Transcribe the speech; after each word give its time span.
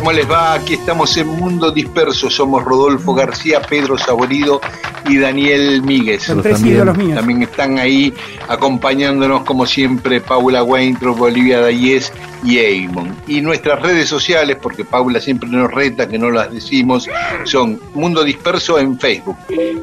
¿Cómo 0.00 0.12
les 0.12 0.30
va? 0.30 0.54
Aquí 0.54 0.74
estamos 0.74 1.14
en 1.18 1.26
Mundo 1.26 1.70
Disperso. 1.70 2.30
Somos 2.30 2.64
Rodolfo 2.64 3.12
García, 3.12 3.60
Pedro 3.60 3.98
Saborido 3.98 4.58
y 5.06 5.18
Daniel 5.18 5.82
Míguez. 5.82 6.26
también, 6.26 7.14
también 7.14 7.42
están 7.42 7.78
ahí 7.78 8.14
acompañándonos, 8.48 9.42
como 9.42 9.66
siempre, 9.66 10.22
Paula 10.22 10.62
Weintraub, 10.62 11.18
Bolivia 11.18 11.60
Dayes 11.60 12.14
y 12.42 12.60
Eamon. 12.60 13.14
Y 13.26 13.42
nuestras 13.42 13.82
redes 13.82 14.08
sociales, 14.08 14.56
porque 14.60 14.86
Paula 14.86 15.20
siempre 15.20 15.50
nos 15.50 15.70
reta 15.70 16.08
que 16.08 16.18
no 16.18 16.30
las 16.30 16.50
decimos, 16.50 17.06
son 17.44 17.78
Mundo 17.92 18.24
Disperso 18.24 18.78
en 18.78 18.98
Facebook 18.98 19.36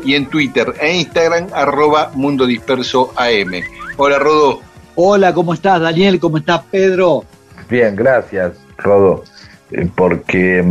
y 0.03 0.15
en 0.15 0.25
Twitter 0.25 0.73
e 0.81 0.97
Instagram, 0.97 1.49
arroba 1.53 2.09
Mundo 2.15 2.47
Disperso 2.47 3.13
AM. 3.17 3.61
Hola, 3.97 4.17
Rodo. 4.17 4.61
Hola, 4.95 5.31
¿cómo 5.31 5.53
estás, 5.53 5.79
Daniel? 5.79 6.19
¿Cómo 6.19 6.39
estás, 6.39 6.63
Pedro? 6.71 7.23
Bien, 7.69 7.95
gracias, 7.95 8.53
Rodo. 8.77 9.23
Eh, 9.71 9.89
porque 9.95 10.63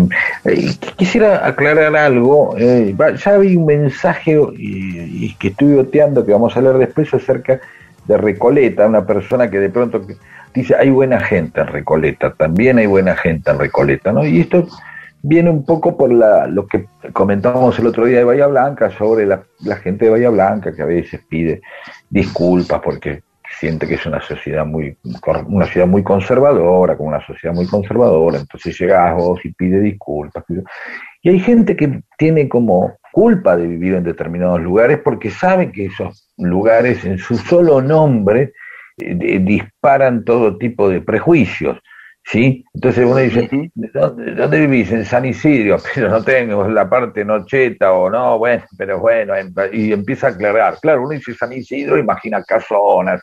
eh, 0.45 0.71
quisiera 0.97 1.47
aclarar 1.47 1.97
algo. 1.97 2.55
Eh, 2.59 2.95
ya 3.25 3.39
vi 3.39 3.57
un 3.57 3.67
mensaje 3.67 4.39
y, 4.57 5.35
que 5.35 5.49
estoy 5.49 5.75
oteando 5.75 6.25
que 6.25 6.33
vamos 6.33 6.55
a 6.55 6.59
hablar 6.61 6.79
después 6.79 7.13
acerca 7.13 7.61
de 8.07 8.17
Recoleta, 8.17 8.87
una 8.87 9.05
persona 9.05 9.51
que 9.51 9.59
de 9.59 9.69
pronto 9.69 10.01
dice 10.55 10.77
hay 10.77 10.91
buena 10.91 11.21
gente 11.21 11.61
en 11.61 11.67
Recoleta, 11.67 12.33
también 12.33 12.79
hay 12.79 12.87
buena 12.87 13.17
gente 13.17 13.51
en 13.51 13.59
Recoleta, 13.59 14.13
¿no? 14.13 14.25
Y 14.25 14.41
esto 14.41 14.69
viene 15.23 15.51
un 15.51 15.65
poco 15.65 15.97
por 15.97 16.13
la, 16.13 16.47
lo 16.47 16.69
que 16.69 16.87
comentábamos 17.13 17.79
el 17.79 17.89
otro 17.89 18.07
día 18.07 18.19
de 18.19 18.25
Bahía 18.25 18.47
Blanca 18.47 18.91
sobre 18.91 19.27
la, 19.27 19.43
la 19.65 19.77
gente 19.77 20.05
de 20.05 20.13
Bahía 20.13 20.31
Blanca 20.31 20.73
que 20.75 20.83
a 20.83 20.87
veces 20.87 21.21
pide 21.29 21.61
disculpas 22.09 22.81
porque 22.81 23.23
siente 23.59 23.87
que 23.87 23.95
es 23.95 24.07
una 24.07 24.21
sociedad 24.21 24.67
muy 24.67 24.97
una 25.47 25.67
ciudad 25.67 25.87
muy 25.87 26.03
conservadora, 26.03 26.97
como 26.97 27.09
una 27.09 27.25
sociedad 27.27 27.55
muy 27.55 27.67
conservadora, 27.67 28.39
entonces 28.39 28.79
llegas 28.79 29.15
vos 29.15 29.45
y 29.45 29.53
pide 29.53 29.81
disculpas. 29.81 30.45
Y 31.23 31.29
hay 31.31 31.39
gente 31.41 31.75
que 31.77 32.03
tiene 32.19 32.49
como 32.49 32.97
culpa 33.13 33.57
de 33.57 33.67
vivir 33.67 33.95
en 33.95 34.05
determinados 34.05 34.61
lugares 34.61 35.01
porque 35.03 35.31
sabe 35.31 35.73
que 35.73 35.87
esos 35.87 36.31
lugares 36.37 37.05
en 37.05 37.19
su 37.19 37.37
solo 37.37 37.81
nombre 37.81 38.53
eh, 38.99 39.39
disparan 39.41 40.25
todo 40.25 40.59
tipo 40.59 40.89
de 40.89 41.01
prejuicios. 41.01 41.79
¿Sí? 42.27 42.65
Entonces 42.75 43.05
uno 43.05 43.17
dice, 43.17 43.49
¿dónde, 43.95 44.61
vivís? 44.67 44.91
En 44.91 45.05
San 45.05 45.25
Isidro, 45.25 45.77
pero 45.95 46.11
no 46.11 46.23
tengo 46.25 46.67
la 46.69 46.91
parte 46.91 47.25
nocheta 47.25 47.93
o 47.93 48.11
no, 48.11 48.39
bueno, 48.39 48.65
pero 48.77 48.99
bueno, 48.99 49.35
em, 49.37 49.55
y 49.73 49.93
empieza 49.93 50.27
a 50.27 50.31
aclarar. 50.31 50.79
Claro, 50.81 51.03
uno 51.03 51.11
dice 51.11 51.35
San 51.35 51.53
Isidro, 51.53 51.99
imagina 51.99 52.43
casonas, 52.43 53.23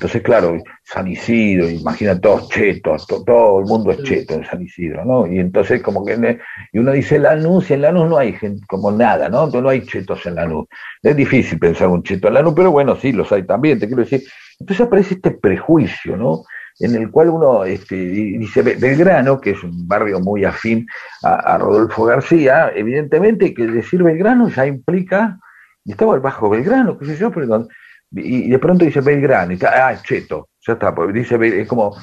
entonces, 0.00 0.22
claro, 0.22 0.56
San 0.82 1.08
Isidro, 1.08 1.68
imagina 1.68 2.18
todos 2.18 2.48
chetos, 2.48 3.06
todo 3.06 3.60
el 3.60 3.66
mundo 3.66 3.90
es 3.90 4.02
cheto 4.02 4.32
en 4.32 4.46
San 4.46 4.62
Isidro, 4.62 5.04
¿no? 5.04 5.26
Y 5.26 5.38
entonces 5.38 5.82
como 5.82 6.06
que, 6.06 6.38
y 6.72 6.78
uno 6.78 6.92
dice 6.92 7.18
Lanús, 7.18 7.70
y 7.70 7.74
en 7.74 7.82
Lanús 7.82 8.08
no 8.08 8.16
hay 8.16 8.32
gente, 8.32 8.64
como 8.66 8.90
nada, 8.90 9.28
¿no? 9.28 9.44
Entonces 9.44 9.62
no 9.62 9.68
hay 9.68 9.82
chetos 9.82 10.24
en 10.24 10.36
Lanús. 10.36 10.68
Es 11.02 11.14
difícil 11.14 11.58
pensar 11.58 11.88
un 11.88 12.02
cheto 12.02 12.28
en 12.28 12.34
Lanús, 12.34 12.54
pero 12.56 12.70
bueno, 12.70 12.96
sí, 12.96 13.12
los 13.12 13.30
hay 13.30 13.42
también, 13.42 13.78
te 13.78 13.88
quiero 13.88 14.02
decir. 14.02 14.22
Entonces 14.58 14.86
aparece 14.86 15.14
este 15.14 15.32
prejuicio, 15.32 16.16
¿no? 16.16 16.44
En 16.78 16.94
el 16.94 17.10
cual 17.10 17.28
uno 17.28 17.64
este, 17.64 17.94
dice, 17.94 18.62
Belgrano, 18.62 19.40
que 19.40 19.50
es 19.50 19.62
un 19.62 19.86
barrio 19.86 20.20
muy 20.20 20.44
afín 20.44 20.86
a, 21.22 21.58
Rodolfo 21.58 22.04
García, 22.04 22.72
evidentemente 22.74 23.52
que 23.52 23.66
decir 23.66 24.02
Belgrano 24.02 24.48
ya 24.48 24.66
implica, 24.66 25.38
y 25.84 25.92
estaba 25.92 26.18
bajo 26.18 26.48
Belgrano, 26.48 26.98
qué 26.98 27.06
sé 27.06 27.16
yo, 27.16 27.30
perdón, 27.30 27.68
y, 28.12 28.48
de 28.48 28.58
pronto 28.58 28.84
dice 28.84 29.00
Belgrano, 29.00 29.52
y 29.52 29.54
está, 29.54 29.88
ah, 29.88 30.02
cheto, 30.02 30.48
ya 30.66 30.72
está, 30.72 30.94
dice, 31.12 31.36
es 31.60 31.68
como 31.68 31.94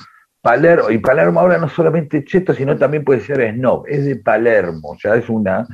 Palermo, 0.42 0.92
y 0.92 1.00
Palermo 1.00 1.40
ahora 1.40 1.58
no 1.58 1.70
solamente 1.70 2.24
cheto, 2.24 2.54
sino 2.54 2.78
también 2.78 3.04
puede 3.04 3.22
ser 3.22 3.54
snob, 3.56 3.86
es 3.88 4.06
de 4.06 4.18
Palermo, 4.18 4.96
ya 5.04 5.16
es 5.16 5.28
una, 5.28 5.66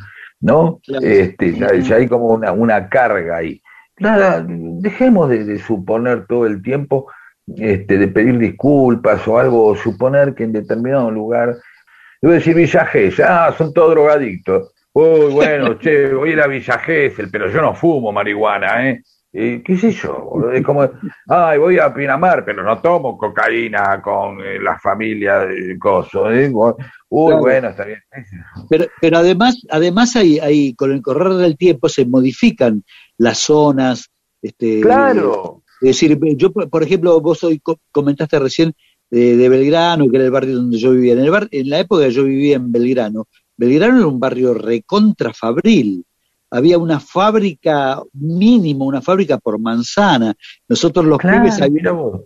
¿no? 0.44 0.80
Este, 1.02 1.54
ya, 1.54 1.96
hay 1.96 2.08
como 2.08 2.28
una, 2.28 2.52
una 2.52 2.90
carga 2.90 3.38
ahí. 3.38 3.62
Nada, 4.00 4.44
dejemos 4.48 5.30
de, 5.30 5.60
suponer 5.60 6.28
todo 6.28 6.46
el 6.46 6.62
tiempo, 6.62 7.08
este, 7.48 7.98
de 7.98 8.08
pedir 8.08 8.38
disculpas 8.38 9.28
o 9.28 9.38
algo, 9.38 9.68
o 9.68 9.76
suponer 9.76 10.34
que 10.34 10.44
en 10.44 10.54
determinado 10.54 11.12
lugar, 11.12 11.56
debo 12.22 12.34
decir 12.34 12.56
Villa 12.56 12.90
ah, 13.28 13.54
son 13.58 13.74
todos 13.74 13.92
drogadictos. 13.92 14.74
Uy, 14.94 15.32
bueno, 15.32 15.78
che, 15.80 16.14
voy 16.14 16.30
a 16.30 16.34
ir 16.34 16.42
a 16.42 16.48
Villa 16.48 16.82
pero 17.32 17.50
yo 17.50 17.62
no 17.62 17.74
fumo 17.74 18.12
marihuana, 18.12 18.90
¿eh? 18.90 19.02
qué 19.34 19.78
sé 19.78 19.92
yo, 19.92 20.52
es 20.54 20.64
como, 20.64 20.88
ay, 21.28 21.58
voy 21.58 21.80
a 21.80 21.92
Pinamar, 21.92 22.46
pero 22.46 22.64
no 22.64 22.80
tomo 22.80 23.18
cocaína 23.18 24.00
con 24.00 24.40
eh, 24.42 24.60
la 24.60 24.78
familia 24.78 25.40
de 25.40 25.78
Coso. 25.80 26.32
¿eh? 26.32 26.52
Uy, 27.10 27.34
bueno, 27.34 27.70
está 27.70 27.86
bien. 27.86 28.00
Pero, 28.70 28.86
pero 29.02 29.18
además, 29.18 29.60
además 29.72 30.16
hay, 30.16 30.38
hay, 30.38 30.76
con 30.76 30.92
el 30.92 31.02
correr 31.02 31.34
del 31.34 31.58
tiempo 31.58 31.90
se 31.90 32.06
modifican 32.06 32.84
las 33.18 33.40
zonas. 33.40 34.12
Este, 34.40 34.82
claro. 34.82 35.63
Es 35.84 36.00
decir, 36.00 36.18
yo, 36.38 36.52
por 36.52 36.82
ejemplo, 36.82 37.20
vos 37.20 37.44
hoy 37.44 37.62
comentaste 37.92 38.40
recién 38.40 38.74
de, 39.12 39.50
Belgrano, 39.50 40.10
que 40.10 40.16
era 40.16 40.26
el 40.26 40.32
barrio 40.32 40.56
donde 40.56 40.78
yo 40.78 40.92
vivía. 40.92 41.14
En, 41.14 41.20
el 41.20 41.30
bar, 41.30 41.48
en 41.52 41.70
la 41.70 41.80
época 41.80 42.08
yo 42.08 42.24
vivía 42.24 42.56
en 42.56 42.72
Belgrano, 42.72 43.28
Belgrano 43.58 43.98
era 43.98 44.08
un 44.08 44.20
barrio 44.20 44.54
recontrafabril 44.54 46.06
había 46.54 46.78
una 46.78 47.00
fábrica 47.00 48.00
mínimo, 48.14 48.86
una 48.86 49.02
fábrica 49.02 49.40
por 49.40 49.60
manzana. 49.60 50.36
Nosotros 50.70 51.04
los 51.04 51.18
pibes 51.18 51.58
sabíamos 51.58 52.22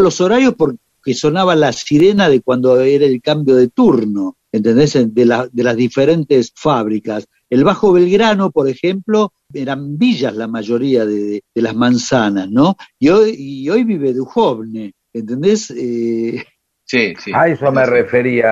los 0.00 0.20
horarios 0.20 0.54
porque 0.56 0.78
sonaba 1.14 1.56
la 1.56 1.72
sirena 1.72 2.28
de 2.28 2.42
cuando 2.42 2.80
era 2.80 3.04
el 3.04 3.20
cambio 3.20 3.56
de 3.56 3.68
turno, 3.68 4.36
¿entendés? 4.52 4.92
De, 4.92 5.48
de 5.52 5.64
las 5.64 5.76
diferentes 5.76 6.52
fábricas. 6.54 7.26
El 7.52 7.64
Bajo 7.64 7.92
Belgrano, 7.92 8.50
por 8.50 8.66
ejemplo, 8.66 9.34
eran 9.52 9.98
villas 9.98 10.34
la 10.34 10.48
mayoría 10.48 11.04
de, 11.04 11.42
las 11.54 11.74
manzanas, 11.74 12.48
¿no? 12.50 12.76
Y 12.98 13.10
hoy, 13.10 13.34
y 13.36 13.68
hoy 13.68 13.84
vive 13.84 14.14
Dujovne, 14.14 14.94
¿entendés? 15.12 15.70
Eh, 15.70 16.42
sí, 16.84 17.12
sí. 17.18 17.30
A 17.34 17.48
eso 17.48 17.70
me 17.70 17.84
refería, 17.84 18.48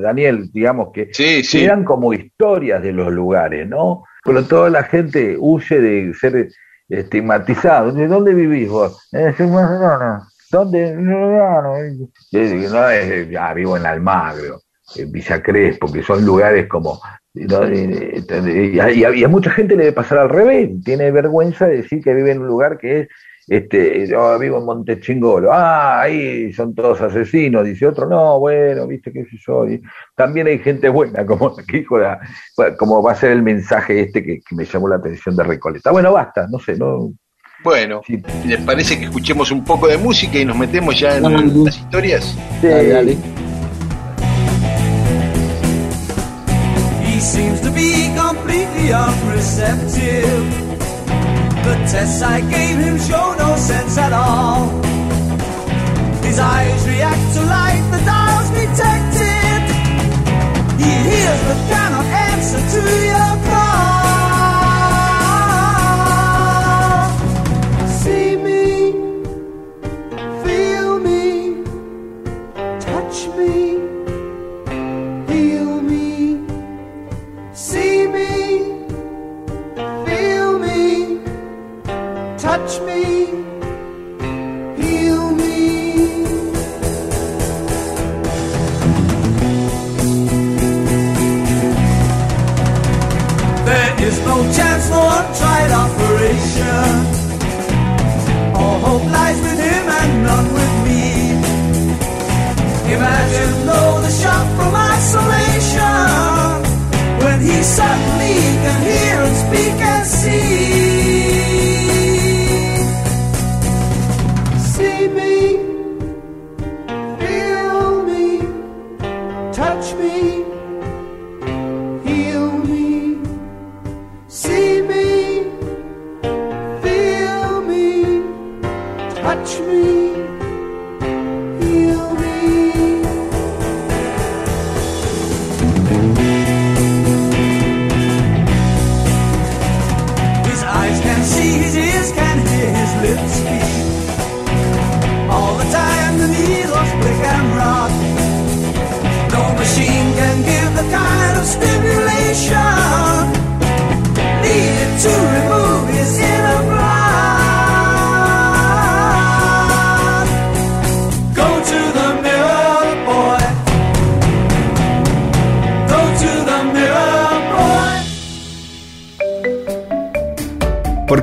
Daniel, 0.00 0.48
digamos 0.52 0.90
que 0.94 1.08
sí, 1.12 1.42
eran 1.64 1.82
como 1.82 2.12
historias 2.12 2.80
de 2.84 2.92
los 2.92 3.12
lugares, 3.12 3.68
¿no? 3.68 4.04
pero 4.26 4.44
toda 4.44 4.70
la 4.70 4.84
gente 4.84 5.36
huye 5.38 5.80
de 5.80 6.14
ser 6.14 6.48
estigmatizado. 6.88 7.90
¿De 7.90 8.06
dónde 8.06 8.32
vivís 8.32 8.68
vos? 8.68 9.08
Eh, 9.12 9.34
¿Dónde? 10.52 10.94
No, 10.94 11.62
no, 11.62 11.76
es, 11.76 13.28
ya 13.28 13.54
vivo 13.54 13.76
en 13.76 13.86
Almagro, 13.86 14.60
en 14.94 15.10
Villa 15.10 15.42
Crespo, 15.42 15.90
que 15.90 16.04
son 16.04 16.24
lugares 16.24 16.68
como... 16.68 17.00
Y, 17.36 19.22
a, 19.24 19.28
mucha 19.28 19.50
gente 19.50 19.76
le 19.76 19.84
debe 19.84 19.94
pasar 19.94 20.18
al 20.18 20.30
revés, 20.30 20.70
tiene 20.84 21.10
vergüenza 21.10 21.66
de 21.66 21.82
decir 21.82 22.02
que 22.02 22.14
vive 22.14 22.32
en 22.32 22.40
un 22.40 22.46
lugar 22.46 22.78
que 22.78 23.00
es 23.00 23.08
este, 23.48 24.08
yo 24.08 24.36
vivo 24.40 24.58
en 24.58 24.64
Montechingolo, 24.64 25.52
ah, 25.52 26.00
ahí 26.00 26.52
son 26.52 26.74
todos 26.74 27.00
asesinos, 27.00 27.64
dice 27.64 27.86
otro, 27.86 28.08
no, 28.08 28.40
bueno, 28.40 28.88
viste 28.88 29.12
qué 29.12 29.24
sé 29.24 29.36
yo, 29.46 29.64
también 30.16 30.48
hay 30.48 30.58
gente 30.58 30.88
buena, 30.88 31.24
como 31.24 31.54
como 32.78 33.02
va 33.02 33.12
a 33.12 33.14
ser 33.14 33.30
el 33.30 33.42
mensaje 33.42 34.00
este 34.00 34.24
que, 34.24 34.40
me 34.50 34.64
llamó 34.64 34.88
la 34.88 34.96
atención 34.96 35.36
de 35.36 35.44
Recoleta. 35.44 35.92
Bueno, 35.92 36.12
basta, 36.12 36.48
no 36.50 36.58
sé, 36.58 36.76
no. 36.76 37.12
Bueno, 37.62 38.02
¿les 38.44 38.60
parece 38.62 38.98
que 38.98 39.04
escuchemos 39.04 39.50
un 39.50 39.64
poco 39.64 39.86
de 39.86 39.96
música 39.96 40.38
y 40.38 40.44
nos 40.44 40.58
metemos 40.58 40.98
ya 40.98 41.16
en 41.16 41.64
las 41.64 41.78
historias? 41.78 42.36
Sí, 42.60 42.66
dale. 42.66 43.16
Completely 48.86 48.92
unreceptive. 48.92 50.46
The 51.64 51.74
tests 51.90 52.22
I 52.22 52.40
gave 52.40 52.78
him 52.78 52.98
show 52.98 53.34
no 53.38 53.56
sense 53.56 53.98
at 53.98 54.12
all. 54.12 54.68
His 56.22 56.38
eyes 56.38 56.86
react 56.86 57.34
to 57.34 57.42
light, 57.42 57.84
the 57.90 58.04
dials 58.04 58.50
detected. 58.50 59.62
He 60.78 60.90
hears 61.08 61.40
the 61.48 61.56
cannot 61.68 61.95
tried 95.38 95.70
operation. 95.84 96.90
All 98.60 98.78
hope 98.86 99.06
lies 99.16 99.38
with 99.46 99.58
him 99.68 99.84
and 100.00 100.12
none 100.28 100.48
with 100.58 100.74
me. 100.86 101.04
Imagine 102.96 103.54
though 103.68 104.00
the 104.06 104.12
shock 104.22 104.46
from 104.56 104.72
isolation 104.96 106.46
when 107.24 107.38
he 107.40 107.56
suddenly 107.62 108.38
can 108.64 108.78
hear 108.90 109.16
and 109.28 109.36
speak 109.44 109.76
and 109.92 110.06
see. 110.06 110.26
See 110.26 110.85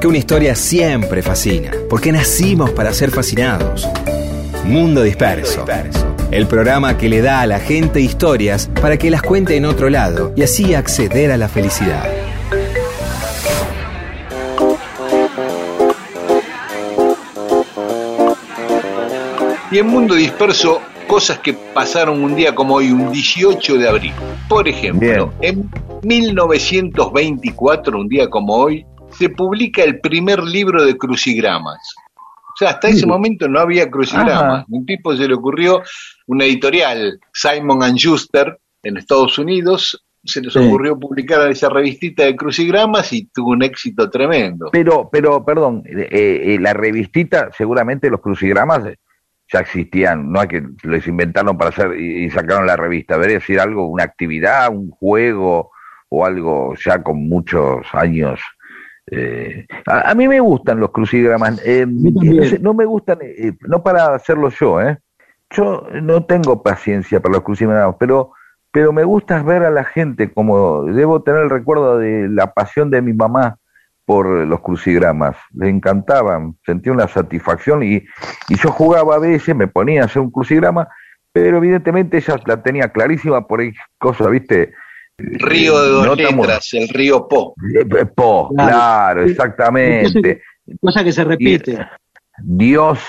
Porque 0.03 0.09
una 0.09 0.17
historia 0.17 0.53
siempre 0.53 1.21
fascina. 1.21 1.71
Porque 1.89 2.11
nacimos 2.11 2.71
para 2.71 2.91
ser 2.91 3.09
fascinados. 3.09 3.87
Mundo 4.65 5.01
Disperso. 5.01 5.65
El 6.29 6.45
programa 6.45 6.97
que 6.97 7.07
le 7.07 7.21
da 7.21 7.39
a 7.39 7.47
la 7.47 7.61
gente 7.61 8.01
historias 8.01 8.69
para 8.81 8.97
que 8.97 9.09
las 9.09 9.21
cuente 9.21 9.55
en 9.55 9.63
otro 9.63 9.89
lado 9.89 10.33
y 10.35 10.43
así 10.43 10.75
acceder 10.75 11.31
a 11.31 11.37
la 11.37 11.47
felicidad. 11.47 12.03
Y 19.71 19.77
en 19.77 19.87
Mundo 19.87 20.15
Disperso, 20.15 20.81
cosas 21.07 21.39
que 21.39 21.53
pasaron 21.53 22.21
un 22.21 22.35
día 22.35 22.53
como 22.53 22.75
hoy, 22.75 22.91
un 22.91 23.09
18 23.09 23.77
de 23.77 23.87
abril. 23.87 24.11
Por 24.49 24.67
ejemplo, 24.67 25.31
en 25.39 25.71
1924, 26.03 27.97
un 27.97 28.09
día 28.09 28.29
como 28.29 28.55
hoy, 28.55 28.85
se 29.13 29.29
publica 29.29 29.83
el 29.83 29.99
primer 29.99 30.43
libro 30.43 30.83
de 30.83 30.97
crucigramas. 30.97 31.79
O 32.53 32.55
sea, 32.55 32.69
hasta 32.71 32.89
ese 32.89 33.07
momento 33.07 33.47
no 33.47 33.59
había 33.59 33.89
crucigramas. 33.89 34.59
Ajá. 34.59 34.65
Un 34.69 34.85
tipo 34.85 35.15
se 35.15 35.27
le 35.27 35.33
ocurrió, 35.33 35.81
una 36.27 36.45
editorial, 36.45 37.19
Simon 37.33 37.81
and 37.83 37.97
Schuster, 37.97 38.59
en 38.83 38.97
Estados 38.97 39.39
Unidos, 39.39 40.05
se 40.23 40.39
les 40.41 40.53
Sí. 40.53 40.59
ocurrió 40.59 40.97
publicar 40.99 41.49
esa 41.49 41.67
revistita 41.69 42.23
de 42.23 42.35
crucigramas 42.35 43.11
y 43.11 43.25
tuvo 43.25 43.51
un 43.51 43.63
éxito 43.63 44.09
tremendo. 44.09 44.69
Pero, 44.71 45.09
pero, 45.11 45.43
perdón, 45.43 45.83
eh, 45.85 46.07
eh, 46.11 46.57
la 46.59 46.73
revistita, 46.73 47.49
seguramente 47.57 48.09
los 48.09 48.21
crucigramas 48.21 48.85
eh, 48.85 48.97
ya 49.51 49.59
existían, 49.59 50.31
no 50.31 50.41
es 50.41 50.47
que 50.47 50.63
les 50.83 51.07
inventaron 51.07 51.57
para 51.57 51.71
hacer 51.71 51.99
y, 51.99 52.25
y 52.25 52.29
sacaron 52.29 52.65
la 52.67 52.75
revista, 52.77 53.15
debería 53.15 53.39
decir 53.39 53.59
algo, 53.59 53.87
una 53.87 54.03
actividad, 54.03 54.69
un 54.69 54.91
juego 54.91 55.71
o 56.09 56.25
algo 56.25 56.75
ya 56.85 57.01
con 57.01 57.27
muchos 57.27 57.85
años. 57.93 58.39
Eh, 59.15 59.67
a, 59.87 60.11
a 60.11 60.15
mí 60.15 60.27
me 60.27 60.39
gustan 60.39 60.79
los 60.79 60.91
crucigramas, 60.91 61.61
eh, 61.65 61.85
no, 61.87 62.43
sé, 62.43 62.59
no 62.59 62.73
me 62.73 62.85
gustan, 62.85 63.19
eh, 63.21 63.53
no 63.61 63.83
para 63.83 64.13
hacerlo 64.13 64.49
yo, 64.49 64.81
¿eh? 64.81 64.97
Yo 65.49 65.87
no 66.01 66.25
tengo 66.25 66.63
paciencia 66.63 67.19
para 67.19 67.33
los 67.33 67.43
crucigramas, 67.43 67.95
pero 67.99 68.31
pero 68.73 68.91
me 68.91 69.03
gusta 69.03 69.43
ver 69.43 69.63
a 69.63 69.69
la 69.69 69.83
gente 69.83 70.33
como 70.33 70.85
debo 70.85 71.21
tener 71.21 71.41
el 71.41 71.51
recuerdo 71.51 71.99
de 71.99 72.27
la 72.27 72.53
pasión 72.53 72.89
de 72.89 73.03
mi 73.03 73.13
mamá 73.13 73.57
por 74.05 74.25
los 74.27 74.61
crucigramas, 74.61 75.37
le 75.53 75.69
encantaban, 75.69 76.57
sentía 76.65 76.91
una 76.91 77.07
satisfacción 77.07 77.83
y, 77.83 78.03
y 78.49 78.55
yo 78.55 78.71
jugaba 78.71 79.15
a 79.15 79.19
veces, 79.19 79.55
me 79.55 79.67
ponía 79.67 80.01
a 80.01 80.05
hacer 80.05 80.23
un 80.23 80.31
crucigrama, 80.31 80.87
pero 81.31 81.57
evidentemente 81.57 82.17
ella 82.17 82.35
la 82.45 82.63
tenía 82.63 82.89
clarísima 82.89 83.47
por 83.47 83.61
ahí 83.61 83.73
cosas, 83.99 84.29
viste, 84.31 84.73
Río 85.39 85.81
de 85.81 85.89
dos 85.89 86.17
letras, 86.17 86.69
el 86.73 86.89
río 86.89 87.27
Po. 87.27 87.55
Eh, 87.73 87.85
eh, 87.99 88.05
Po, 88.05 88.49
Claro. 88.55 88.69
claro, 88.71 89.23
exactamente. 89.23 90.41
Cosa 90.81 91.03
que 91.03 91.11
se 91.11 91.23
repite. 91.23 91.87
Dios, 92.39 92.99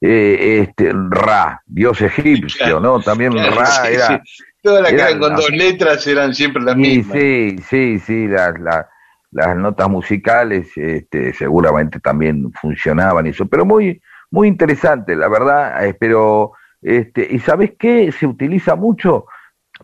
eh, 0.00 0.60
este, 0.68 0.92
Ra, 0.92 1.60
Dios 1.66 2.00
egipcio, 2.02 2.78
¿no? 2.80 3.00
También 3.00 3.32
Claro, 3.32 3.56
Ra 3.56 3.66
sí, 3.66 3.88
era... 3.94 4.06
sí. 4.06 4.14
Todas 4.62 4.82
las 4.82 4.90
que 4.90 4.96
era 4.96 5.08
eran 5.10 5.20
con 5.20 5.36
dos 5.36 5.50
letras 5.50 6.06
eran 6.08 6.34
siempre 6.34 6.62
las 6.62 6.74
Sí, 6.74 6.80
mismas. 6.80 7.18
sí, 7.18 7.56
sí, 7.68 7.98
sí, 8.00 8.26
las, 8.26 8.58
las, 8.60 8.86
las 9.30 9.56
notas 9.56 9.88
musicales 9.88 10.68
este, 10.76 11.32
seguramente 11.34 12.00
también 12.00 12.50
funcionaban 12.60 13.26
y 13.26 13.30
eso, 13.30 13.46
pero 13.46 13.64
muy, 13.64 14.00
muy 14.30 14.48
interesante, 14.48 15.14
la 15.14 15.28
verdad, 15.28 15.84
eh, 15.86 15.94
pero, 15.98 16.52
este, 16.82 17.28
¿y 17.30 17.38
sabes 17.38 17.72
qué? 17.78 18.10
Se 18.10 18.26
utiliza 18.26 18.74
mucho 18.74 19.26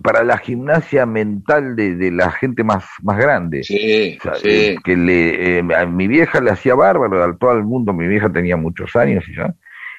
para 0.02 0.24
la 0.24 0.38
gimnasia 0.38 1.04
mental 1.06 1.76
de, 1.76 1.96
de 1.96 2.10
la 2.10 2.30
gente 2.30 2.64
más, 2.64 2.84
más 3.02 3.18
grande. 3.18 3.62
Sí, 3.62 4.16
O 4.20 4.22
sea, 4.22 4.34
sí. 4.36 4.48
eh, 4.48 4.76
que 4.82 4.96
le, 4.96 5.58
eh, 5.58 5.64
a 5.76 5.86
mi 5.86 6.06
vieja 6.08 6.40
le 6.40 6.50
hacía 6.50 6.74
bárbaro, 6.74 7.22
a 7.22 7.36
todo 7.36 7.52
el 7.52 7.64
mundo, 7.64 7.92
mi 7.92 8.06
vieja 8.08 8.32
tenía 8.32 8.56
muchos 8.56 8.96
años 8.96 9.24
y 9.28 9.34
ya, 9.36 9.54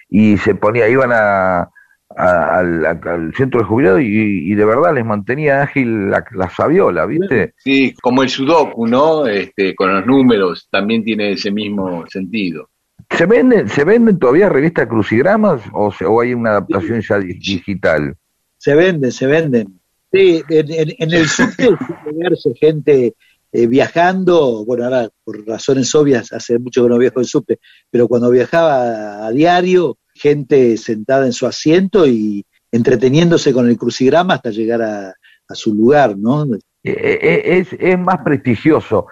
y 0.10 0.38
se 0.38 0.56
ponía, 0.56 0.88
iban 0.90 1.12
a, 1.14 1.70
a- 2.16 2.58
al, 2.60 2.86
al 2.86 3.34
centro 3.36 3.60
de 3.60 3.66
jubilados 3.66 4.02
y, 4.02 4.06
y 4.52 4.56
de 4.56 4.66
verdad 4.66 4.94
les 4.94 5.06
mantenía 5.06 5.62
ágil 5.64 6.10
la, 6.10 6.24
la 6.32 6.50
sabiola, 6.50 7.06
¿viste? 7.06 7.54
Sí, 7.58 7.96
como 8.02 8.24
el 8.24 8.30
sudoku, 8.30 8.88
¿no? 8.88 9.26
Este, 9.28 9.76
con 9.76 9.94
los 9.94 10.06
números 10.06 10.68
también 10.72 11.04
tiene 11.04 11.32
ese 11.32 11.52
mismo 11.52 12.06
sentido. 12.08 12.70
¿Se 13.10 13.26
venden, 13.26 13.68
¿Se 13.70 13.84
venden 13.84 14.18
todavía 14.18 14.50
revistas 14.50 14.88
crucigramas 14.88 15.62
o, 15.72 15.92
se- 15.92 16.06
o 16.06 16.20
hay 16.22 16.34
una 16.34 16.52
adaptación 16.52 17.02
ya 17.02 17.20
di- 17.20 17.34
digital? 17.34 18.16
Se 18.58 18.76
venden, 18.76 19.12
se 19.12 19.28
venden. 19.28 19.80
Sí, 20.13 20.43
en, 20.50 20.72
en- 20.72 20.96
en 21.00 21.13
el 21.13 21.27
subte 21.27 21.65
suele 21.65 22.17
verse 22.29 22.53
gente 22.60 23.13
eh, 23.51 23.67
viajando, 23.67 24.63
bueno, 24.65 24.84
ahora 24.86 25.10
por 25.24 25.46
razones 25.48 25.93
obvias, 25.96 26.32
hace 26.32 26.60
mucho 26.60 26.84
que 26.84 26.89
no 26.89 26.98
viajo 26.98 27.20
en 27.20 27.25
subte, 27.25 27.60
pero 27.89 28.08
cuando 28.08 28.29
viajaba 28.29 29.25
a 29.25 29.32
diario, 29.32 29.98
gente 30.13 30.77
sentada 30.77 31.25
en 31.25 31.34
su 31.34 31.46
asiento 31.48 32.05
y 32.08 32.46
entreteniéndose 32.72 33.53
con 33.53 33.67
el 33.67 33.77
crucigrama 33.77 34.36
hasta 34.36 34.50
llegar 34.51 34.82
a, 34.82 35.10
a 35.48 35.55
su 35.55 35.74
lugar, 35.74 36.15
¿no? 36.17 36.46
Eh, 36.55 36.60
eh, 36.84 37.41
Es, 37.60 37.67
es 37.79 37.98
más 38.00 38.17
prestigioso 38.24 39.08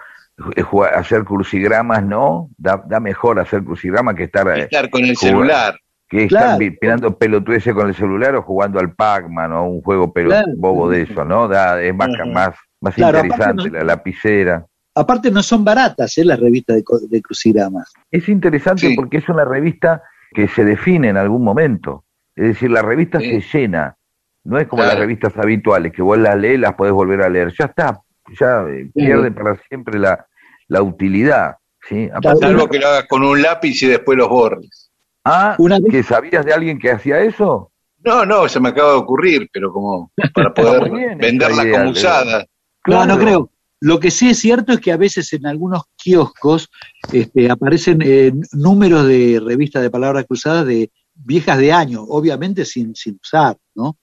jugar- 0.70 0.94
hacer 0.94 1.24
crucigramas, 1.24 2.04
¿no? 2.04 2.50
Da, 2.56 2.82
da 2.88 3.00
mejor 3.00 3.38
hacer 3.40 3.62
crucigramas 3.64 4.14
que 4.16 4.24
estar, 4.24 4.58
Estar 4.58 4.90
con 4.90 5.04
el 5.04 5.14
jugar. 5.16 5.30
celular. 5.32 5.78
Que 6.12 6.28
Claro. 6.28 6.58
vi- 6.58 6.76
mirando 6.80 7.16
pelotudeces 7.16 7.72
con 7.74 7.88
el 7.88 7.94
celular 7.94 8.36
o 8.36 8.42
jugando 8.42 8.78
al 8.78 8.92
Pac-Man 8.94 9.50
o 9.52 9.64
un 9.66 9.80
juego 9.82 10.12
pero 10.12 10.28
Claro. 10.28 10.52
bobo 10.56 10.88
de 10.90 11.02
eso, 11.02 11.24
¿no? 11.24 11.48
Da, 11.48 11.82
es 11.82 11.94
más, 11.94 12.10
más, 12.30 12.54
más 12.80 12.94
Claro, 12.94 13.18
interesante 13.24 13.70
no- 13.70 13.78
la 13.78 13.84
lapicera. 13.84 14.66
Aparte 14.94 15.30
no 15.30 15.42
son 15.42 15.64
baratas 15.64 16.18
¿eh? 16.18 16.24
las 16.24 16.38
revistas 16.38 16.76
de, 16.76 16.84
co- 16.84 16.98
de 17.00 17.22
crucigramas. 17.22 17.90
Es 18.10 18.28
interesante 18.28 18.88
Sí. 18.88 18.94
porque 18.94 19.16
es 19.16 19.28
una 19.30 19.44
revista 19.46 20.02
que 20.34 20.48
se 20.48 20.64
define 20.66 21.08
en 21.08 21.16
algún 21.16 21.42
momento. 21.42 22.04
Es 22.36 22.44
decir, 22.48 22.70
la 22.70 22.82
revista 22.82 23.18
Sí. 23.18 23.40
se 23.40 23.58
llena. 23.58 23.96
No 24.44 24.58
es 24.58 24.66
como 24.66 24.82
Claro. 24.82 24.94
las 24.94 25.00
revistas 25.00 25.36
habituales, 25.38 25.92
que 25.92 26.02
vos 26.02 26.18
las 26.18 26.36
lees, 26.36 26.60
las 26.60 26.74
podés 26.74 26.92
volver 26.92 27.22
a 27.22 27.28
leer. 27.30 27.52
Ya 27.58 27.64
está, 27.66 28.00
ya 28.38 28.64
eh, 28.68 28.90
pierde 28.94 29.30
para 29.30 29.56
siempre 29.68 29.98
la, 29.98 30.26
la 30.68 30.82
utilidad. 30.82 31.56
¿sí? 31.88 32.08
Aparte- 32.14 32.40
Salvo 32.46 32.68
que 32.68 32.78
lo 32.78 32.86
hagas 32.88 33.06
con 33.08 33.22
un 33.24 33.40
lápiz 33.42 33.82
y 33.82 33.86
después 33.88 34.16
los 34.18 34.28
borres. 34.28 34.81
Ah, 35.24 35.56
Una 35.58 35.78
vez- 35.78 35.90
¿que 35.90 36.02
sabías 36.02 36.44
de 36.44 36.52
alguien 36.52 36.78
que 36.78 36.90
hacía 36.90 37.20
eso? 37.20 37.70
No, 38.04 38.26
no, 38.26 38.48
se 38.48 38.58
me 38.58 38.70
acaba 38.70 38.92
de 38.92 38.98
ocurrir, 38.98 39.48
pero 39.52 39.72
como 39.72 40.10
para 40.34 40.52
poder 40.52 40.90
bien 40.90 41.18
idea, 41.36 41.48
como 41.48 41.62
Leo. 41.62 41.90
usadas. 41.90 42.46
No, 42.86 43.06
no 43.06 43.18
creo. 43.18 43.50
Lo 43.80 43.98
que 43.98 44.10
sí 44.12 44.30
es 44.30 44.38
cierto 44.38 44.72
es 44.72 44.80
que 44.80 44.92
a 44.92 44.96
veces 44.96 45.32
en 45.32 45.46
algunos 45.46 45.82
kioscos 45.96 46.68
este, 47.12 47.50
aparecen 47.50 47.98
eh, 48.04 48.32
números 48.52 49.06
de 49.06 49.40
revistas 49.44 49.82
de 49.82 49.90
palabras 49.90 50.24
cruzadas 50.26 50.66
de 50.66 50.90
viejas 51.14 51.58
de 51.58 51.72
años, 51.72 52.04
obviamente 52.08 52.64
sin, 52.64 52.94
sin 52.94 53.18
usar, 53.22 53.56
¿no? 53.74 53.96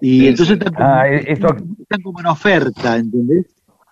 Y 0.00 0.20
Sí, 0.20 0.26
entonces 0.28 0.46
sí. 0.58 0.64
están 0.64 0.74
como, 0.74 0.88
Ah, 0.88 1.08
están 1.08 2.02
como 2.02 2.20
en 2.20 2.26
oferta, 2.26 2.96
¿entendés? 2.96 3.46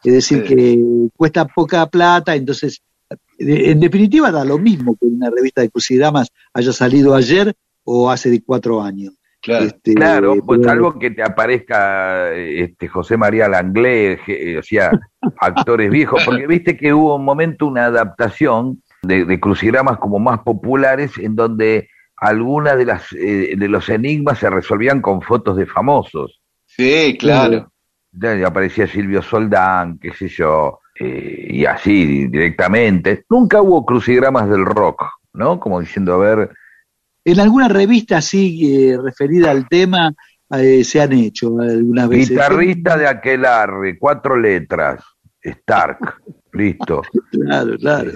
Es 0.05 0.13
decir, 0.15 0.45
Sí. 0.47 0.55
que 0.55 0.79
cuesta 1.17 1.47
poca 1.47 1.87
plata, 1.87 2.35
entonces, 2.35 2.81
en 3.39 3.81
definitiva 3.81 4.31
da 4.31 4.45
lo 4.45 4.59
mismo 4.59 4.97
que 5.01 5.07
una 5.07 5.31
revista 5.31 5.63
de 5.63 5.71
crucigramas 5.71 6.31
haya 6.53 6.73
salido 6.73 7.15
ayer 7.15 7.55
o 7.85 8.11
hace 8.11 8.31
de 8.31 8.43
cuatro 8.43 8.83
años. 8.83 9.15
Claro. 9.43 9.65
Este, 9.65 9.95
Claro, 9.95 10.35
pues 10.45 10.61
pero- 10.61 10.69
salvo 10.71 10.99
que 10.99 11.11
te 11.13 11.23
aparezca 11.23 12.31
eh, 12.35 12.63
este 12.65 12.89
José 12.89 13.17
María 13.17 13.49
Langlais, 13.49 14.21
eh, 14.27 14.59
o 14.59 14.63
sea, 14.63 14.91
actores 15.41 15.91
viejos, 15.91 16.23
porque 16.25 16.47
viste 16.47 16.77
que 16.77 16.93
hubo 16.93 17.17
un 17.17 17.25
momento 17.25 17.67
una 17.67 17.87
adaptación 17.87 18.83
de, 19.03 19.25
de 19.25 19.41
crucigramas 19.41 19.97
como 19.99 20.19
más 20.19 20.41
populares 20.41 21.17
en 21.17 21.35
donde 21.37 21.89
algunas 22.17 22.77
de 22.77 22.85
las 22.85 23.11
eh, 23.15 23.55
de 23.57 23.69
los 23.69 23.89
enigmas 23.89 24.39
se 24.39 24.51
resolvían 24.51 25.01
con 25.01 25.23
fotos 25.23 25.57
de 25.57 25.65
famosos. 25.65 26.43
Sí, 26.67 27.17
claro. 27.19 27.73
Ya 28.13 28.47
aparecía 28.47 28.87
Silvio 28.87 29.23
Soldán, 29.23 29.99
qué 29.99 30.13
sé 30.13 30.29
yo, 30.29 30.80
eh, 31.03 31.47
y 31.49 31.65
así 31.65 32.27
directamente. 32.27 33.25
Nunca 33.31 33.63
hubo 33.63 33.87
crucigramas 33.87 34.51
del 34.51 34.67
rock, 34.67 35.05
¿no? 35.33 35.59
Como 35.59 35.81
diciendo, 35.81 36.13
a 36.13 36.19
ver, 36.19 36.51
En 37.25 37.41
alguna 37.41 37.69
revista 37.69 38.19
así 38.19 38.91
eh, 38.91 38.99
referida 39.03 39.51
al 39.51 39.67
tema 39.67 40.13
eh, 40.51 40.85
se 40.85 41.01
han 41.01 41.15
hecho 41.15 41.59
algunas 41.59 42.07
veces. 42.07 42.31
guitarrista 42.31 42.99
de 42.99 43.07
Aquelarre, 43.07 43.99
cuatro 43.99 44.37
letras, 44.37 45.03
Stark, 45.41 46.17
listo. 46.53 47.03
Claro, 47.31 47.79
claro. 47.79 48.13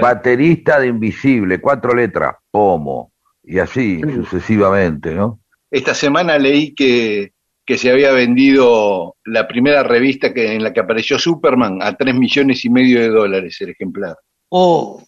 Baterista 0.00 0.78
de 0.78 0.86
Invisible, 0.86 1.60
cuatro 1.60 1.94
letras, 1.94 2.36
Pomo, 2.48 3.10
y 3.42 3.58
así 3.58 4.00
sucesivamente, 4.00 5.14
¿no? 5.14 5.40
Esta 5.68 5.94
semana 5.94 6.38
leí 6.38 6.74
que, 6.74 7.32
que 7.68 7.76
se 7.76 7.90
había 7.90 8.12
vendido 8.12 9.16
la 9.26 9.46
primera 9.46 9.82
revista 9.82 10.32
que, 10.32 10.54
en 10.54 10.62
la 10.64 10.72
que 10.72 10.80
apareció 10.80 11.18
Superman 11.18 11.82
a 11.82 11.94
tres 11.94 12.14
millones 12.14 12.64
y 12.64 12.70
medio 12.70 12.98
de 12.98 13.10
dólares 13.10 13.58
el 13.60 13.68
ejemplar. 13.68 14.16
Oh, 14.48 15.02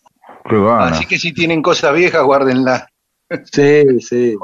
Qué. 0.47 0.57
Así 0.69 1.07
que 1.07 1.19
si 1.19 1.33
tienen 1.33 1.63
cosas 1.63 1.95
viejas, 1.95 2.23
guárdenlas. 2.23 2.85
sí, 3.51 3.83
sí. 4.01 4.37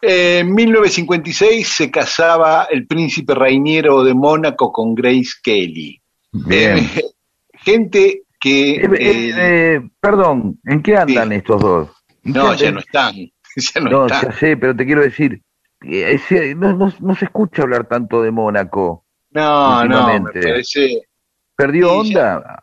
En 0.00 0.54
1956 0.54 1.68
se 1.68 1.90
casaba 1.90 2.68
el 2.70 2.86
príncipe 2.86 3.34
Reiniero 3.34 4.02
de 4.02 4.14
Mónaco 4.14 4.72
con 4.72 4.94
Grace 4.94 5.32
Kelly. 5.42 6.00
Bien. 6.32 6.78
Eh, 6.78 7.02
gente 7.52 8.22
que... 8.40 8.76
Eh, 8.76 8.80
eh, 8.82 8.96
eh, 8.98 9.32
eh, 9.36 9.80
perdón, 10.00 10.58
¿en 10.64 10.82
qué 10.82 10.96
andan 10.96 11.28
sí. 11.28 11.34
estos 11.34 11.60
dos? 11.60 11.90
¿En 12.24 12.32
qué 12.32 12.38
no, 12.38 12.54
ya 12.54 12.70
no 12.72 12.78
están. 12.80 13.14
Ya 13.74 13.80
no, 13.82 13.90
No, 13.90 14.06
están. 14.06 14.22
ya 14.22 14.32
sé, 14.38 14.56
pero 14.56 14.74
te 14.74 14.86
quiero 14.86 15.02
decir, 15.02 15.34
eh, 15.34 15.40
no, 16.56 16.72
no, 16.76 16.92
no 17.00 17.14
se 17.14 17.24
escucha 17.26 17.62
hablar 17.62 17.86
tanto 17.86 18.22
de 18.22 18.30
Mónaco. 18.30 19.04
No, 19.30 19.84
no, 19.84 20.06
me 20.06 20.14
últimamente. 20.16 20.40
parece, 20.48 21.02
¿Perdió 21.56 22.02
Sí, 22.02 22.14
ya. 22.14 22.36
onda? 22.38 22.60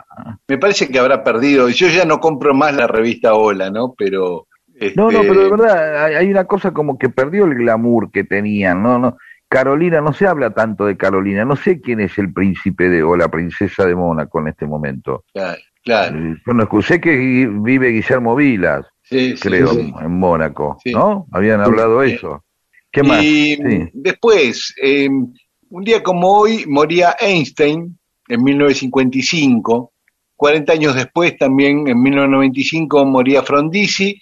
me 0.48 0.58
parece 0.58 0.90
que 0.90 1.00
habrá 1.00 1.24
perdido. 1.24 1.70
Yo 1.70 1.88
ya 1.88 2.06
no 2.06 2.20
compro 2.20 2.54
más 2.54 2.74
la 2.76 2.88
revista 2.88 3.34
Hola, 3.36 3.70
¿no? 3.70 3.94
Pero... 3.98 4.48
No, 4.96 5.12
no, 5.12 5.22
este, 5.22 5.28
pero 5.28 5.44
de 5.44 5.50
verdad, 5.52 6.06
hay, 6.16 6.32
una 6.32 6.46
cosa 6.46 6.72
como 6.72 6.98
que 6.98 7.10
perdió 7.10 7.46
el 7.46 7.54
glamour 7.54 8.10
que 8.12 8.24
tenían, 8.24 8.82
¿no? 8.82 8.98
no 8.98 9.18
Carolina, 9.48 10.02
no 10.02 10.12
se 10.12 10.26
habla 10.26 10.52
tanto 10.52 10.86
de 10.86 10.98
Carolina, 10.98 11.46
no 11.46 11.56
sé 11.56 11.82
quién 11.82 12.00
es 12.00 12.18
el 12.18 12.34
príncipe 12.34 12.90
de, 12.90 13.04
o 13.04 13.16
la 13.16 13.28
princesa 13.30 13.86
de 13.86 13.94
Mónaco 13.96 14.40
en 14.40 14.48
este 14.48 14.66
momento. 14.66 15.26
Claro, 15.34 15.60
claro. 15.84 16.18
Eh, 16.18 16.36
Yo 16.48 16.54
no 16.54 16.64
escuché 16.64 17.00
que 17.00 17.48
vive 17.52 17.90
Guillermo 17.90 18.36
Vilas, 18.36 18.86
Sí, 19.04 19.36
creo, 19.40 19.68
sí. 19.68 19.94
en 20.02 20.18
Mónaco. 20.18 20.78
¿no? 20.86 21.28
Habían 21.32 21.62
hablado 21.62 22.02
eso. 22.02 22.44
¿Qué 22.92 23.04
más? 23.04 23.24
Y 23.24 23.56
Sí. 23.56 23.90
después, 23.94 24.74
eh, 24.82 25.08
un 25.10 25.84
día 25.84 26.04
como 26.04 26.28
hoy, 26.40 26.66
moría 26.68 27.16
Einstein 27.20 27.98
en 28.28 28.44
1955. 28.44 29.92
40 30.36 30.74
años 30.74 30.96
después, 30.96 31.38
también 31.38 31.88
en 31.88 32.02
1995, 32.02 33.06
moría 33.06 33.44
Frondizi. 33.44 34.20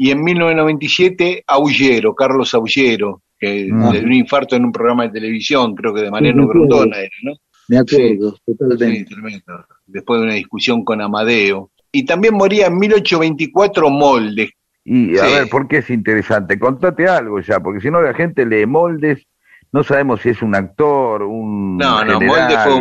Y 0.00 0.10
en 0.12 0.22
1997, 0.22 1.42
Aullero, 1.46 2.14
Carlos 2.14 2.54
Aullero, 2.54 3.22
que 3.38 3.68
Ah. 3.72 3.90
de 3.92 3.98
un 4.00 4.12
infarto 4.12 4.54
en 4.56 4.64
un 4.64 4.72
programa 4.72 5.04
de 5.04 5.10
televisión, 5.10 5.74
creo 5.74 5.92
que 5.92 6.00
de 6.02 6.06
Sí, 6.06 6.12
Mariano. 6.12 6.46
Grondona 6.46 6.98
era, 6.98 7.10
¿no? 7.24 7.32
Me 7.68 7.78
acuerdo, 7.78 8.36
Sí, 8.46 8.54
totalmente. 8.56 9.12
tremendo. 9.14 9.66
Después 9.86 10.20
de 10.20 10.26
una 10.26 10.34
discusión 10.36 10.84
con 10.84 11.02
Amadeo. 11.02 11.70
Y 11.92 12.04
también 12.04 12.34
moría 12.34 12.66
en 12.68 12.78
1824 12.78 13.90
Molde, 13.90 14.50
Y 14.84 15.18
a 15.18 15.24
ver, 15.24 15.48
¿por 15.50 15.68
qué 15.68 15.78
es 15.78 15.90
interesante? 15.90 16.58
Contate 16.58 17.06
algo 17.08 17.40
ya, 17.40 17.60
porque 17.60 17.80
si 17.80 17.90
no 17.90 18.00
la 18.00 18.14
gente 18.14 18.46
lee 18.46 18.64
moldes, 18.66 19.26
no 19.70 19.82
sabemos 19.82 20.22
si 20.22 20.30
es 20.30 20.40
un 20.40 20.54
actor, 20.54 21.22
un 21.22 21.76
No, 21.76 22.02
no, 22.02 22.18
Molde 22.20 22.56
fue 22.64 22.74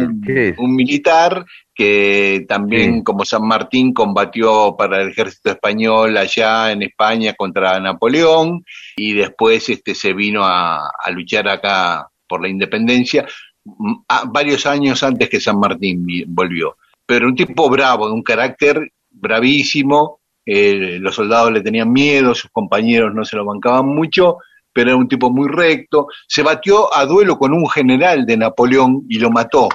un, 0.57 0.73
militar 0.75 1.43
que 1.75 2.45
también, 2.47 2.95
Sí. 2.99 3.03
como 3.03 3.25
San 3.25 3.45
Martín, 3.45 3.93
combatió 3.93 4.75
para 4.77 5.01
el 5.01 5.09
ejército 5.09 5.51
español 5.51 6.15
allá 6.15 6.71
en 6.71 6.83
España 6.83 7.33
contra 7.33 7.77
Napoleón 7.81 8.63
y 8.95 9.11
después 9.13 9.67
este, 9.67 9.93
se 9.95 10.13
vino 10.13 10.45
a, 10.45 10.77
a 10.87 11.11
luchar 11.11 11.49
acá 11.49 12.07
por 12.25 12.41
la 12.41 12.47
independencia 12.47 13.25
mm, 13.65 13.93
a- 14.07 14.23
varios 14.31 14.65
años 14.65 15.03
antes 15.03 15.27
que 15.29 15.41
San 15.41 15.59
Martín 15.59 16.05
vi- 16.05 16.23
volvió. 16.25 16.77
Pero 17.05 17.27
un 17.27 17.35
tipo 17.35 17.69
bravo, 17.69 18.07
de 18.07 18.13
un 18.13 18.23
carácter 18.23 18.93
bravísimo, 19.11 20.16
eh, 20.47 20.97
los 21.01 21.13
soldados 21.13 21.51
le 21.51 21.61
tenían 21.61 21.91
miedo, 21.91 22.33
sus 22.33 22.49
compañeros 22.51 23.13
no 23.13 23.25
se 23.25 23.35
lo 23.35 23.43
bancaban 23.43 23.85
mucho, 23.85 24.37
pero 24.71 24.91
era 24.91 24.97
un 24.97 25.09
tipo 25.09 25.29
muy 25.29 25.49
recto. 25.49 26.07
Se 26.25 26.41
batió 26.41 26.95
a 26.95 27.05
duelo 27.05 27.37
con 27.37 27.51
un 27.51 27.69
general 27.69 28.25
de 28.25 28.37
Napoleón 28.37 29.03
y 29.09 29.19
lo 29.19 29.29
mató 29.29 29.67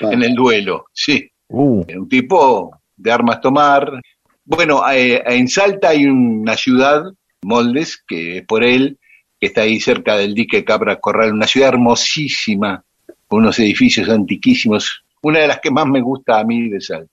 en 0.00 0.22
el 0.22 0.34
duelo, 0.34 0.86
sí. 0.92 1.30
Uh, 1.48 1.84
Un 1.96 2.08
tipo 2.08 2.72
de 2.96 3.12
armas 3.12 3.40
tomar. 3.40 4.00
Bueno, 4.44 4.82
eh, 4.90 5.22
en 5.26 5.46
Salta 5.46 5.90
hay 5.90 6.06
una 6.06 6.56
ciudad, 6.56 7.04
Moldes, 7.42 8.02
que 8.06 8.38
es 8.38 8.46
por 8.46 8.64
él, 8.64 8.98
que 9.38 9.46
está 9.46 9.62
ahí 9.62 9.78
cerca 9.78 10.16
del 10.16 10.34
dique 10.34 10.64
Cabra 10.64 10.96
Corral, 10.96 11.32
una 11.32 11.46
ciudad 11.46 11.68
hermosísima, 11.68 12.82
con 13.28 13.40
unos 13.40 13.58
edificios 13.60 14.08
antiquísimos, 14.08 15.04
una 15.22 15.40
de 15.40 15.48
las 15.48 15.60
que 15.60 15.70
más 15.70 15.86
me 15.86 16.00
gusta 16.00 16.40
a 16.40 16.44
mí 16.44 16.68
de 16.68 16.80
Salta. 16.80 17.12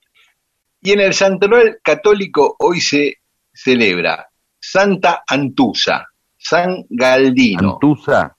Y 0.81 0.91
en 0.91 1.00
el 1.00 1.13
santuario 1.13 1.75
católico 1.83 2.55
hoy 2.59 2.81
se 2.81 3.17
celebra 3.53 4.27
Santa 4.59 5.23
Antusa, 5.27 6.07
San 6.38 6.85
Galdino, 6.89 7.73
Antusa, 7.73 8.35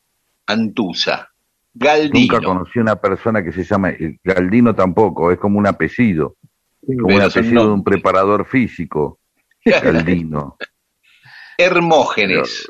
Antusa, 0.47 1.29
Galdino. 1.73 2.35
nunca 2.35 2.45
conocí 2.45 2.79
una 2.81 2.97
persona 2.97 3.45
que 3.45 3.53
se 3.53 3.63
llama 3.63 3.91
eh, 3.91 4.19
Galdino 4.25 4.75
tampoco, 4.75 5.31
es 5.31 5.39
como 5.39 5.59
un 5.59 5.67
apellido, 5.67 6.37
como 6.85 7.15
un 7.15 7.15
Pero 7.15 7.27
apellido 7.27 7.67
de 7.67 7.73
un 7.73 7.85
preparador 7.85 8.45
físico, 8.45 9.21
Galdino. 9.65 10.57
Hermógenes. 11.59 12.69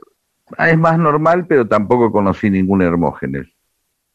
Ah, 0.59 0.69
es 0.69 0.79
más 0.79 0.99
normal, 0.99 1.47
pero 1.47 1.67
tampoco 1.67 2.13
conocí 2.13 2.51
ningún 2.51 2.83
Hermógenes. 2.83 3.49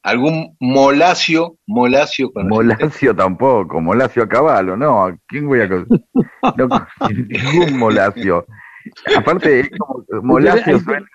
¿Algún 0.04 0.56
Molacio? 0.60 1.58
Molacio 1.68 2.32
con 2.32 2.48
Molacio 2.48 3.16
tampoco, 3.16 3.82
Molacio 3.82 4.24
a 4.24 4.28
caballo, 4.30 4.78
no, 4.78 5.06
¿a 5.06 5.18
¿quién 5.28 5.48
voy 5.48 5.62
a 5.62 5.68
no, 5.68 5.88
ningún 7.10 7.78
Molacio. 7.78 8.46
Aparte, 9.18 9.60
es 9.62 9.70
como, 9.78 10.06
Molacio 10.24 10.80
suena, 10.80 11.06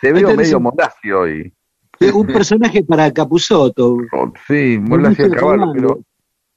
te 0.00 0.12
veo 0.12 0.34
medio 0.36 0.58
un- 0.58 0.62
Molacio 0.64 1.20
hoy. 1.20 1.52
Un 2.12 2.26
personaje 2.26 2.84
para 2.84 3.10
Capuzoto. 3.10 3.96
Oh, 4.12 4.32
Sí, 4.46 4.78
Molacio 4.78 5.26
a 5.26 5.30
caballo, 5.30 5.72
pero, 5.72 5.98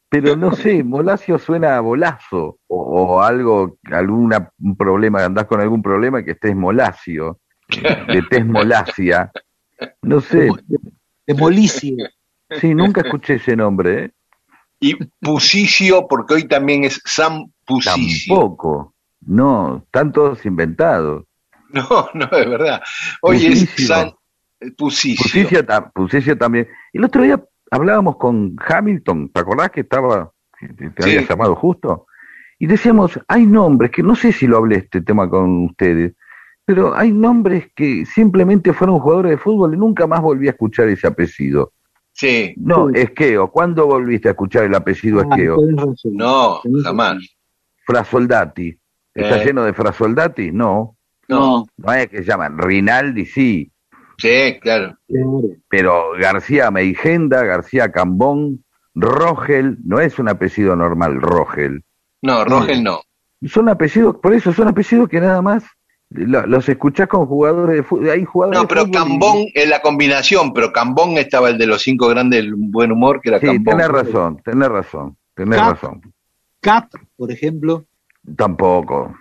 pero 0.09 0.35
no 0.35 0.51
sé, 0.53 0.83
Molacio 0.83 1.39
suena 1.39 1.77
a 1.77 1.79
bolazo, 1.79 2.57
o, 2.67 2.77
o 3.15 3.21
algo, 3.21 3.77
alguna, 3.89 4.51
un 4.59 4.75
problema, 4.75 5.23
andás 5.23 5.45
con 5.45 5.61
algún 5.61 5.81
problema 5.81 6.23
que 6.23 6.31
estés 6.31 6.55
Molacio, 6.55 7.39
de 7.69 8.21
test 8.29 8.45
Molacia, 8.47 9.31
no 10.01 10.19
sé, 10.19 10.49
De 11.33 11.41
Molicio. 11.41 11.95
sí, 12.59 12.73
nunca 12.73 13.01
escuché 13.01 13.35
ese 13.35 13.55
nombre, 13.55 14.05
¿eh? 14.05 14.11
Y 14.79 14.95
Pusicio, 15.19 16.07
porque 16.07 16.33
hoy 16.35 16.47
también 16.47 16.83
es 16.85 17.01
San 17.05 17.53
Pusicio. 17.65 18.33
Tampoco, 18.35 18.93
no, 19.25 19.83
están 19.85 20.11
todos 20.11 20.45
inventados. 20.45 21.25
No, 21.71 21.85
no, 22.15 22.25
es 22.25 22.49
verdad. 22.49 22.81
Hoy 23.21 23.45
es. 23.45 23.69
San 23.85 24.11
Pusicio. 24.75 25.21
Pusicio, 25.23 25.65
ta- 25.65 25.89
Pusicio 25.91 26.35
también. 26.37 26.67
El 26.93 27.03
otro 27.03 27.21
día 27.21 27.39
hablábamos 27.69 28.17
con 28.17 28.55
Hamilton, 28.67 29.29
¿te 29.29 29.39
acordás 29.39 29.69
que 29.69 29.81
estaba, 29.81 30.31
que 30.59 30.67
te 30.69 31.03
Sí. 31.03 31.17
había 31.17 31.27
llamado 31.29 31.55
justo? 31.55 32.07
Y 32.57 32.65
decíamos, 32.65 33.19
hay 33.27 33.45
nombres 33.45 33.91
que 33.91 34.01
no 34.01 34.15
sé 34.15 34.31
si 34.31 34.47
lo 34.47 34.57
hablé 34.57 34.77
este 34.77 35.01
tema 35.01 35.29
con 35.29 35.65
ustedes, 35.65 36.13
pero 36.69 36.95
hay 36.95 37.11
nombres 37.11 37.71
que 37.75 38.05
simplemente 38.05 38.73
fueron 38.73 38.99
jugadores 38.99 39.31
de 39.31 39.37
fútbol 39.39 39.73
y 39.73 39.77
nunca 39.77 40.05
más 40.05 40.21
volví 40.21 40.45
a 40.47 40.51
escuchar 40.51 40.87
ese 40.87 41.07
apellido. 41.07 41.73
Sí, 42.13 42.53
No. 42.57 42.89
Esqueo, 42.89 43.49
¿cuándo 43.49 43.87
volviste 43.87 44.27
a 44.27 44.31
escuchar 44.33 44.65
el 44.65 44.75
apellido 44.75 45.19
Ah, 45.21 45.23
Esqueo? 45.31 45.57
razón. 45.75 45.95
no, 46.13 46.61
jamás. 46.83 47.17
Frasoldati. 47.87 48.77
¿Está 49.15 49.41
Eh. 49.41 49.45
lleno 49.45 49.63
de 49.63 49.73
Frasoldati? 49.73 50.51
No. 50.51 50.95
No, 51.27 51.65
No 51.77 51.91
es 51.93 52.07
que 52.07 52.17
se 52.17 52.23
llaman 52.25 52.59
Rinaldi, 52.59 53.25
sí, 53.25 53.71
sí, 54.19 54.59
claro. 54.61 54.95
Pero 55.69 56.11
García 56.21 56.69
Meigenda, 56.69 57.43
García 57.45 57.91
Cambón, 57.91 58.63
Rogel, 58.93 59.77
no 59.85 59.99
es 59.99 60.19
un 60.19 60.29
apellido 60.29 60.75
normal, 60.75 61.19
Rogel. 61.19 61.83
No, 62.21 62.45
Rogel 62.45 62.83
no. 62.83 63.01
Son 63.47 63.69
apellidos, 63.69 64.17
por 64.17 64.33
eso 64.35 64.53
son 64.53 64.67
apellidos 64.67 65.09
que 65.09 65.19
nada 65.19 65.41
más 65.41 65.63
lo- 66.11 66.45
los 66.47 66.67
escuchás 66.69 67.07
con 67.07 67.25
jugadores 67.25 67.75
de 67.77 67.83
fútbol. 67.83 68.09
Hay 68.09 68.25
jugadores 68.25 68.57
No, 68.57 68.63
de 68.63 68.67
pero 68.67 68.87
y- 68.87 68.91
Cambón 68.91 69.45
es 69.53 69.69
la 69.69 69.81
combinación, 69.81 70.53
pero 70.53 70.71
Cambón 70.71 71.17
estaba 71.17 71.49
el 71.49 71.57
de 71.57 71.67
los 71.67 71.81
cinco 71.81 72.07
grandes 72.07 72.41
del 72.41 72.53
buen 72.55 72.91
humor, 72.91 73.21
que 73.21 73.29
era 73.29 73.39
Sí, 73.39 73.45
Cambón. 73.47 73.63
tenés 73.77 73.87
razón, 73.89 74.41
tenés 74.43 74.69
razón, 74.69 75.17
tenés 75.35 75.59
Cap. 75.59 75.69
razón. 75.71 76.01
Cap, 76.61 76.89
por 77.15 77.31
ejemplo. 77.31 77.85
Tampoco. 78.35 79.15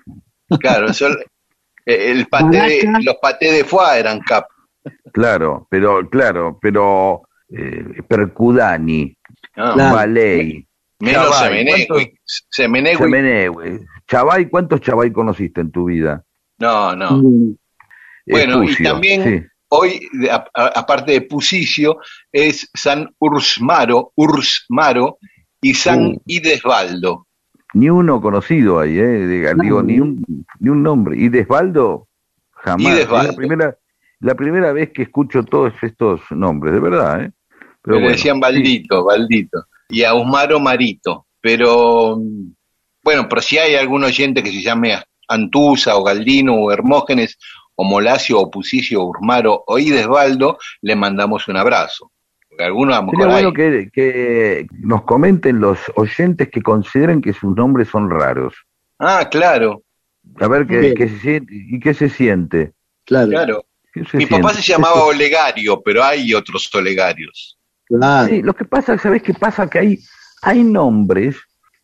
Claro, 0.60 0.88
eso, 0.90 1.08
eh, 1.86 2.10
el 2.10 2.26
paté 2.26 2.56
de- 2.60 2.88
los 3.02 3.16
patés 3.20 3.52
de 3.52 3.64
foie 3.64 3.98
eran 4.00 4.20
cap. 4.20 4.46
Claro, 5.12 5.66
pero, 5.70 6.08
claro, 6.08 6.58
pero 6.60 7.22
eh, 7.50 8.02
Percudani, 8.06 9.14
No, 9.56 9.74
Claro. 9.74 9.94
Valey, 9.96 10.66
Menos 11.00 11.36
Semenegui. 11.38 11.86
¿cuántos? 11.86 12.12
Semenegui, 12.50 12.96
Semenehue, 12.98 13.80
Chavay, 14.08 14.48
¿cuántos 14.48 14.80
Chavay 14.80 15.10
conociste 15.12 15.60
en 15.60 15.70
tu 15.70 15.84
vida? 15.86 16.24
No, 16.58 16.94
no. 16.96 17.10
Mm, 17.18 17.56
Bueno, 18.26 18.62
y 18.64 18.74
también- 18.82 19.22
sí. 19.24 19.46
Hoy, 19.70 20.00
aparte 20.54 21.12
de 21.12 21.20
Pusicio, 21.22 21.98
es 22.32 22.70
San 22.74 23.10
Ursmaro, 23.18 24.12
Ursmaro 24.16 25.18
y 25.60 25.74
San 25.74 26.06
Uh. 26.06 26.22
Idesvaldo. 26.26 27.26
Ni 27.74 27.90
uno 27.90 28.18
conocido 28.20 28.80
ahí, 28.80 28.98
¿eh? 28.98 29.02
De- 29.02 29.54
digo, 29.60 29.82
ni 29.82 30.00
un, 30.00 30.24
ni 30.58 30.70
un 30.70 30.82
nombre. 30.82 31.16
Y 31.18 31.28
Desvaldo, 31.28 32.08
jamás. 32.52 32.94
Idesvaldo. 32.94 33.28
Es 33.30 33.34
la 33.34 33.36
primera, 33.36 33.76
la 34.20 34.34
primera 34.34 34.72
vez 34.72 34.90
que 34.90 35.02
escucho 35.02 35.42
todos 35.44 35.74
estos 35.82 36.22
nombres, 36.30 36.72
de 36.72 36.80
verdad, 36.80 37.22
¿eh? 37.24 37.32
Pero 37.82 37.96
le 37.96 38.02
bueno, 38.04 38.16
decían 38.16 38.36
sí. 38.36 38.40
Baldito, 38.40 39.04
Baldito. 39.04 39.64
Y 39.90 40.02
a 40.02 40.14
Usmaro 40.14 40.58
Marito. 40.60 41.26
Pero, 41.42 42.16
mm, 42.18 42.52
bueno, 43.04 43.26
pero 43.28 43.42
si 43.42 43.58
hay 43.58 43.74
algún 43.74 44.02
oyente 44.02 44.42
que 44.42 44.50
se 44.50 44.62
llame 44.62 44.94
Antusa 45.28 45.96
o 45.96 46.02
Galdino 46.02 46.54
o 46.56 46.72
Hermógenes 46.72 47.38
o 47.76 47.84
Molacio 47.84 48.40
o 48.40 48.50
Pusicio 48.50 49.02
o 49.02 49.06
Urmaro 49.06 49.62
o 49.66 49.78
Idesvaldo, 49.78 50.58
le 50.82 50.96
mandamos 50.96 51.46
un 51.48 51.56
abrazo. 51.56 52.10
Algunos 52.58 52.98
Sería 53.10 53.26
bueno 53.28 53.52
que, 53.52 53.88
que 53.92 54.66
nos 54.80 55.02
comenten 55.02 55.60
los 55.60 55.78
oyentes 55.94 56.48
que 56.50 56.60
consideren 56.60 57.20
que 57.20 57.32
sus 57.32 57.54
nombres 57.54 57.88
son 57.88 58.10
raros. 58.10 58.54
Ah, 58.98 59.28
claro, 59.30 59.82
A 60.40 60.48
ver 60.48 60.66
qué, 60.66 60.92
qué 60.94 61.08
se 61.08 61.18
siente 61.20 61.52
y 61.54 61.78
qué 61.78 61.94
se 61.94 62.08
siente. 62.08 62.72
claro. 63.04 63.30
claro. 63.30 63.64
¿Qué 63.92 64.04
se 64.04 64.16
Mi 64.18 64.26
papá 64.26 64.52
se 64.54 64.62
llamaba 64.62 65.04
Olegario, 65.04 65.80
pero 65.82 66.02
hay 66.02 66.34
otros 66.34 66.68
Olegarios. 66.74 67.56
claro. 67.84 68.28
Sí, 68.28 68.42
lo 68.42 68.54
que 68.54 68.64
pasa, 68.64 68.98
¿sabes 68.98 69.22
qué 69.22 69.34
pasa? 69.34 69.68
Que 69.70 69.78
hay, 69.78 69.98
hay 70.42 70.64
nombres 70.64 71.36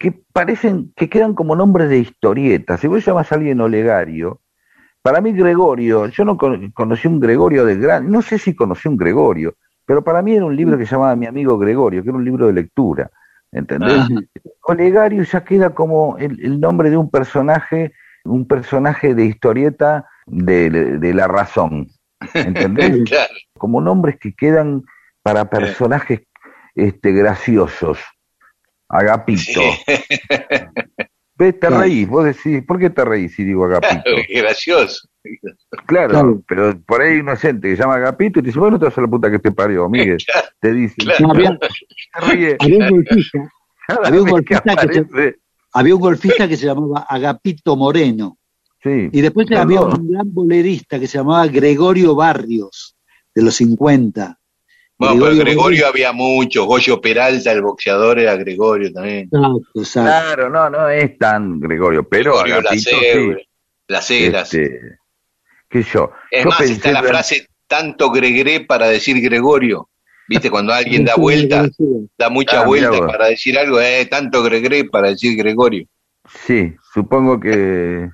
que 0.05 0.23
parecen, 0.35 0.93
que 0.95 1.09
quedan 1.09 1.33
como 1.35 1.57
nombres 1.57 1.89
de 1.89 1.97
historietas. 1.99 2.79
Si 2.81 2.87
vos 2.87 3.03
llamas 3.05 3.33
a 3.33 3.37
alguien 3.37 3.59
Olegario, 3.63 4.41
para 5.01 5.23
mí 5.23 5.33
Gregorio, 5.33 6.07
yo 6.09 6.25
no 6.27 6.37
con- 6.37 6.71
conocí 6.73 7.09
un 7.09 7.21
Gregorio 7.21 7.65
de 7.65 7.77
gran, 7.77 8.11
no 8.11 8.21
sé 8.21 8.39
si 8.39 8.55
conocí 8.55 8.87
un 8.87 8.99
Gregorio, 8.99 9.55
pero 9.87 10.05
para 10.05 10.21
mí 10.21 10.35
era 10.35 10.45
un 10.45 10.55
libro 10.55 10.77
que 10.77 10.85
llamaba 10.85 11.17
Mi 11.17 11.27
amigo 11.27 11.57
Gregorio, 11.59 12.03
que 12.03 12.11
era 12.11 12.19
un 12.19 12.25
libro 12.25 12.47
de 12.49 12.53
lectura, 12.53 13.11
¿entendés? 13.51 13.95
Ah. 13.99 14.09
Olegario 14.65 15.23
ya 15.23 15.43
queda 15.43 15.71
como 15.71 16.19
el, 16.19 16.39
el 16.45 16.61
nombre 16.61 16.91
de 16.91 16.99
un 16.99 17.11
personaje, 17.11 17.93
un 18.25 18.47
personaje 18.47 19.15
de 19.15 19.25
historieta 19.25 20.07
de, 20.27 20.69
de 20.99 21.15
la 21.15 21.29
razón, 21.29 21.89
¿entendés? 22.35 23.03
Claro. 23.09 23.33
como 23.59 23.81
nombres 23.81 24.19
que 24.19 24.35
quedan 24.35 24.83
para 25.23 25.49
personajes 25.49 26.21
este, 26.75 27.13
graciosos. 27.13 27.99
Agapito. 28.99 29.43
Sí. 29.43 29.61
Ves, 31.37 31.55
te 31.59 31.67
Claro. 31.67 31.81
reís, 31.81 32.09
vos 32.09 32.25
decís, 32.25 32.63
¿por 32.65 32.79
qué 32.79 32.91
te 32.91 33.05
reís 33.05 33.35
si 33.35 33.43
digo 33.43 33.65
Agapito? 33.65 34.03
Qué 34.29 34.41
gracioso. 34.41 35.09
Claro, 35.87 36.11
Claro. 36.11 36.43
pero 36.47 36.81
por 36.87 37.03
ahí 37.03 37.15
hay 37.15 37.19
inocente 37.21 37.69
que 37.69 37.77
se 37.77 37.83
llama 37.83 37.97
Agapito 37.97 38.39
y 38.39 38.43
te 38.43 38.47
dice, 38.49 38.59
bueno, 38.61 38.79
te 38.79 38.85
vas 38.85 38.97
a 38.97 39.01
la 39.01 39.09
puta 39.09 39.29
que 39.31 39.41
te 39.41 39.51
parió, 39.51 39.89
Miguel. 39.89 40.19
Claro, 40.33 40.49
Te 40.61 40.73
dice, 40.73 40.95
claro. 40.99 41.31
Había, 41.33 41.59
había 42.61 42.79
un 42.79 42.89
golfista, 42.91 43.39
había 44.05 44.23
un 44.23 44.29
golfista 44.31 44.77
que 44.77 44.95
se- 44.95 45.37
había 45.73 45.95
un 45.97 46.01
golfista 46.01 46.47
que 46.49 46.57
se 46.57 46.67
llamaba 46.67 47.01
Agapito 47.09 47.75
Moreno. 47.77 48.39
sí. 48.81 49.09
Y 49.11 49.21
después 49.21 49.51
había 49.57 49.81
un 49.81 50.09
gran 50.09 50.33
bolerista 50.33 51.01
que 51.01 51.09
se 51.09 51.19
llamaba 51.19 51.49
Gregorio 51.49 52.15
Barrios, 52.15 52.97
de 53.35 53.43
los 53.43 53.57
50. 53.57 54.39
Bueno, 54.97 55.15
pero 55.15 55.27
Gregorio 55.27 55.45
Gregorio 55.45 55.87
había 55.89 56.13
muchos. 56.13 56.67
Goyo 56.67 57.01
Peralta, 57.01 57.51
el 57.51 57.63
boxeador, 57.63 58.19
era 58.19 58.37
Gregorio 58.37 58.93
también. 58.93 59.29
Exacto, 59.33 59.61
exacto. 59.75 60.11
Claro, 60.11 60.51
no, 60.51 60.71
no 60.71 60.89
es 60.89 61.19
tan 61.19 61.59
Gregorio, 61.61 62.09
pero 62.09 62.39
Gregorio 62.43 62.63
Lacebre, 62.63 63.37
sí. 64.03 64.31
Las. 64.31 64.55
Este, 64.55 64.99
que 65.69 65.83
yo. 65.83 66.13
es 66.31 66.45
yo 66.45 66.51
más, 66.51 66.61
está 66.61 66.93
la 66.93 67.03
frase 67.03 67.49
tanto 67.67 68.11
Gregré 68.11 68.61
para 68.61 68.87
decir 68.89 69.21
Gregorio. 69.21 69.89
¿Viste? 70.27 70.51
Cuando 70.51 70.73
alguien 70.73 71.05
da 71.05 71.17
vuelta, 71.17 71.69
da 72.17 72.31
mucha 72.31 72.63
Ah, 72.63 72.65
vuelta 72.65 73.07
para 73.07 73.27
decir 73.27 73.59
algo, 73.59 73.79
eh, 73.81 74.07
tanto 74.07 74.43
Gregré 74.43 74.85
para 74.85 75.09
decir 75.11 75.37
Gregorio. 75.37 75.87
Sí, 76.47 76.75
supongo 76.95 77.39
que 77.39 78.09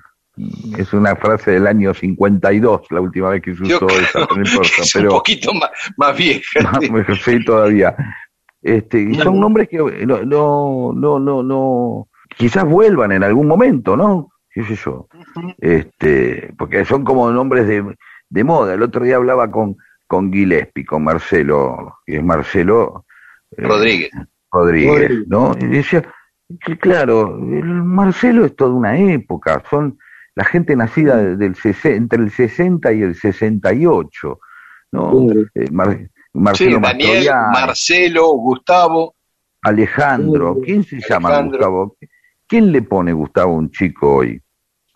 es 0.77 0.93
una 0.93 1.15
frase 1.15 1.51
del 1.51 1.67
año 1.67 1.93
52, 1.93 2.81
la 2.89 3.01
última 3.01 3.29
vez 3.29 3.41
que 3.41 3.55
se 3.55 3.63
usó 3.63 3.87
creo 3.87 3.99
esa, 3.99 4.19
no 4.19 4.37
importa, 4.37 4.81
Es 4.81 4.95
un 4.95 5.07
poquito 5.07 5.53
más, 5.53 5.69
más 5.97 6.17
vieja. 6.17 6.79
me 6.91 7.15
sí 7.15 7.43
todavía. 7.43 7.95
Este, 8.61 9.01
y 9.01 9.15
son 9.15 9.39
nombres 9.39 9.69
que 9.69 9.77
no, 9.77 10.23
no, 10.23 10.93
no, 10.93 11.19
no, 11.19 11.43
no, 11.43 12.07
quizás 12.37 12.63
vuelvan 12.65 13.11
en 13.11 13.23
algún 13.23 13.47
momento, 13.47 13.97
¿no? 13.97 14.29
¿Qué 14.53 14.63
sé 14.63 14.75
yo? 14.75 15.07
Este, 15.59 16.53
porque 16.57 16.85
son 16.85 17.03
como 17.03 17.31
nombres 17.31 17.67
de, 17.67 17.95
de 18.29 18.43
moda. 18.43 18.73
El 18.73 18.83
otro 18.83 19.03
día 19.03 19.15
hablaba 19.15 19.49
con, 19.49 19.77
con 20.07 20.31
Gillespie, 20.31 20.85
con 20.85 21.03
Marcelo, 21.03 21.99
que 22.05 22.17
es 22.17 22.23
Marcelo 22.23 23.05
eh, 23.57 23.63
Rodríguez. 23.63 24.11
Rodríguez, 24.51 24.91
Rodríguez. 24.91 25.27
¿no? 25.27 25.55
Y 25.59 25.65
decía, 25.67 26.03
que 26.59 26.77
claro, 26.77 27.37
el 27.37 27.83
Marcelo 27.83 28.45
es 28.45 28.55
toda 28.55 28.73
una 28.73 28.97
época, 28.97 29.63
son 29.69 29.97
la 30.35 30.45
gente 30.45 30.75
nacida 30.75 31.17
del 31.17 31.55
entre 31.83 32.19
el 32.23 32.31
60 32.31 32.93
y 32.93 33.01
el 33.01 33.15
68, 33.15 34.39
¿no? 34.91 35.31
Eh, 35.55 35.69
Mar- 35.71 35.97
Sí, 36.33 36.39
Marcelo 36.39 36.79
Daniel, 36.79 37.27
Marcelo, 37.51 38.27
Gustavo. 38.35 39.15
Alejandro. 39.63 40.57
¿quién 40.63 40.83
se 40.83 40.99
llama 41.07 41.27
Alejandro. 41.29 41.57
Gustavo? 41.57 41.97
¿Quién 42.47 42.71
le 42.71 42.81
pone 42.81 43.11
Gustavo 43.13 43.53
a 43.53 43.57
un 43.57 43.69
chico 43.71 44.15
hoy? 44.15 44.41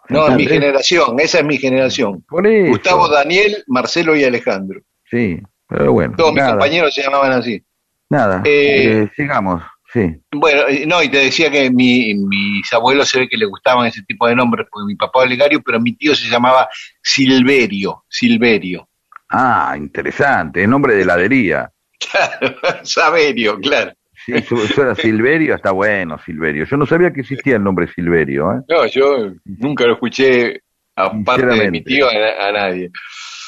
No, 0.10 0.28
en 0.30 0.38
mi 0.38 0.46
generación, 0.48 1.20
esa 1.20 1.40
es 1.40 1.46
mi 1.46 1.58
generación. 1.58 2.22
Por 2.28 2.46
eso. 2.48 2.70
Gustavo, 2.72 3.10
Daniel, 3.10 3.64
Marcelo 3.68 4.16
y 4.16 4.24
Alejandro. 4.24 4.80
Sí, 5.10 5.42
Pero 5.68 5.92
bueno, 5.94 6.14
Todos 6.16 6.34
mis 6.34 6.44
compañeros 6.44 6.94
se 6.94 7.02
llamaban 7.04 7.32
así. 7.34 7.62
nada, 8.10 8.42
Eh, 8.46 9.02
eh, 9.04 9.12
sigamos, 9.16 9.62
sí. 9.92 10.16
Bueno, 10.32 10.62
eh, 10.68 10.86
no, 10.86 11.02
y 11.02 11.10
te 11.10 11.18
decía 11.18 11.50
que 11.52 11.70
mi, 11.70 12.14
mis 12.16 12.72
abuelos 12.74 13.08
se 13.10 13.20
ve 13.20 13.28
que 13.30 13.38
le 13.38 13.46
gustaban 13.46 13.88
ese 13.88 14.02
tipo 14.04 14.28
de 14.28 14.36
nombres, 14.36 14.68
porque 14.70 14.88
mi 14.88 14.96
papá 14.96 15.24
es 15.24 15.30
legario, 15.30 15.62
pero 15.64 15.80
mi 15.80 15.96
tío 15.96 16.14
se 16.16 16.28
llamaba 16.30 16.68
Silverio, 17.02 18.04
Silverio. 18.10 18.88
Ah, 19.30 19.76
interesante, 19.78 20.64
el 20.64 20.70
nombre 20.70 20.96
de 20.96 21.02
heladería. 21.04 21.72
Claro, 22.12 22.56
Saverio, 22.84 23.58
claro. 23.60 23.94
Sí, 24.26 24.34
eso, 24.34 24.56
eso 24.56 24.82
era 24.82 24.96
Silverio, 24.96 25.56
está 25.56 25.72
bueno, 25.72 26.20
Silverio. 26.24 26.66
Yo 26.66 26.78
no 26.78 26.86
sabía 26.86 27.12
que 27.12 27.22
existía 27.22 27.56
el 27.56 27.64
nombre 27.64 27.88
Silverio, 27.88 28.52
¿eh? 28.52 28.62
No, 28.68 28.86
yo 28.86 29.32
nunca 29.46 29.86
lo 29.86 29.94
escuché, 29.94 30.62
aparte 30.96 31.46
de 31.46 31.72
mi 31.72 31.84
tío, 31.84 32.08
a, 32.08 32.48
a 32.48 32.52
nadie. 32.52 32.92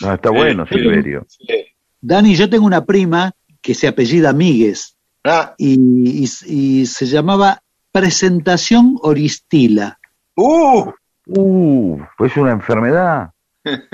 No, 0.02 0.14
está 0.14 0.30
bueno, 0.32 0.66
Silverio. 0.66 1.26
sí. 1.28 1.66
Dani, 2.00 2.36
yo 2.36 2.50
tengo 2.50 2.66
una 2.66 2.86
prima 2.86 3.32
que 3.62 3.74
se 3.74 3.88
apellida 3.88 4.32
Míguez 4.34 4.97
Ah, 5.24 5.54
y, 5.58 6.24
y- 6.24 6.82
y 6.82 6.86
se 6.86 7.06
llamaba 7.06 7.62
Presentación 7.92 8.98
Oristila. 9.02 10.00
¡uh! 10.36 10.92
Uh, 11.30 12.00
pues 12.18 12.38
una 12.38 12.52
enfermedad. 12.52 13.32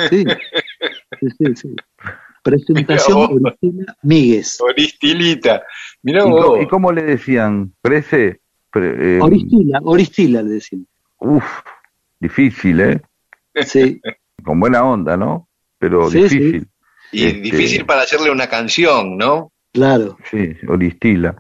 Sí, 0.10 0.24
sí, 1.20 1.28
sí. 1.40 1.56
sí. 1.56 1.76
Presentación. 2.44 3.18
Oristila 3.42 3.98
Míguez. 4.04 4.60
Oristilita. 4.62 5.64
Mirá 6.04 6.28
¿Y, 6.28 6.30
vos. 6.30 6.46
co- 6.46 6.62
y 6.62 6.68
cómo 6.68 6.92
le 6.92 7.04
decían? 7.04 7.74
¿Prece? 7.82 8.42
Pre- 8.70 9.18
eh, 9.18 9.20
Oristila, 9.22 9.80
Oristila 9.84 10.42
le 10.44 10.50
decían. 10.56 10.86
uf, 11.20 11.44
difícil, 12.20 12.82
¿eh? 12.82 13.02
Sí, 13.66 14.02
Con 14.44 14.60
buena 14.60 14.84
onda, 14.84 15.16
¿no? 15.16 15.48
Pero 15.80 16.10
Sí, 16.10 16.28
sí. 16.28 16.38
difícil. 16.38 16.68
Y 17.14 17.26
Este- 17.28 17.40
difícil 17.40 17.86
para 17.86 18.02
hacerle 18.02 18.30
una 18.32 18.48
canción, 18.48 19.18
¿no? 19.18 19.53
Claro. 19.74 20.18
Sí, 20.30 20.52
Oristila. 20.68 21.36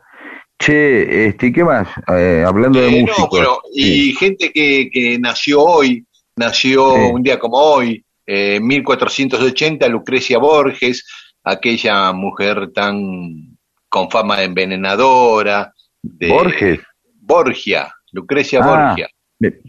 Che, 0.60 1.28
este, 1.28 1.52
¿qué 1.52 1.64
más? 1.64 1.88
Eh, 2.08 2.44
hablando 2.46 2.80
de 2.80 2.88
Eh, 2.88 3.02
músicos. 3.02 3.20
no, 3.20 3.28
bueno, 3.30 3.58
sí. 3.74 4.10
y 4.10 4.14
gente 4.14 4.52
que, 4.52 4.90
que 4.92 5.18
nació 5.20 5.62
hoy, 5.62 6.06
nació 6.38 6.96
Sí. 6.96 7.02
un 7.14 7.24
día 7.24 7.38
como 7.40 7.58
hoy, 7.58 8.04
eh, 8.26 8.60
1480, 8.62 9.88
Lucrecia 9.90 10.38
Borges, 10.38 11.06
aquella 11.44 12.12
mujer 12.14 12.72
tan 12.74 13.58
con 13.90 14.10
fama 14.10 14.38
de 14.38 14.46
envenenadora. 14.46 15.74
De, 16.02 16.30
Borges. 16.30 16.80
Borgia, 17.20 17.94
Lucrecia 18.12 18.60
Ah. 18.64 18.88
Borgia. 18.88 19.10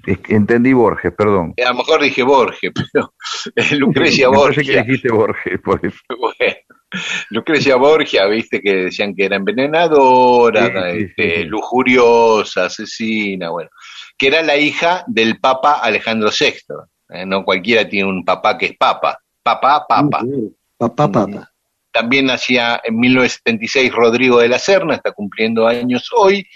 Que 0.05 0.21
entendí 0.37 0.73
Borges, 0.73 1.13
perdón. 1.19 1.53
A 1.65 1.71
lo 1.71 1.79
mejor 1.79 2.01
dije 2.03 2.23
Borges, 2.23 2.71
pero 2.93 3.13
es 3.57 3.73
Lucrecia 3.73 4.31
Me 4.31 4.37
parece 4.39 4.61
que 4.63 4.67
Borgia. 4.69 4.83
dijiste 4.85 5.09
Borges, 5.13 5.61
por 5.65 5.85
eso. 5.85 5.99
Bueno, 6.21 6.55
Lucrecia 7.31 7.77
Borgia, 7.77 8.27
viste 8.27 8.61
que 8.61 8.77
decían 8.77 9.15
que 9.15 9.25
era 9.25 9.37
envenenadora, 9.37 10.93
Sí, 10.93 11.03
este, 11.03 11.31
sí, 11.31 11.43
sí. 11.43 11.45
lujuriosa, 11.45 12.67
asesina, 12.67 13.51
bueno, 13.51 13.71
que 14.17 14.29
era 14.29 14.43
la 14.43 14.57
hija 14.57 15.05
del 15.07 15.39
Papa 15.41 15.75
Alejandro 15.75 16.31
VI. 16.31 16.55
¿eh? 17.11 17.27
No 17.27 17.45
cualquiera 17.45 17.89
tiene 17.89 18.09
un 18.09 18.25
papá 18.25 18.57
que 18.57 18.67
es 18.67 18.77
papa. 18.77 19.19
Papá, 19.43 19.85
papa. 19.87 20.23
Papá, 20.79 21.11
papá. 21.11 21.51
También 21.93 22.27
nacía 22.27 22.81
en 22.83 22.99
1976 22.99 23.93
Rodrigo 23.93 24.41
de 24.41 24.49
la 24.49 24.59
Serna, 24.59 24.95
está 24.95 25.13
cumpliendo 25.13 25.67
años 25.67 26.11
hoy. 26.17 26.47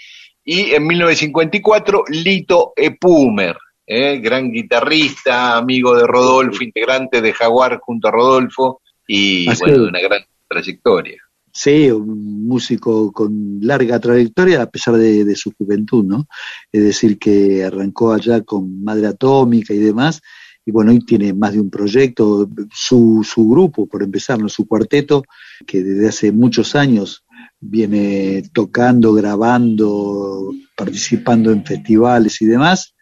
Y 0.43 0.71
en 0.73 0.85
1954 0.87 2.05
Lito 2.09 2.73
Epumer, 2.75 3.55
¿eh? 3.85 4.19
gran 4.19 4.51
guitarrista, 4.51 5.55
amigo 5.57 5.95
de 5.95 6.07
Rodolfo, 6.07 6.63
integrante 6.63 7.21
de 7.21 7.33
Jaguar 7.33 7.79
junto 7.79 8.07
a 8.07 8.11
Rodolfo 8.11 8.81
y 9.11 9.45
bueno, 9.45 9.83
de 9.83 9.89
una 9.89 9.99
gran 10.01 10.21
trayectoria. 10.47 11.17
Sí, 11.51 11.89
un 11.89 12.45
músico 12.45 13.11
con 13.11 13.57
larga 13.59 13.99
trayectoria 13.99 14.61
a 14.61 14.69
pesar 14.69 14.97
de, 14.97 15.25
de 15.25 15.35
su 15.35 15.51
juventud, 15.57 16.05
¿no? 16.05 16.27
Es 16.71 16.83
decir, 16.83 17.17
que 17.17 17.63
arrancó 17.63 18.13
allá 18.13 18.41
con 18.41 18.83
Madre 18.83 19.07
Atómica 19.07 19.73
y 19.73 19.79
demás, 19.79 20.21
y 20.63 20.71
bueno, 20.71 20.91
hoy 20.91 20.99
tiene 20.99 21.33
más 21.33 21.53
de 21.53 21.59
un 21.59 21.71
proyecto, 21.71 22.47
su, 22.71 23.27
su 23.27 23.49
grupo, 23.49 23.87
por 23.87 24.03
empezar, 24.03 24.37
¿no? 24.37 24.47
su 24.47 24.67
cuarteto, 24.67 25.23
que 25.65 25.81
desde 25.81 26.07
hace 26.07 26.31
muchos 26.31 26.75
años 26.75 27.25
viene 27.59 28.43
tocando, 28.53 29.13
grabando, 29.13 30.53
participando 30.77 31.51
en 31.51 31.65
festivales 31.65 32.39
y 32.43 32.45
demás, 32.45 32.93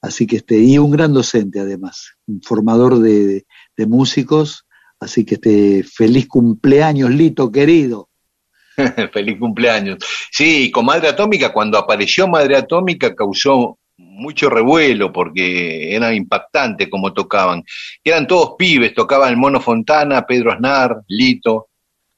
así 0.00 0.24
que 0.24 0.36
este, 0.36 0.56
y 0.58 0.78
un 0.78 0.92
gran 0.92 1.12
docente 1.12 1.58
además, 1.58 2.12
un 2.28 2.40
formador 2.42 3.00
de, 3.00 3.44
de 3.76 3.86
músicos, 3.86 4.67
así 5.00 5.24
que 5.24 5.34
este, 5.34 5.82
feliz 5.82 6.26
cumpleaños, 6.28 7.10
Lito 7.10 7.50
querido. 7.50 8.08
Feliz 9.12 9.38
cumpleaños. 9.38 9.98
Sí, 10.30 10.70
con 10.70 10.86
Madre 10.86 11.08
Atómica, 11.08 11.52
cuando 11.52 11.78
apareció 11.78 12.28
Madre 12.28 12.56
Atómica 12.56 13.14
causó 13.14 13.78
mucho 13.96 14.48
revuelo 14.48 15.12
porque 15.12 15.94
era 15.94 16.14
impactante 16.14 16.88
como 16.88 17.12
tocaban. 17.12 17.64
Eran 18.04 18.26
todos 18.26 18.54
pibes, 18.56 18.94
tocaban 18.94 19.30
el 19.30 19.36
Mono 19.36 19.60
Fontana, 19.60 20.26
Pedro 20.26 20.52
Aznar, 20.52 21.02
Lito. 21.08 21.68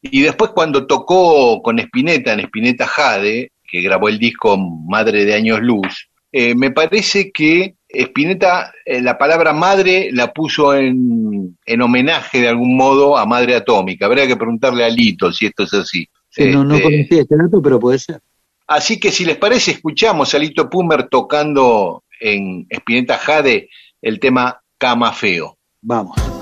Y 0.03 0.23
después 0.23 0.51
cuando 0.51 0.87
tocó 0.87 1.63
con 1.63 1.79
Spinetta, 1.79 2.33
en 2.33 2.41
Spinetta 2.41 2.87
Jade, 2.87 3.53
que 3.71 3.81
grabó 3.83 4.09
el 4.09 4.19
disco 4.19 4.57
Madre 4.59 5.25
de 5.25 5.35
Años 5.35 5.61
Luz, 5.61 6.09
eh, 6.33 6.55
me 6.55 6.71
parece 6.71 7.31
que 7.33 7.75
Spinetta 7.93 8.73
eh, 8.85 9.01
la 9.01 9.19
palabra 9.19 9.53
madre 9.53 10.11
la 10.13 10.33
puso 10.33 10.75
en, 10.75 11.59
en 11.65 11.83
homenaje 11.83 12.41
de 12.41 12.49
algún 12.49 12.77
modo 12.77 13.19
a 13.19 13.27
Madre 13.27 13.57
Atómica. 13.57 14.07
Habría 14.07 14.27
que 14.27 14.37
preguntarle 14.37 14.85
a 14.85 14.89
Lito 14.89 15.33
si 15.33 15.47
esto 15.47 15.65
es 15.65 15.75
así. 15.75 16.07
Sí, 16.29 16.47
no, 16.47 16.65
no 16.65 16.81
conocía 16.81 17.23
este 17.23 17.37
dato, 17.37 17.61
pero 17.61 17.81
puede 17.81 17.99
ser. 17.99 18.21
Así 18.67 19.01
que 19.01 19.11
si 19.11 19.25
les 19.25 19.37
parece, 19.37 19.73
escuchamos 19.73 20.33
a 20.33 20.39
Lito 20.39 20.71
Pumer 20.71 21.09
tocando 21.09 22.05
en 22.21 22.67
Spinetta 22.71 23.19
Jade 23.19 23.69
el 24.01 24.21
tema 24.21 24.61
Cama 24.79 25.13
Feo. 25.13 25.59
Vamos. 25.83 26.40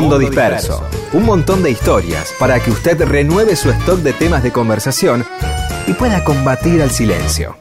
Mundo 0.00 0.18
Disperso. 0.18 0.82
Un 1.12 1.24
montón 1.26 1.62
de 1.62 1.70
historias 1.70 2.32
para 2.38 2.58
que 2.60 2.70
usted 2.70 3.02
renueve 3.04 3.54
su 3.54 3.68
stock 3.70 3.98
de 4.00 4.14
temas 4.14 4.42
de 4.42 4.50
conversación 4.50 5.26
y 5.86 5.92
pueda 5.92 6.24
combatir 6.24 6.80
al 6.80 6.90
silencio. 6.90 7.54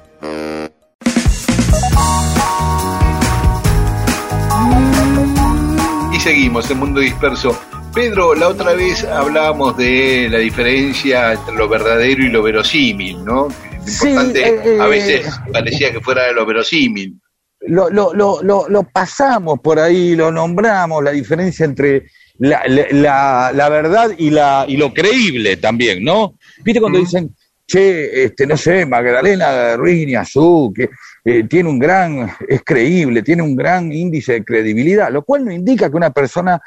Y 6.14 6.20
seguimos 6.20 6.70
en 6.72 6.80
Mundo 6.80 7.00
Disperso. 7.00 7.58
Pedro, 7.94 8.36
la 8.36 8.48
otra 8.50 8.74
vez 8.74 9.04
hablábamos 9.04 9.76
de 9.78 10.28
la 10.30 10.38
diferencia 10.40 11.34
entre 11.34 11.56
lo 11.56 11.68
verdadero 11.68 12.24
y 12.24 12.30
lo 12.30 12.44
verosímil, 12.44 13.24
¿no? 13.24 13.48
Lo 13.48 13.52
Sí, 13.86 14.10
importante 14.10 14.76
eh, 14.76 14.80
a 14.80 14.86
eh, 14.86 14.90
veces 14.90 15.40
parecía 15.52 15.92
que 15.92 16.00
fuera 16.00 16.24
de 16.26 16.34
lo 16.34 16.46
verosímil. 16.46 17.20
lo, 17.62 17.90
lo, 17.90 18.14
lo, 18.14 18.42
lo, 18.44 18.68
lo 18.70 18.84
pasamos 18.84 19.60
por 19.60 19.80
ahí, 19.80 20.16
lo 20.16 20.32
nombramos, 20.32 21.04
la 21.04 21.12
diferencia 21.12 21.66
entre 21.66 22.06
la, 22.40 22.62
la, 22.92 23.52
la- 23.54 23.70
verdad 23.70 24.12
y, 24.18 24.30
la, 24.30 24.66
y 24.68 24.78
lo 24.78 24.94
creíble 24.94 25.58
también, 25.58 26.04
¿no? 26.04 26.36
¿Viste 26.64 26.80
cuando 26.82 27.00
dicen, 27.00 27.36
che, 27.68 28.24
este, 28.24 28.48
no 28.48 28.58
sé, 28.58 28.86
Magdalena 28.86 29.76
Ruiz 29.78 30.16
Azú, 30.16 30.74
que 30.76 30.90
eh, 31.26 31.44
tiene 31.44 31.70
un 31.70 31.78
gran, 31.78 32.32
es 32.48 32.62
creíble, 32.64 33.22
tiene 33.22 33.44
un 33.44 33.56
gran 33.56 33.92
índice 33.92 34.34
de 34.34 34.44
credibilidad, 34.44 35.12
lo 35.12 35.24
cual 35.24 35.46
no 35.46 35.52
indica 35.52 35.90
que 35.90 35.96
una 35.98 36.12
persona, 36.12 36.60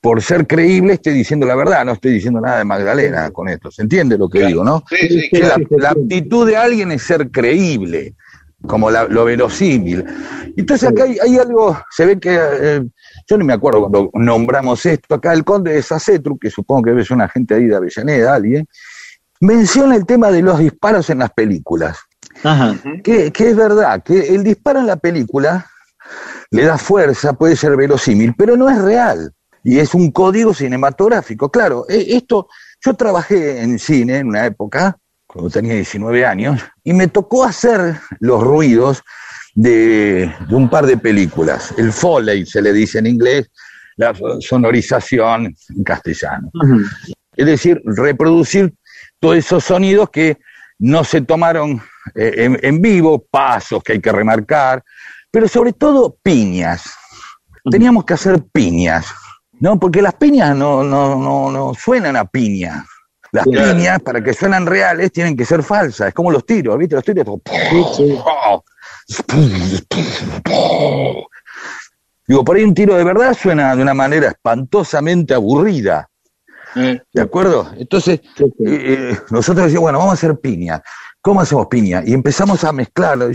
por 0.00 0.20
ser 0.22 0.46
creíble, 0.46 0.94
esté 0.94 1.12
diciendo 1.12 1.46
la 1.46 1.54
verdad, 1.54 1.84
no 1.84 1.92
estoy 1.92 2.12
diciendo 2.12 2.40
nada 2.40 2.58
de 2.58 2.64
Magdalena 2.64 3.30
con 3.30 3.48
esto, 3.48 3.70
¿se 3.70 3.82
entiende 3.82 4.18
lo 4.18 4.28
que 4.28 4.38
Claro. 4.40 4.48
digo, 4.48 4.64
no? 4.64 4.84
Sí, 4.90 5.08
sí, 5.08 5.28
Que 5.30 5.40
claro. 5.40 5.62
la, 5.70 5.76
la 5.82 5.90
aptitud 5.90 6.46
de 6.46 6.56
alguien 6.56 6.92
es 6.92 7.02
ser 7.02 7.30
creíble, 7.30 8.14
como 8.66 8.90
la- 8.90 9.04
lo 9.04 9.24
verosímil. 9.24 10.04
Entonces 10.56 10.88
acá 10.88 11.04
hay, 11.04 11.18
hay 11.18 11.38
algo, 11.38 11.78
se 11.90 12.06
ve 12.06 12.18
que, 12.20 12.36
eh, 12.38 12.82
yo 13.28 13.38
no 13.38 13.44
me 13.44 13.52
acuerdo 13.52 13.80
cuando 13.80 14.10
nombramos 14.14 14.84
esto, 14.86 15.14
acá 15.14 15.32
el 15.32 15.44
conde 15.44 15.72
de 15.72 15.82
Sacetru, 15.82 16.38
que 16.38 16.50
supongo 16.50 16.82
que 16.94 17.04
ser 17.04 17.16
una 17.16 17.28
gente 17.28 17.54
ahí 17.54 17.66
de 17.66 17.76
Avellaneda, 17.76 18.34
alguien, 18.34 18.66
menciona 19.40 19.96
el 19.96 20.04
tema 20.06 20.30
de 20.30 20.42
los 20.42 20.58
disparos 20.58 21.08
en 21.10 21.20
las 21.20 21.30
películas, 21.30 21.98
Ajá. 22.42 22.76
que, 23.02 23.32
que 23.32 23.50
es 23.50 23.56
verdad, 23.56 24.02
que 24.02 24.34
el 24.34 24.44
disparo 24.44 24.80
en 24.80 24.86
la 24.86 24.96
película 24.96 25.66
le 26.50 26.64
da 26.64 26.76
fuerza, 26.76 27.32
puede 27.32 27.56
ser 27.56 27.76
verosímil, 27.76 28.34
pero 28.36 28.56
no 28.56 28.68
es 28.68 28.80
real. 28.82 29.32
Y 29.62 29.78
es 29.78 29.94
un 29.94 30.10
código 30.10 30.54
cinematográfico. 30.54 31.50
Claro, 31.50 31.84
e- 31.88 32.16
esto, 32.16 32.48
yo 32.84 32.94
trabajé 32.94 33.60
en 33.62 33.78
cine 33.78 34.18
en 34.18 34.28
una 34.28 34.46
época, 34.46 34.96
cuando 35.32 35.50
tenía 35.50 35.74
19 35.74 36.26
años, 36.26 36.60
y 36.82 36.92
me 36.92 37.06
tocó 37.06 37.44
hacer 37.44 38.00
los 38.18 38.42
ruidos 38.42 39.02
de, 39.54 40.32
de 40.48 40.54
un 40.54 40.68
par 40.68 40.86
de 40.86 40.96
películas. 40.96 41.72
El 41.78 41.92
Foley 41.92 42.44
se 42.46 42.60
le 42.60 42.72
dice 42.72 42.98
en 42.98 43.06
inglés, 43.06 43.50
la 43.96 44.12
sonorización 44.40 45.54
en 45.68 45.84
castellano. 45.84 46.50
Es 47.36 47.46
decir, 47.46 47.80
reproducir 47.84 48.74
todos 49.20 49.36
esos 49.36 49.62
sonidos 49.62 50.10
que 50.10 50.38
no 50.78 51.04
se 51.04 51.20
tomaron 51.20 51.80
eh, 52.14 52.32
en, 52.36 52.58
en 52.62 52.80
vivo, 52.82 53.24
pasos 53.30 53.82
que 53.82 53.92
hay 53.92 54.00
que 54.00 54.10
remarcar, 54.10 54.82
pero 55.30 55.46
sobre 55.46 55.72
todo 55.72 56.16
piñas. 56.22 56.82
Teníamos 57.70 58.04
que 58.04 58.14
hacer 58.14 58.42
piñas, 58.52 59.06
¿no? 59.60 59.78
Porque 59.78 60.00
las 60.00 60.14
piñas 60.14 60.56
no, 60.56 60.82
no, 60.82 61.16
no, 61.16 61.50
no 61.50 61.74
suenan 61.74 62.16
a 62.16 62.24
piña. 62.24 62.84
Las 63.32 63.44
Claro. 63.44 63.72
piñas, 63.76 64.00
para 64.00 64.22
que 64.22 64.34
suenan 64.34 64.66
reales, 64.66 65.12
tienen 65.12 65.36
que 65.36 65.44
ser 65.44 65.62
falsas. 65.62 66.08
Es 66.08 66.14
como 66.14 66.30
los 66.30 66.44
tiros, 66.44 66.76
¿viste? 66.78 66.96
Los 66.96 67.04
tiros. 67.04 67.26
Digo, 72.26 72.44
por 72.44 72.56
ahí 72.56 72.62
un 72.62 72.74
tiro 72.74 72.96
de 72.96 73.04
verdad 73.04 73.34
suena 73.34 73.74
de 73.74 73.82
una 73.82 73.94
manera 73.94 74.28
espantosamente 74.28 75.34
aburrida. 75.34 76.08
¿De 76.74 77.20
acuerdo? 77.20 77.68
Entonces, 77.76 78.20
Sí, 78.36 78.44
sí. 78.56 78.64
eh, 78.64 79.10
eh, 79.12 79.18
nosotros 79.30 79.64
decíamos, 79.66 79.82
bueno, 79.82 79.98
vamos 79.98 80.12
a 80.12 80.14
hacer 80.14 80.38
piña. 80.38 80.80
¿Cómo 81.22 81.42
hacemos 81.42 81.66
piña? 81.66 82.02
Y 82.04 82.14
empezamos 82.14 82.64
a 82.64 82.72
mezclarlo. 82.72 83.30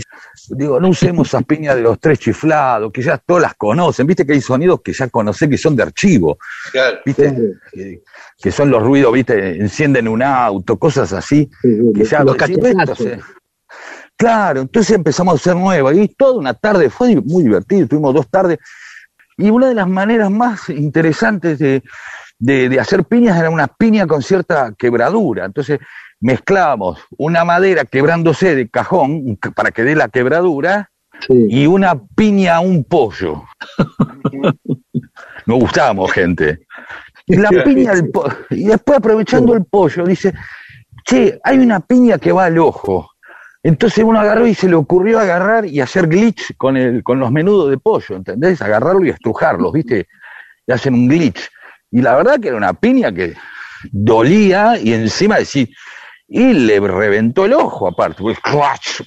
Digo, 0.48 0.80
no 0.80 0.88
usemos 0.88 1.28
esas 1.28 1.44
piñas 1.44 1.76
de 1.76 1.82
los 1.82 2.00
tres 2.00 2.18
chiflados, 2.18 2.90
que 2.92 3.00
ya 3.00 3.16
todas 3.18 3.42
las 3.44 3.54
conocen. 3.54 4.08
Viste 4.08 4.26
que 4.26 4.32
hay 4.32 4.40
sonidos 4.40 4.80
que 4.82 4.92
ya 4.92 5.08
conocés 5.08 5.48
que 5.48 5.56
son 5.56 5.76
de 5.76 5.84
archivo. 5.84 6.36
claro. 6.72 6.98
¿Viste? 7.06 7.54
Que, 7.72 8.02
que 8.38 8.50
son 8.50 8.70
los 8.70 8.82
ruidos, 8.82 9.12
¿viste? 9.12 9.60
Encienden 9.60 10.08
un 10.08 10.20
auto, 10.22 10.76
cosas 10.76 11.12
así. 11.12 11.48
Sí, 11.62 11.76
sí, 11.76 11.92
Que 11.94 12.04
ya 12.04 12.24
los 12.24 12.34
cachetazos. 12.34 13.06
Claro, 14.16 14.62
entonces 14.62 14.96
empezamos 14.96 15.34
a 15.34 15.36
hacer 15.36 15.54
nuevas. 15.54 15.96
Y 15.96 16.08
toda 16.08 16.38
una 16.38 16.54
tarde 16.54 16.90
fue 16.90 17.14
muy 17.24 17.44
divertido. 17.44 17.86
Tuvimos 17.86 18.14
dos 18.14 18.28
tardes. 18.28 18.58
Y 19.36 19.50
una 19.50 19.68
de 19.68 19.74
las 19.74 19.88
maneras 19.88 20.30
más 20.30 20.70
interesantes 20.70 21.58
de, 21.60 21.84
de, 22.38 22.68
de 22.68 22.80
hacer 22.80 23.04
piñas 23.04 23.38
era 23.38 23.50
una 23.50 23.68
piña 23.68 24.08
con 24.08 24.22
cierta 24.22 24.72
quebradura. 24.76 25.44
Entonces 25.44 25.78
mezclábamos 26.20 26.98
una 27.18 27.44
madera 27.44 27.84
quebrándose 27.84 28.54
de 28.54 28.68
cajón 28.68 29.38
para 29.54 29.70
que 29.70 29.82
dé 29.84 29.94
la 29.94 30.08
quebradura 30.08 30.90
Sí. 31.26 31.46
y 31.48 31.66
una 31.66 31.98
piña 32.14 32.56
a 32.56 32.60
un 32.60 32.84
pollo. 32.84 33.42
Nos 35.46 35.58
gustábamos, 35.60 36.12
gente. 36.12 36.66
La 37.28 37.48
piña 37.64 37.92
al 37.92 38.08
po- 38.10 38.28
y 38.50 38.64
después 38.64 38.98
aprovechando 38.98 39.54
el 39.54 39.64
pollo, 39.64 40.04
dice, 40.04 40.34
che, 41.04 41.40
hay 41.42 41.58
una 41.58 41.80
piña 41.80 42.18
que 42.18 42.32
va 42.32 42.44
al 42.44 42.58
ojo. 42.58 43.10
Entonces 43.62 44.04
uno 44.04 44.20
agarró 44.20 44.46
y 44.46 44.54
se 44.54 44.68
le 44.68 44.76
ocurrió 44.76 45.18
agarrar 45.18 45.64
y 45.66 45.80
hacer 45.80 46.06
glitch 46.06 46.54
con, 46.56 46.76
el, 46.76 47.02
con 47.02 47.18
los 47.18 47.32
menudos 47.32 47.70
de 47.70 47.78
pollo, 47.78 48.16
¿entendés? 48.16 48.60
Agarrarlo 48.62 49.04
y 49.04 49.08
estrujarlos, 49.10 49.72
¿viste? 49.72 50.06
Y 50.66 50.72
hacen 50.72 50.94
un 50.94 51.08
glitch. 51.08 51.48
Y 51.90 52.02
la 52.02 52.14
verdad 52.14 52.38
que 52.38 52.48
era 52.48 52.56
una 52.56 52.74
piña 52.74 53.10
que 53.12 53.34
dolía 53.90 54.78
y 54.78 54.92
encima 54.92 55.38
decir, 55.38 55.68
y 56.28 56.52
le 56.52 56.80
reventó 56.80 57.44
el 57.44 57.52
ojo 57.52 57.88
aparte, 57.88 58.22
pues. 58.22 58.38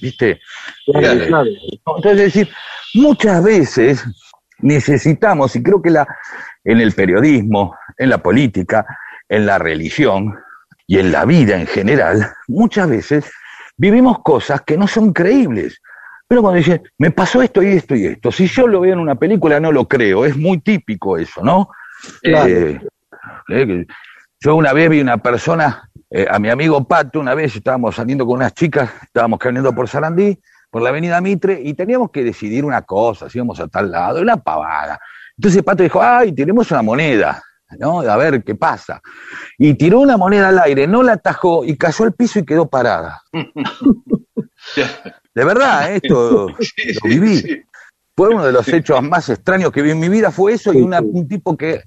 ¿viste? 0.00 0.40
Claro, 0.86 1.22
Eh, 1.22 1.26
claro. 1.26 1.50
entonces, 1.72 2.12
es 2.12 2.34
decir, 2.34 2.48
muchas 2.94 3.42
veces 3.44 4.04
necesitamos, 4.58 5.54
y 5.56 5.62
creo 5.62 5.82
que 5.82 5.90
la, 5.90 6.06
en 6.64 6.80
el 6.80 6.92
periodismo, 6.92 7.76
en 7.98 8.10
la 8.10 8.18
política, 8.18 8.86
en 9.28 9.46
la 9.46 9.58
religión 9.58 10.34
y 10.86 10.98
en 10.98 11.12
la 11.12 11.24
vida 11.24 11.58
en 11.58 11.66
general, 11.66 12.26
muchas 12.48 12.88
veces 12.88 13.30
vivimos 13.76 14.18
cosas 14.22 14.62
que 14.62 14.76
no 14.76 14.86
son 14.86 15.12
creíbles. 15.12 15.80
Pero 16.26 16.42
cuando 16.42 16.58
dicen, 16.58 16.82
me 16.98 17.10
pasó 17.10 17.42
esto 17.42 17.62
y 17.62 17.68
esto 17.68 17.94
y 17.96 18.06
esto, 18.06 18.30
si 18.30 18.46
yo 18.46 18.66
lo 18.66 18.80
veo 18.80 18.92
en 18.92 19.00
una 19.00 19.16
película 19.16 19.58
no 19.58 19.72
lo 19.72 19.88
creo, 19.88 20.24
es 20.24 20.36
muy 20.36 20.60
típico 20.60 21.18
eso, 21.18 21.42
¿no? 21.42 21.70
Claro. 22.22 22.48
Eh, 22.48 22.80
eh, 23.48 23.86
yo 24.40 24.54
una 24.54 24.72
vez 24.72 24.88
vi 24.88 25.00
una 25.00 25.18
persona, 25.18 25.89
eh, 26.10 26.26
a 26.28 26.38
mi 26.38 26.50
amigo 26.50 26.82
Pato, 26.84 27.20
una 27.20 27.34
vez 27.34 27.54
estábamos 27.56 27.94
saliendo 27.94 28.26
con 28.26 28.36
unas 28.36 28.52
chicas, 28.54 28.90
estábamos 29.02 29.38
caminando 29.38 29.72
por 29.74 29.88
Sarandí, 29.88 30.38
por 30.70 30.82
la 30.82 30.90
avenida 30.90 31.20
Mitre, 31.20 31.60
y 31.62 31.74
teníamos 31.74 32.10
que 32.10 32.22
decidir 32.24 32.64
una 32.64 32.82
cosa, 32.82 33.28
si 33.30 33.38
íbamos 33.38 33.58
a 33.60 33.68
tal 33.68 33.90
lado, 33.90 34.20
una 34.20 34.36
pavada. 34.36 35.00
Entonces 35.36 35.62
Pato 35.62 35.82
dijo, 35.82 36.02
ay, 36.02 36.32
tenemos 36.32 36.70
una 36.70 36.82
moneda, 36.82 37.42
¿no? 37.78 38.00
A 38.00 38.16
ver 38.16 38.42
qué 38.44 38.54
pasa. 38.54 39.00
Y 39.58 39.74
tiró 39.74 40.00
una 40.00 40.16
moneda 40.16 40.48
al 40.48 40.58
aire, 40.58 40.86
no 40.86 41.02
la 41.02 41.12
atajó 41.14 41.64
y 41.64 41.76
cayó 41.76 42.04
al 42.04 42.12
piso 42.12 42.38
y 42.40 42.44
quedó 42.44 42.68
parada. 42.68 43.22
De 45.34 45.44
verdad, 45.44 45.92
¿eh? 45.92 45.96
esto 46.02 46.48
Sí, 46.58 46.92
lo 46.92 47.00
sí, 47.02 47.08
viví. 47.08 47.36
sí. 47.38 47.62
Fue 48.16 48.28
uno 48.28 48.44
de 48.44 48.52
los 48.52 48.68
hechos 48.68 49.02
más 49.02 49.28
extraños 49.30 49.72
que 49.72 49.80
vi 49.80 49.92
en 49.92 50.00
mi 50.00 50.08
vida, 50.08 50.30
fue 50.30 50.52
eso, 50.52 50.72
y 50.74 50.82
una- 50.82 51.00
un 51.00 51.26
tipo 51.26 51.56
que 51.56 51.84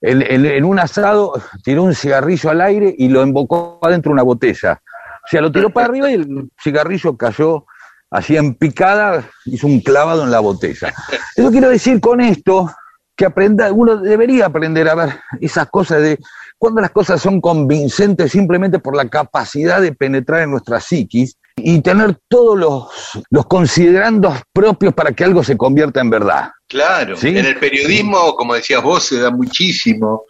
en, 0.00 0.22
en- 0.22 0.64
un 0.64 0.78
asado 0.78 1.32
tiró 1.62 1.82
un 1.82 1.94
cigarrillo 1.94 2.50
al 2.50 2.60
aire 2.60 2.94
y 2.96 3.08
lo 3.08 3.22
embocó 3.22 3.78
adentro 3.82 4.10
de 4.10 4.14
una 4.14 4.22
botella. 4.22 4.80
O 5.24 5.28
sea, 5.28 5.40
lo 5.40 5.50
tiró 5.50 5.70
para 5.70 5.86
arriba 5.86 6.10
y 6.10 6.14
el 6.14 6.50
cigarrillo 6.62 7.16
cayó 7.16 7.66
así 8.10 8.36
en 8.36 8.54
picada, 8.54 9.24
hizo 9.46 9.66
un 9.66 9.80
clavado 9.80 10.22
en 10.22 10.30
la 10.30 10.40
botella. 10.40 10.94
Eso 11.34 11.50
quiero 11.50 11.68
decir 11.68 12.00
con 12.00 12.20
esto, 12.20 12.70
que 13.16 13.24
aprenda, 13.24 13.72
uno 13.72 13.96
debería 13.96 14.46
aprender 14.46 14.88
a 14.88 14.94
ver 14.94 15.20
esas 15.40 15.68
cosas 15.70 16.02
de 16.02 16.18
cuando 16.58 16.80
las 16.80 16.90
cosas 16.90 17.20
son 17.20 17.40
convincentes 17.40 18.30
simplemente 18.32 18.78
por 18.78 18.94
la 18.96 19.08
capacidad 19.08 19.80
de 19.80 19.92
penetrar 19.92 20.42
en 20.42 20.50
nuestra 20.50 20.80
psiquis 20.80 21.36
y 21.56 21.80
tener 21.80 22.18
todos 22.28 22.58
los, 22.58 23.24
los 23.30 23.46
considerandos 23.46 24.40
propios 24.52 24.92
para 24.94 25.12
que 25.12 25.24
algo 25.24 25.42
se 25.42 25.56
convierta 25.56 26.00
en 26.00 26.10
verdad. 26.10 26.50
Claro, 26.68 27.16
¿Sí? 27.16 27.28
en 27.28 27.46
el 27.46 27.58
periodismo, 27.58 28.34
como 28.34 28.54
decías 28.54 28.82
vos, 28.82 29.04
se 29.04 29.18
da 29.18 29.30
muchísimo, 29.30 30.24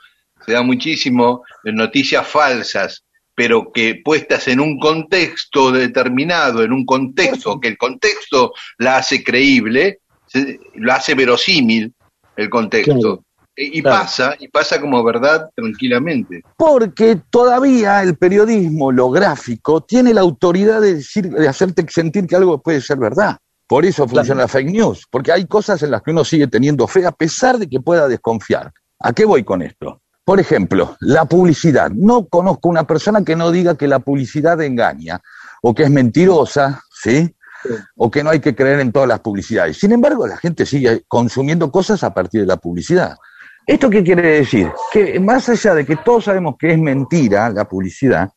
se 0.45 0.53
da 0.53 0.63
muchísimo 0.63 1.43
noticias 1.65 2.27
falsas, 2.27 3.05
pero 3.35 3.73
que 3.73 4.01
puestas 4.05 4.49
en 4.49 4.61
un 4.61 4.79
contexto 4.79 5.73
determinado, 5.73 6.63
en 6.63 6.73
un 6.73 6.87
contexto, 6.87 7.61
que 7.61 7.69
el 7.69 7.77
contexto 7.77 8.53
la 8.79 8.99
hace 8.99 9.23
creíble, 9.25 9.99
lo 10.75 10.93
hace 10.93 11.15
verosímil 11.15 11.93
el 12.37 12.49
contexto. 12.49 12.95
Claro. 12.95 13.26
Y, 13.57 13.81
Claro. 13.81 14.03
pasa, 14.03 14.35
y 14.39 14.49
pasa 14.49 14.79
como 14.81 15.03
verdad 15.03 15.49
tranquilamente. 15.55 16.43
Porque 16.59 17.21
todavía 17.31 18.03
el 18.03 18.17
periodismo, 18.17 18.93
lo 18.93 19.11
gráfico, 19.11 19.81
tiene 19.81 20.13
la 20.13 20.21
autoridad 20.21 20.81
de, 20.83 20.97
decir, 20.97 21.31
de 21.31 21.49
hacerte 21.49 21.87
sentir 21.89 22.27
que 22.27 22.37
algo 22.37 22.61
puede 22.61 22.83
ser 22.83 22.99
verdad. 22.99 23.39
Por 23.67 23.85
eso 23.85 24.07
funciona 24.07 24.43
la 24.43 24.49
fake 24.49 24.71
news, 24.71 25.07
porque 25.11 25.33
hay 25.33 25.47
cosas 25.47 25.83
en 25.83 25.91
las 25.91 26.03
que 26.03 26.13
uno 26.13 26.25
sigue 26.25 26.47
teniendo 26.47 26.87
fe 26.87 27.05
a 27.07 27.13
pesar 27.13 27.59
de 27.59 27.69
que 27.69 27.81
pueda 27.81 28.07
desconfiar. 28.07 28.73
¿A 29.01 29.13
qué 29.13 29.25
voy 29.25 29.43
con 29.43 29.63
esto? 29.63 30.03
Por 30.25 30.39
ejemplo, 30.39 30.97
la 31.01 31.25
publicidad. 31.25 31.91
No 31.91 32.27
conozco 32.27 32.69
una 32.69 32.85
persona 32.85 33.25
que 33.25 33.37
no 33.37 33.51
diga 33.51 33.77
que 33.77 33.89
la 33.89 34.01
publicidad 34.01 34.61
engaña 34.61 35.21
o 35.63 35.75
que 35.75 35.85
es 35.85 35.91
mentirosa, 35.91 36.83
¿sí? 36.91 37.35
O 37.97 38.11
que 38.11 38.23
no 38.23 38.31
hay 38.31 38.41
que 38.41 38.55
creer 38.55 38.81
en 38.81 38.93
todas 38.93 39.09
las 39.09 39.21
publicidades. 39.21 39.79
Sin 39.79 39.93
embargo, 39.93 40.27
la 40.27 40.37
gente 40.37 40.67
sigue 40.67 41.05
consumiendo 41.09 41.71
cosas 41.71 42.05
a 42.05 42.13
partir 42.13 42.43
de 42.43 42.47
la 42.47 42.57
publicidad. 42.57 43.17
¿Esto 43.67 43.91
qué 43.91 44.05
quiere 44.05 44.23
decir? 44.23 44.71
Que 44.93 45.19
más 45.19 45.49
allá 45.49 45.75
de 45.75 45.85
que 45.85 45.97
todos 45.97 46.25
sabemos 46.25 46.55
que 46.57 46.71
es 46.71 46.79
mentira 46.79 47.51
la 47.51 47.69
publicidad, 47.69 48.31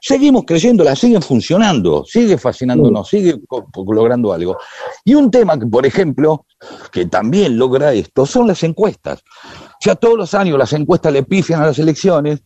seguimos 0.00 0.42
creyéndola, 0.44 0.96
siguen 0.96 1.22
funcionando, 1.22 2.04
sigue 2.04 2.36
fascinándonos, 2.36 3.08
sigue 3.08 3.36
logrando 3.86 4.32
algo. 4.32 4.58
Y 5.04 5.14
un 5.14 5.30
tema 5.30 5.56
que, 5.56 5.66
por 5.66 5.86
ejemplo, 5.86 6.46
que 6.90 7.06
también 7.06 7.56
logra 7.56 7.92
esto, 7.92 8.26
son 8.26 8.48
las 8.48 8.64
encuestas. 8.64 9.22
Sea, 9.78 9.94
todos 9.94 10.18
los 10.18 10.34
años 10.34 10.58
las 10.58 10.72
encuestas 10.72 11.12
le 11.12 11.22
pifian 11.22 11.62
a 11.62 11.66
las 11.66 11.78
elecciones, 11.78 12.42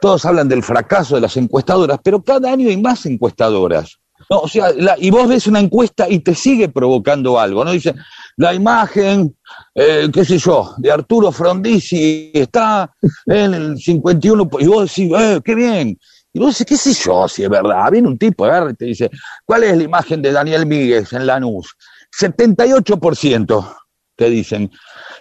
todos 0.00 0.24
hablan 0.24 0.48
del 0.48 0.64
fracaso 0.64 1.14
de 1.14 1.20
las 1.20 1.36
encuestadoras, 1.36 2.00
pero 2.02 2.24
cada 2.24 2.50
año 2.50 2.68
hay 2.68 2.76
más 2.76 3.06
encuestadoras. 3.06 4.00
No, 4.32 4.38
o 4.38 4.48
sea, 4.48 4.72
y 4.96 5.10
vos 5.10 5.28
ves 5.28 5.46
una 5.46 5.60
encuesta 5.60 6.08
y 6.08 6.20
te 6.20 6.34
sigue 6.34 6.70
provocando 6.70 7.38
algo, 7.38 7.66
¿no? 7.66 7.70
Dice, 7.70 7.94
la 8.38 8.54
imagen, 8.54 9.36
eh, 9.74 10.08
qué 10.10 10.24
sé 10.24 10.38
yo, 10.38 10.72
de 10.78 10.90
Arturo 10.90 11.30
Frondizi 11.30 12.30
está 12.32 12.90
en 13.26 13.52
el 13.52 13.78
51, 13.78 14.48
y 14.58 14.66
vos 14.68 14.88
decís, 14.88 15.12
eh, 15.14 15.38
qué 15.44 15.54
bien. 15.54 15.98
Y 16.32 16.38
vos 16.38 16.56
decís, 16.56 16.66
qué 16.66 16.76
sé 16.78 17.04
yo, 17.04 17.28
si 17.28 17.44
es 17.44 17.50
verdad. 17.50 17.90
Viene 17.90 18.08
un 18.08 18.16
tipo, 18.16 18.46
agarra 18.46 18.70
y 18.70 18.74
te 18.74 18.86
dice, 18.86 19.10
¿cuál 19.44 19.64
es 19.64 19.76
la 19.76 19.82
imagen 19.82 20.22
de 20.22 20.32
Daniel 20.32 20.64
Míguez 20.64 21.12
en 21.12 21.26
Lanús? 21.26 21.76
78% 22.18 23.76
te 24.16 24.30
dicen. 24.30 24.70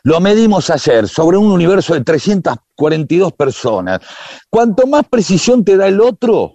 Lo 0.04 0.22
medimos 0.22 0.70
ayer 0.70 1.10
sobre 1.10 1.36
un 1.36 1.52
universo 1.52 1.96
de 1.96 2.06
342 2.06 3.34
personas. 3.34 4.00
Cuanto 4.50 4.88
más 4.88 5.04
precisión 5.10 5.66
te 5.66 5.76
da 5.76 5.90
el 5.90 6.00
otro, 6.00 6.54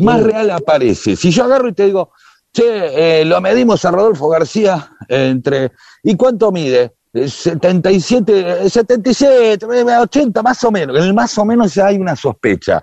más 0.00 0.22
real 0.22 0.50
aparece. 0.50 1.16
Si 1.16 1.30
yo 1.30 1.44
agarro 1.44 1.68
y 1.68 1.72
te 1.72 1.86
digo, 1.86 2.12
che, 2.52 3.20
eh, 3.20 3.24
lo 3.24 3.40
medimos 3.40 3.84
a 3.84 3.90
Rodolfo 3.90 4.28
García 4.28 4.96
entre... 5.08 5.72
¿Y 6.02 6.16
cuánto 6.16 6.52
mide? 6.52 6.92
77, 7.14 8.68
77, 8.68 9.66
80 9.66 10.42
más 10.42 10.64
o 10.64 10.70
menos. 10.72 10.96
En 10.96 11.04
el 11.04 11.14
más 11.14 11.36
o 11.38 11.44
menos 11.44 11.74
ya 11.74 11.86
hay 11.86 11.96
una 11.96 12.16
sospecha. 12.16 12.82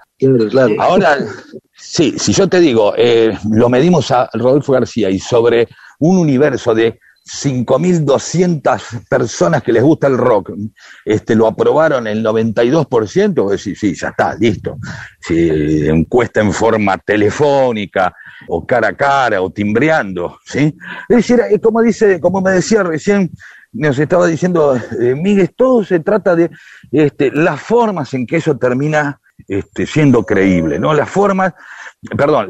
Ahora, 0.80 1.18
sí, 1.76 2.16
si 2.18 2.32
yo 2.32 2.48
te 2.48 2.60
digo, 2.60 2.94
eh, 2.96 3.38
lo 3.50 3.68
medimos 3.68 4.10
a 4.12 4.30
Rodolfo 4.34 4.72
García 4.72 5.10
y 5.10 5.20
sobre 5.20 5.68
un 6.00 6.18
universo 6.18 6.74
de 6.74 7.00
5.200 7.32 9.08
personas 9.08 9.64
que 9.64 9.72
les 9.72 9.82
gusta 9.82 10.08
el 10.08 10.18
rock, 10.18 10.52
este, 11.06 11.34
lo 11.34 11.48
aprobaron 11.48 12.06
el 12.06 12.24
92%, 12.24 13.34
pues 13.44 13.62
sí, 13.62 13.74
sí, 13.74 13.96
ya 13.96 14.10
está, 14.10 14.36
listo. 14.36 14.78
Si 15.20 15.88
encuesta 15.88 16.42
en 16.42 16.52
forma 16.52 16.98
telefónica 16.98 18.14
o 18.50 18.66
cara 18.66 18.90
a 18.90 18.98
cara 18.98 19.42
o 19.42 19.50
timbreando, 19.50 20.40
¿sí? 20.46 20.76
Es 21.08 21.18
decir, 21.18 21.42
como, 21.62 21.82
dice, 21.82 22.20
como 22.20 22.42
me 22.42 22.52
decía 22.52 22.84
recién, 22.84 23.32
nos 23.72 23.98
estaba 23.98 24.28
diciendo 24.28 24.76
eh, 24.76 25.16
Miguel, 25.16 25.54
todo 25.56 25.86
se 25.86 26.02
trata 26.02 26.36
de 26.36 26.52
este, 26.92 27.32
las 27.32 27.62
formas 27.62 28.14
en 28.14 28.28
que 28.28 28.38
eso 28.38 28.58
termina 28.58 29.22
este, 29.48 29.86
siendo 29.86 30.26
creíble, 30.26 30.80
¿no? 30.80 30.94
Las 30.94 31.10
formas 31.10 31.54
perdón, 32.18 32.50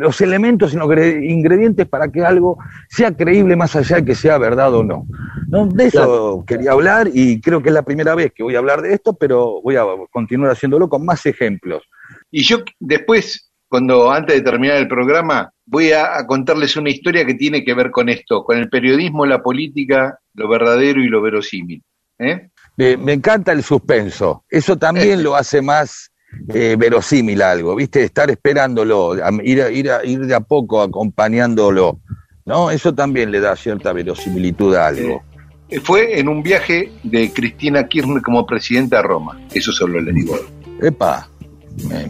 los 0.00 0.20
elementos 0.22 0.72
y 0.72 0.76
los 0.76 0.90
ingredientes 1.22 1.86
para 1.86 2.10
que 2.10 2.22
algo 2.22 2.58
sea 2.88 3.14
creíble 3.14 3.56
más 3.56 3.76
allá 3.76 3.96
de 3.96 4.06
que 4.06 4.14
sea 4.14 4.38
verdad 4.38 4.74
o 4.74 4.82
no. 4.82 5.06
¿No? 5.48 5.66
De 5.66 5.86
eso 5.86 6.44
quería 6.46 6.72
hablar 6.72 7.10
y 7.12 7.40
creo 7.40 7.62
que 7.62 7.68
es 7.68 7.74
la 7.74 7.82
primera 7.82 8.14
vez 8.14 8.32
que 8.34 8.42
voy 8.42 8.54
a 8.54 8.58
hablar 8.58 8.80
de 8.80 8.94
esto, 8.94 9.12
pero 9.14 9.60
voy 9.62 9.76
a 9.76 9.84
continuar 10.10 10.50
haciéndolo 10.50 10.88
con 10.88 11.04
más 11.04 11.26
ejemplos. 11.26 11.82
Y 12.30 12.42
yo 12.42 12.58
después, 12.80 13.50
cuando 13.68 14.10
antes 14.10 14.36
de 14.36 14.42
terminar 14.42 14.78
el 14.78 14.88
programa, 14.88 15.52
voy 15.66 15.92
a, 15.92 16.26
contarles 16.26 16.74
una 16.76 16.90
historia 16.90 17.26
que 17.26 17.34
tiene 17.34 17.62
que 17.64 17.74
ver 17.74 17.90
con 17.90 18.08
esto, 18.08 18.44
con 18.44 18.56
el 18.56 18.70
periodismo, 18.70 19.26
la 19.26 19.42
política, 19.42 20.18
lo 20.34 20.48
verdadero 20.48 21.02
y 21.02 21.08
lo 21.08 21.20
verosímil. 21.20 21.82
¿eh? 22.18 22.48
me 22.76 23.12
encanta 23.12 23.52
el 23.52 23.62
suspenso. 23.62 24.44
Eso 24.48 24.76
también 24.76 25.10
este. 25.10 25.22
lo 25.22 25.36
hace 25.36 25.60
más 25.60 26.10
eh, 26.48 26.76
verosímil 26.78 27.42
algo, 27.42 27.74
¿viste? 27.74 28.04
Estar 28.04 28.30
esperándolo, 28.30 29.16
ir, 29.42 29.62
a, 29.62 29.70
ir, 29.70 29.90
a, 29.90 30.04
ir 30.04 30.20
de 30.26 30.34
a 30.34 30.40
poco 30.40 30.82
acompañándolo, 30.82 32.00
¿no? 32.44 32.70
Eso 32.70 32.94
también 32.94 33.30
le 33.30 33.40
da 33.40 33.56
cierta 33.56 33.92
verosimilitud 33.92 34.74
a 34.74 34.88
algo. 34.88 35.22
Eh, 35.68 35.80
fue 35.80 36.18
en 36.18 36.28
un 36.28 36.42
viaje 36.42 36.92
de 37.02 37.32
Cristina 37.32 37.86
Kirchner 37.86 38.22
como 38.22 38.46
presidenta 38.46 39.00
a 39.00 39.02
Roma, 39.02 39.40
eso 39.52 39.72
solo 39.72 40.00
le 40.00 40.12
digo. 40.12 40.38
Epa, 40.80 41.28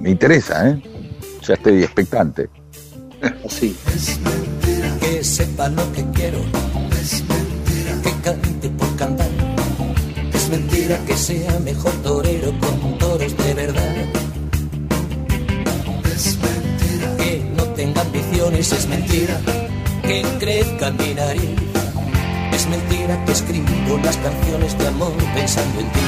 me, 0.00 0.11
interesa, 0.11 0.70
¿eh? 0.70 0.83
Ya 1.42 1.54
estoy 1.54 1.83
expectante. 1.83 2.48
Así. 3.44 3.76
Es 3.94 4.20
mentira 4.20 4.98
que 5.00 5.24
sepa 5.24 5.68
lo 5.68 5.92
que 5.92 6.04
quiero. 6.12 6.38
Es 7.00 7.24
mentira 7.26 8.02
que 8.02 8.22
cante 8.22 8.68
por 8.70 8.96
cantar. 8.96 9.28
Es 10.33 10.48
mentira 10.50 10.98
que 11.07 11.16
sea 11.16 11.59
mejor 11.61 11.92
torero 12.02 12.52
con 12.61 12.98
de 13.18 13.54
verdad. 13.54 13.94
Es 16.14 16.38
mentira 16.38 17.16
que 17.16 17.42
no 17.57 17.64
tenga 17.74 18.00
ambiciones, 18.02 18.72
es 18.72 18.87
mentira 18.87 19.40
que 20.02 20.22
crezca 20.38 20.90
mi 20.92 21.14
nariz. 21.14 21.50
Es 22.52 22.68
mentira 22.68 23.24
que 23.24 23.33
escribo 23.33 23.98
las 24.04 24.16
canciones 24.18 24.78
de 24.78 24.87
amor 24.87 25.12
pensando 25.35 25.81
en 25.81 25.87
ti. 25.90 26.00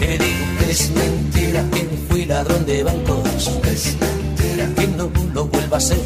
Te 0.00 0.18
digo 0.18 0.44
es 0.68 0.90
mentira 0.90 1.62
que 1.70 1.88
fui 2.08 2.24
ladrón 2.24 2.66
de 2.66 2.82
bancos. 2.82 3.48
Es 3.64 3.96
mentira 4.00 4.66
que 4.74 4.88
no 4.88 5.08
lo 5.32 5.44
vuelva 5.46 5.76
a 5.76 5.80
ser. 5.80 6.00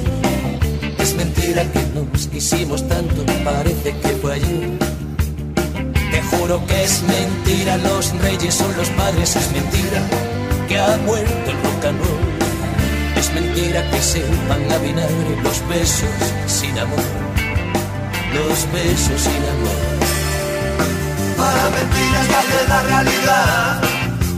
Es 0.98 1.14
mentira 1.14 1.64
que 1.72 1.80
nos 1.94 2.26
quisimos 2.28 2.86
tanto, 2.86 3.24
parece 3.44 3.96
que 3.96 4.08
fue 4.20 4.34
ayer. 4.34 4.97
Te 6.18 6.36
juro 6.36 6.60
que 6.66 6.82
es 6.82 7.00
mentira, 7.04 7.76
los 7.76 8.10
reyes 8.18 8.52
son 8.52 8.76
los 8.76 8.88
padres, 8.88 9.36
es 9.36 9.52
mentira 9.52 10.00
que 10.66 10.76
ha 10.76 10.96
muerto 11.06 11.50
el 11.52 11.62
rock 11.62 11.84
and. 11.84 12.00
Es 13.16 13.32
mentira 13.34 13.88
que 13.88 14.02
se 14.02 14.24
van 14.48 14.68
a 14.72 14.78
vinagre 14.78 15.40
los 15.44 15.68
besos 15.68 16.10
sin 16.48 16.76
amor, 16.76 17.04
los 18.34 18.72
besos 18.72 19.20
sin 19.20 19.42
amor. 19.54 19.80
Para 21.36 21.64
mentiras 21.70 22.26
que 22.26 22.68
la 22.68 22.82
realidad, 22.82 23.80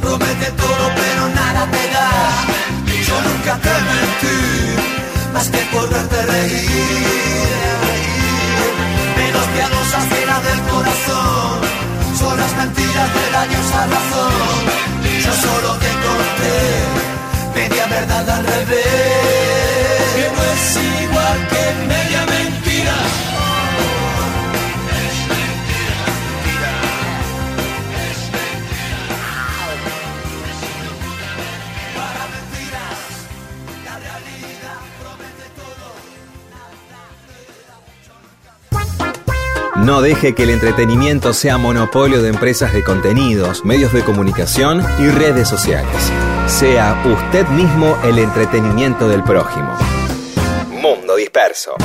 promete 0.03 0.51
todo 0.53 0.85
pero 1.01 1.29
nada 1.31 1.67
te 1.71 1.85
da. 1.95 2.11
Yo 3.09 3.23
nunca 3.23 3.57
te 3.57 3.75
mentí, 3.89 5.33
más 5.33 5.49
que 5.49 5.59
por 5.73 5.89
verte 5.89 6.27
reír 6.27 7.80
la 9.69 10.41
del 10.41 10.61
corazón. 10.73 11.61
Son 12.19 12.37
las 12.39 12.57
mentiras 12.57 13.15
de 13.15 13.31
daños 13.31 13.73
a 13.73 13.87
razón. 13.87 14.61
Yo 15.25 15.33
solo 15.33 15.75
te 15.79 15.91
conté 16.07 16.59
media 17.55 17.87
verdad 17.87 18.29
al 18.31 18.47
revés. 18.47 18.87
Que 20.17 20.27
no 20.35 20.43
es 20.55 20.77
igual 21.03 21.39
que 21.51 21.63
media 21.87 22.27
mentira. 22.27 23.10
No 39.85 40.03
deje 40.03 40.35
que 40.35 40.43
el 40.43 40.51
entretenimiento 40.51 41.33
sea 41.33 41.57
monopolio 41.57 42.21
de 42.21 42.29
empresas 42.29 42.75
de 42.75 42.85
contenidos, 42.85 43.65
medios 43.65 43.95
de 43.95 44.05
comunicación 44.05 44.83
y 44.99 45.09
redes 45.09 45.49
sociales. 45.49 46.13
Sea 46.49 47.03
usted 47.07 47.49
mismo 47.49 47.97
el 48.05 48.19
entretenimiento 48.19 49.09
del 49.09 49.23
prójimo. 49.23 49.75
Mundo 50.69 51.17
Disperso. 51.17 51.77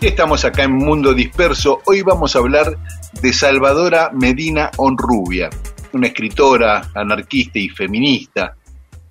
Estamos 0.00 0.46
acá 0.46 0.62
en 0.62 0.72
Mundo 0.72 1.12
Disperso. 1.12 1.82
Hoy 1.84 2.00
vamos 2.00 2.34
a 2.34 2.38
hablar 2.38 2.78
de 3.20 3.32
Salvadora 3.34 4.12
Medina 4.14 4.70
Onrubia, 4.78 5.50
una 5.92 6.06
escritora, 6.06 6.90
anarquista 6.94 7.58
y 7.58 7.68
feminista 7.68 8.56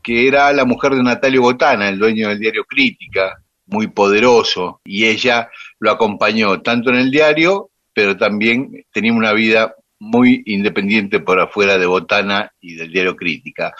que 0.07 0.25
era 0.25 0.53
la 0.53 0.63
mujer 0.63 0.95
de 0.95 1.03
Natalio 1.03 1.41
Botana, 1.41 1.89
el 1.89 1.99
dueño 1.99 2.29
del 2.29 2.39
diario 2.39 2.63
Crítica, 2.63 3.43
muy 3.65 3.87
poderoso, 3.87 4.79
y 4.85 5.03
ella 5.05 5.49
lo 5.79 5.91
acompañó 5.91 6.61
tanto 6.61 6.91
en 6.91 6.95
el 6.95 7.11
diario, 7.11 7.71
pero 7.91 8.15
también 8.15 8.85
tenía 8.93 9.11
una 9.11 9.33
vida 9.33 9.75
muy 9.99 10.43
independiente 10.45 11.19
por 11.19 11.41
afuera 11.41 11.77
de 11.77 11.87
Botana 11.87 12.49
y 12.61 12.75
del 12.75 12.89
diario 12.89 13.17
Crítica. 13.17 13.73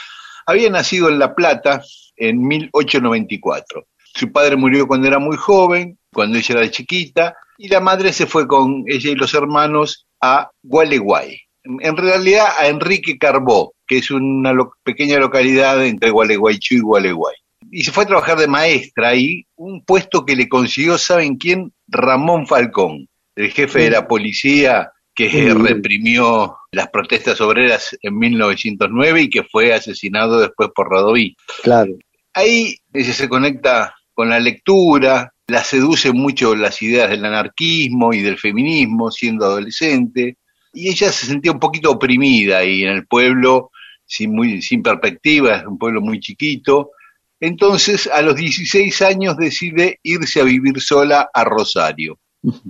Había 0.45 0.69
nacido 0.69 1.07
en 1.07 1.17
La 1.17 1.34
Plata 1.34 1.82
en 2.17 2.45
1894. 2.45 3.88
Su 4.13 4.30
padre 4.30 4.57
murió 4.57 4.86
cuando 4.86 5.07
era 5.07 5.19
muy 5.19 5.38
joven, 5.38 5.97
cuando 6.11 6.39
ella 6.39 6.55
era 6.55 6.69
chiquita, 6.69 7.38
y 7.57 7.69
la 7.69 7.80
madre 7.80 8.11
se 8.11 8.25
fue 8.25 8.45
con 8.49 8.84
ella 8.86 9.11
y 9.11 9.15
los 9.15 9.34
hermanos 9.34 10.05
a 10.19 10.51
Gualeguay. 10.61 11.39
En 11.80 11.97
realidad 11.97 12.47
a 12.57 12.68
Enrique 12.68 13.18
Carbó, 13.18 13.74
que 13.86 13.97
es 13.97 14.11
una 14.11 14.53
pequeña 14.84 15.18
localidad 15.18 15.86
entre 15.86 16.09
Gualeguaychú 16.11 16.76
y 16.76 16.80
Gualeguay. 16.80 17.36
Y 17.72 17.84
se 17.84 17.91
fue 17.91 18.03
a 18.03 18.07
trabajar 18.07 18.38
de 18.38 18.47
maestra 18.47 19.09
ahí, 19.09 19.45
un 19.55 19.84
puesto 19.84 20.26
que 20.26 20.36
le 20.36 20.47
consiguió, 20.47 20.97
¿saben 20.97 21.38
quién? 21.38 21.74
Ramón 21.88 22.47
Falcón, 22.47 23.07
el 23.36 23.51
jefe 23.51 23.84
de 23.84 23.91
la 23.91 24.07
policía 24.07 24.91
que 25.18 25.51
reprimió 25.53 26.57
las 26.72 26.89
protestas 26.89 27.41
obreras 27.41 27.97
en 28.01 28.18
1909 28.18 29.24
y 29.24 29.30
que 29.30 29.43
fue 29.43 29.74
asesinado 29.74 30.39
después 30.39 30.70
por 30.76 30.91
Radoví. 30.91 31.36
Claro. 31.63 31.93
Ahí 32.34 32.78
ella 32.93 33.13
se 33.13 33.28
conecta 33.28 33.95
con 34.13 34.30
la 34.30 34.39
lectura, 34.39 35.34
la 35.47 35.63
seduce 35.63 36.11
mucho 36.11 36.55
las 36.55 36.82
ideas 36.84 37.09
del 37.09 37.26
anarquismo 37.26 38.13
y 38.13 38.22
del 38.22 38.38
feminismo 38.38 39.09
siendo 39.09 39.45
adolescente, 39.45 40.38
y 40.74 40.89
ella 40.89 41.11
se 41.11 41.26
sentía 41.26 41.51
un 41.51 41.59
poquito 41.59 41.91
oprimida 41.91 42.59
ahí 42.59 42.84
en 42.84 42.89
el 42.89 43.07
pueblo, 43.07 43.72
sin, 44.05 44.34
muy, 44.34 44.61
sin 44.61 44.82
perspectiva, 44.82 45.57
es 45.57 45.65
un 45.65 45.78
pueblo 45.78 46.01
muy 46.01 46.20
chiquito. 46.20 46.91
Entonces, 47.39 48.07
a 48.07 48.22
los 48.22 48.36
16 48.36 49.01
años 49.01 49.38
decide 49.38 49.99
irse 50.03 50.41
a 50.41 50.43
vivir 50.43 50.82
sola 50.82 51.30
a 51.34 51.43
Rosario. 51.43 52.20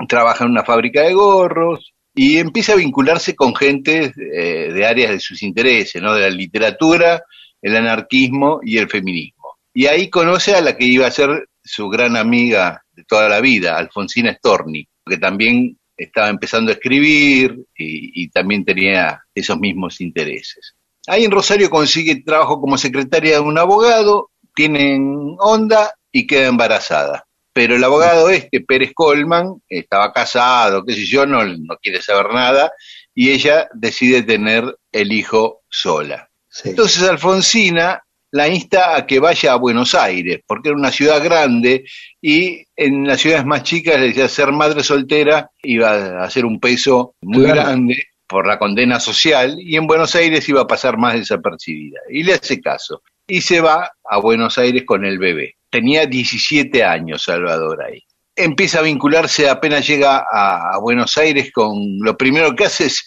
Trabaja 0.08 0.43
en 0.43 0.52
una 0.52 0.64
fábrica 0.64 1.02
de 1.04 1.14
gorros, 1.14 1.93
y 2.18 2.39
empieza 2.39 2.74
a 2.74 2.78
vincularse 2.78 3.36
con 3.36 3.56
gente 3.56 4.12
eh, 4.18 4.74
de 4.74 4.86
áreas 4.86 5.12
de 5.12 5.20
sus 5.20 5.43
intereses, 5.43 6.02
¿no? 6.02 6.16
de 6.16 6.22
la 6.22 6.30
literatura, 6.32 7.24
el 7.62 7.76
anarquismo 7.76 8.60
y 8.64 8.80
el 8.80 8.89
feminismo. 8.89 9.58
Y 9.72 9.86
ahí 9.86 10.10
conoce 10.10 10.56
a 10.56 10.62
la 10.62 10.76
que 10.76 10.86
iba 10.86 11.06
a 11.06 11.12
ser 11.12 11.48
su 11.64 11.88
gran 11.89 12.18
amiga 12.18 12.84
de 12.91 13.04
toda 13.04 13.30
la 13.30 13.39
vida, 13.39 13.78
Alfonsina 13.78 14.34
Storni, 14.34 14.88
que 15.06 15.18
también 15.18 15.76
estaba 15.98 16.30
empezando 16.30 16.72
a 16.72 16.76
escribir 16.76 17.58
y, 17.76 18.24
y 18.24 18.30
también 18.30 18.64
tenía 18.64 19.22
esos 19.34 19.58
mismos 19.58 20.00
intereses. 20.00 20.76
Ahí 21.08 21.26
en 21.26 21.32
Rosario 21.32 21.70
consigue 21.70 22.24
trabajo 22.24 22.62
como 22.62 22.78
secretaria 22.78 23.36
de 23.36 23.39
un 23.39 23.58
abogado, 23.58 24.32
tienen 24.54 25.36
onda 25.39 25.93
y 26.12 26.28
queda 26.28 26.48
embarazada 26.48 27.28
pero 27.58 27.76
el 27.76 27.84
abogado 27.84 28.30
este, 28.30 28.62
Pérez 28.62 28.91
Colman, 28.93 29.64
estaba 29.68 30.14
casado, 30.14 30.86
qué 30.86 30.93
sé 30.93 31.08
yo, 31.08 31.26
no, 31.26 31.43
no 31.43 31.76
quiere 31.82 32.04
saber 32.04 32.32
nada, 32.32 32.72
y 33.16 33.32
ella 33.32 33.68
decide 33.74 34.22
tener 34.22 34.78
el 34.91 35.12
hijo 35.12 35.64
sola. 35.68 36.30
Entonces 36.64 37.02
Alfonsina 37.10 38.04
la 38.32 38.47
insta 38.47 38.95
a 38.95 39.05
que 39.05 39.19
vaya 39.19 39.53
a 39.53 39.57
Buenos 39.57 39.95
Aires, 39.95 40.41
porque 40.45 40.69
era 40.69 40.78
una 40.78 40.91
ciudad 40.91 41.23
grande 41.23 41.86
y 42.21 42.63
en 42.75 43.07
las 43.07 43.21
ciudades 43.21 43.45
más 43.45 43.63
chicas 43.63 43.99
le 43.99 44.07
decía 44.07 44.28
ser 44.28 44.51
madre 44.51 44.84
soltera 44.84 45.49
iba 45.63 46.23
a 46.23 46.30
ser 46.30 46.45
un 46.45 46.59
peso 46.59 47.15
muy 47.21 47.45
grande 47.45 48.03
por 48.28 48.45
la 48.45 48.59
condena 48.59 48.99
social 48.99 49.55
y 49.59 49.78
en 49.78 49.88
Buenos 49.88 50.13
Aires 50.15 50.47
iba 50.49 50.61
a 50.61 50.67
pasar 50.67 50.97
más 50.97 51.13
desapercibida. 51.13 51.99
Y 52.09 52.23
le 52.23 52.34
hace 52.34 52.59
caso. 52.59 53.01
Y 53.25 53.41
se 53.41 53.61
va 53.61 53.91
a 54.03 54.19
Buenos 54.19 54.57
Aires 54.57 54.84
con 54.86 55.05
el 55.05 55.17
bebé. 55.17 55.55
Tenía 55.69 56.05
17 56.05 56.84
años 56.84 57.23
Salvador 57.23 57.84
ahí. 57.84 58.03
Empieza 58.36 58.80
a 58.80 58.84
vincularse 58.84 59.49
apenas 59.49 59.88
llega 59.88 60.25
a, 60.32 60.78
Buenos 60.80 61.17
Aires 61.17 61.51
con 61.51 61.99
lo 61.99 62.15
primero 62.17 62.55
que 62.55 62.65
hace 62.65 62.86
es 62.86 63.03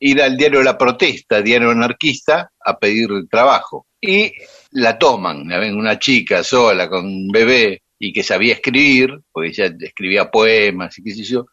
ir 0.00 0.20
al 0.20 0.36
diario 0.36 0.62
La 0.62 0.76
Protesta, 0.76 1.40
diario 1.40 1.70
anarquista, 1.70 2.50
a 2.64 2.78
pedir 2.78 3.08
trabajo. 3.30 3.86
Y 4.00 4.32
la 4.74 4.98
toman, 4.98 5.46
ven 5.46 5.76
una 5.76 5.98
chica 5.98 6.42
sola 6.42 6.88
con 6.88 7.06
un 7.06 7.28
bebé 7.28 7.82
y 7.98 8.12
que 8.12 8.22
sabía 8.22 8.54
escribir, 8.54 9.20
porque 9.30 9.50
ella 9.50 9.72
escribía 9.80 10.30
poemas 10.30 10.98
y 10.98 11.04
qué 11.04 11.14
sé 11.14 11.22
yo, 11.22 11.46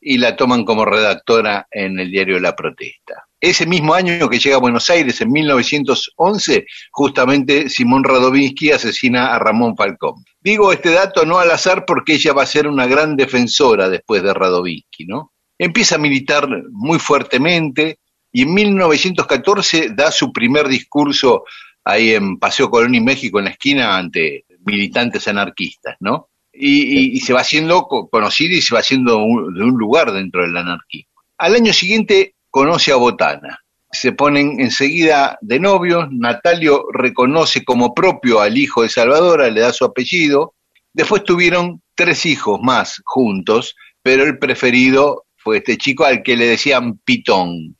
y 0.00 0.16
la 0.18 0.36
toman 0.36 0.64
como 0.64 0.84
redactora 0.84 1.66
en 1.70 1.98
el 1.98 2.10
diario 2.10 2.38
La 2.38 2.54
Protesta. 2.54 3.26
Ese 3.40 3.66
mismo 3.66 3.94
año 3.94 4.28
que 4.28 4.38
llega 4.38 4.56
a 4.56 4.60
Buenos 4.60 4.88
Aires, 4.90 5.20
en 5.20 5.32
1911, 5.32 6.64
justamente 6.92 7.68
Simón 7.68 8.04
Radovinsky 8.04 8.70
asesina 8.70 9.34
a 9.34 9.40
Ramón 9.40 9.76
Falcón. 9.76 10.24
Digo 10.40 10.72
este 10.72 10.90
dato 10.90 11.26
no 11.26 11.38
al 11.38 11.50
azar 11.50 11.84
porque 11.84 12.14
ella 12.14 12.32
va 12.32 12.44
a 12.44 12.46
ser 12.46 12.68
una 12.68 12.86
gran 12.86 13.16
defensora 13.16 13.88
después 13.88 14.22
de 14.22 14.32
Radovinsky, 14.32 15.06
¿no? 15.06 15.32
Empieza 15.58 15.96
a 15.96 15.98
militar 15.98 16.48
muy 16.70 17.00
fuertemente 17.00 17.98
y 18.30 18.42
en 18.42 18.54
1914 18.54 19.90
da 19.94 20.12
su 20.12 20.32
primer 20.32 20.68
discurso 20.68 21.44
ahí 21.84 22.14
en 22.14 22.38
Paseo 22.38 22.70
Colón 22.70 22.94
y 22.94 23.00
México, 23.00 23.38
en 23.38 23.46
la 23.46 23.50
esquina, 23.52 23.96
ante 23.96 24.44
militantes 24.64 25.26
anarquistas, 25.28 25.96
¿no? 26.00 26.28
y, 26.52 27.20
se 27.20 27.32
va 27.32 27.40
haciendo 27.40 27.86
conocido 27.86 28.54
y 28.54 28.62
se 28.62 28.74
va 28.74 28.80
haciendo 28.80 29.12
de 29.54 29.64
un 29.64 29.78
lugar 29.78 30.12
dentro 30.12 30.42
del 30.42 30.56
anarquismo. 30.56 31.10
Al 31.38 31.54
año 31.54 31.72
siguiente 31.72 32.34
conoce 32.50 32.92
a 32.92 32.96
Botana. 32.96 33.58
Se 33.90 34.12
ponen 34.12 34.60
enseguida 34.60 35.38
de 35.42 35.60
novios, 35.60 36.06
Natalio 36.10 36.86
reconoce 36.92 37.64
como 37.64 37.94
propio 37.94 38.40
al 38.40 38.56
hijo 38.56 38.82
de 38.82 38.88
Salvadora, 38.88 39.50
le 39.50 39.60
da 39.60 39.72
su 39.72 39.84
apellido. 39.84 40.54
Después 40.94 41.24
tuvieron 41.24 41.82
tres 41.94 42.24
hijos 42.24 42.60
más 42.62 43.02
juntos, 43.04 43.74
pero 44.02 44.24
el 44.24 44.38
preferido 44.38 45.26
fue 45.36 45.58
este 45.58 45.76
chico 45.76 46.04
al 46.04 46.22
que 46.22 46.36
le 46.36 46.46
decían 46.46 46.98
Pitón. 47.04 47.76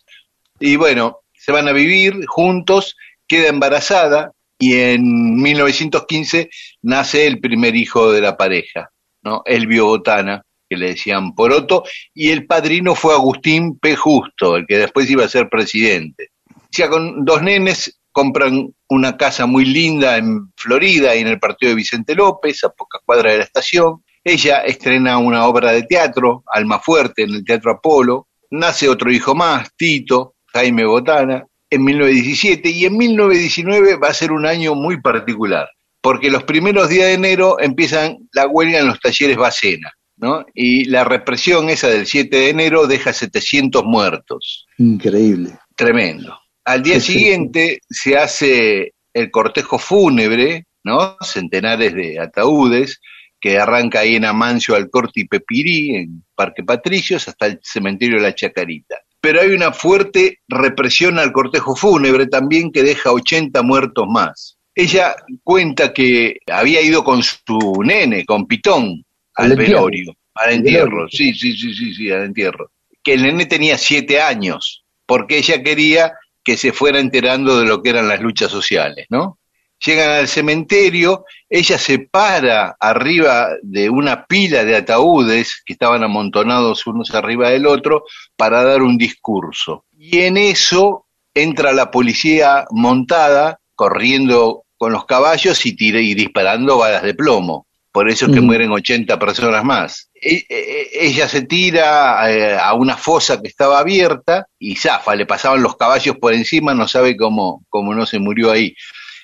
Y 0.61 0.77
bueno, 0.77 1.21
se 1.33 1.53
van 1.53 1.67
a 1.69 1.73
vivir 1.73 2.27
juntos, 2.27 2.95
queda 3.33 3.49
embarazada, 3.49 4.33
y 4.59 4.75
en 4.75 5.37
1915 5.37 6.51
nace 6.83 7.27
el 7.27 7.41
primer 7.41 7.75
hijo 7.75 8.13
de 8.13 8.21
la 8.21 8.37
pareja, 8.37 8.91
¿no? 9.23 9.41
Elvio 9.47 9.87
Botana, 9.87 10.43
que 10.69 10.77
le 10.77 10.89
decían 10.89 11.35
Poroto, 11.35 11.83
y 12.13 12.29
el 12.29 12.45
padrino 12.47 12.95
fue 12.95 13.15
Agustín 13.15 13.79
P. 13.79 13.97
Justo, 13.97 14.57
el 14.57 14.67
que 14.67 14.77
después 14.77 15.11
iba 15.11 15.25
a 15.25 15.31
ser 15.31 15.49
presidente. 15.49 16.29
Ya 16.73 16.91
con 16.91 17.25
dos 17.25 17.41
nenes 17.41 17.99
compran 18.13 18.69
una 18.91 19.17
casa 19.17 19.47
muy 19.47 19.65
linda 19.65 20.19
en 20.19 20.53
Florida 20.55 21.17
y 21.17 21.21
en 21.21 21.29
el 21.29 21.41
partido 21.41 21.71
de 21.71 21.77
Vicente 21.77 22.15
López, 22.15 22.63
a 22.65 22.69
pocas 22.69 23.01
cuadras 23.07 23.33
de 23.33 23.39
la 23.39 23.45
estación. 23.45 24.05
Ella 24.23 24.59
estrena 24.59 25.17
una 25.17 25.47
obra 25.47 25.73
de 25.73 25.85
teatro, 25.85 26.45
Alma 26.53 26.81
Fuerte, 26.81 27.23
en 27.23 27.31
el 27.31 27.45
Teatro 27.47 27.73
Apolo. 27.73 28.29
Nace 28.51 28.91
otro 28.91 29.11
hijo 29.11 29.35
más, 29.35 29.75
Tito, 29.75 30.35
Jaime 30.53 30.85
Botana 30.85 31.47
en 31.73 31.85
1917 31.85 32.69
y 32.69 32.85
en 32.85 32.99
1919 32.99 33.97
va 33.97 34.09
a 34.09 34.15
ser 34.15 34.31
un 34.31 34.45
año 34.45 34.75
muy 34.75 35.01
particular, 35.01 35.71
porque 36.03 36.31
los 36.31 36.45
primeros 36.45 36.91
días 36.91 37.07
de 37.07 37.15
enero 37.15 37.59
empiezan 37.59 38.19
la 38.35 38.47
huelga 38.47 38.81
en 38.81 38.89
los 38.89 39.01
talleres 39.01 39.39
Bacena, 39.39 39.91
¿no? 40.19 40.45
Y 40.53 40.85
la 40.85 41.05
represión 41.05 41.71
esa 41.71 41.89
del 41.89 42.07
7 42.07 42.37
de 42.37 42.51
enero 42.51 42.87
deja 42.87 43.15
700 43.15 43.85
muertos. 43.85 44.67
Increíble. 44.77 45.59
Tremendo. 45.75 46.39
Al 46.67 46.83
día 46.83 47.01
siguiente 47.01 47.81
se 47.89 48.19
hace 48.19 48.93
el 49.15 49.31
cortejo 49.31 49.79
fúnebre, 49.79 50.67
¿no? 50.85 51.17
Centenares 51.23 51.95
de 51.95 52.21
ataúdes, 52.21 53.01
que 53.41 53.59
arranca 53.59 54.01
ahí 54.01 54.17
en 54.17 54.27
Amancio, 54.27 54.75
Alcorte 54.75 55.23
y 55.23 55.25
Pepirí, 55.25 55.97
en 55.97 56.23
Parque 56.35 56.65
Patricios, 56.65 57.29
hasta 57.29 57.47
el 57.47 57.61
cementerio 57.63 58.17
de 58.19 58.25
la 58.25 58.35
Chacarita 58.35 58.97
pero 59.23 59.41
hay 59.41 59.51
una 59.51 59.73
fuerte 59.73 60.41
represión 60.49 61.21
al 61.21 61.31
cortejo 61.33 61.77
fúnebre 61.77 62.27
también 62.27 62.73
que 62.73 62.83
deja 62.83 63.13
80 63.13 63.63
muertos 63.63 64.05
más. 64.09 64.59
Ella 64.75 65.15
cuenta 65.45 65.93
que 65.93 66.39
había 66.49 66.83
ido 66.83 67.05
con 67.05 67.23
su 67.23 67.81
nene, 67.85 68.25
con 68.25 68.49
Pitón, 68.49 69.05
al, 69.37 69.55
velorio, 69.55 70.13
al 70.35 70.55
entierro, 70.55 71.09
sí, 71.09 71.33
sí, 71.35 71.57
sí, 71.57 71.73
sí, 71.73 71.95
sí, 71.95 72.11
al 72.11 72.25
entierro. 72.25 72.73
Que 73.01 73.15
el 73.15 73.23
nene 73.23 73.47
tenía 73.47 73.79
siete 73.79 74.21
años, 74.21 74.85
porque 75.07 75.39
ella 75.39 75.63
quería 75.63 76.15
que 76.43 76.57
se 76.57 76.73
fuera 76.73 76.99
enterando 76.99 77.61
de 77.61 77.67
lo 77.67 77.81
que 77.81 77.91
eran 77.91 78.09
las 78.09 78.21
luchas 78.21 78.51
sociales, 78.51 79.07
¿no? 79.09 79.39
Llegan 79.85 80.11
al 80.11 80.29
cementerio, 80.29 81.25
ella 81.49 81.79
se 81.79 81.99
para 81.99 82.77
arriba 82.79 83.51
de 83.63 83.91
una 83.91 84.27
pila 84.27 84.65
de 84.65 84.77
ataúdes 84.77 85.63
que 85.65 85.75
estaban 85.75 86.03
amontonados 86.05 86.87
unos 86.87 87.15
arriba 87.15 87.51
del 87.51 87.67
otro 87.67 88.05
para 88.37 88.65
dar 88.65 88.83
un 88.83 88.97
discurso. 88.97 89.85
Y 89.99 90.21
en 90.21 90.37
eso 90.37 91.07
entra 91.35 91.73
la 91.73 91.91
policía 91.91 92.67
montada, 92.71 93.59
corriendo 93.75 94.65
con 94.77 94.93
los 94.93 95.07
caballos 95.07 95.65
y, 95.67 95.77
y 95.79 96.15
disparando 96.15 96.79
balas 96.79 97.03
de 97.03 97.15
plomo. 97.15 97.67
Por 97.93 98.09
eso 98.09 98.27
es 98.27 98.33
que 98.33 98.41
mm. 98.41 98.47
mueren 98.47 98.73
80 98.73 99.19
personas 99.19 99.63
más. 99.63 100.11
E, 100.15 100.47
e, 100.49 100.89
ella 100.93 101.29
se 101.29 101.43
tira 101.43 102.33
eh, 102.33 102.57
a 102.59 102.73
una 102.73 102.97
fosa 102.97 103.41
que 103.41 103.49
estaba 103.49 103.79
abierta 103.79 104.47
y 104.59 104.77
zafa, 104.77 105.15
le 105.15 105.27
pasaban 105.27 105.63
los 105.63 105.77
caballos 105.77 106.17
por 106.17 106.33
encima, 106.33 106.73
no 106.75 106.89
sabe 106.89 107.17
cómo, 107.17 107.65
cómo 107.69 107.95
no 107.95 108.07
se 108.07 108.19
murió 108.19 108.51
ahí. 108.51 108.75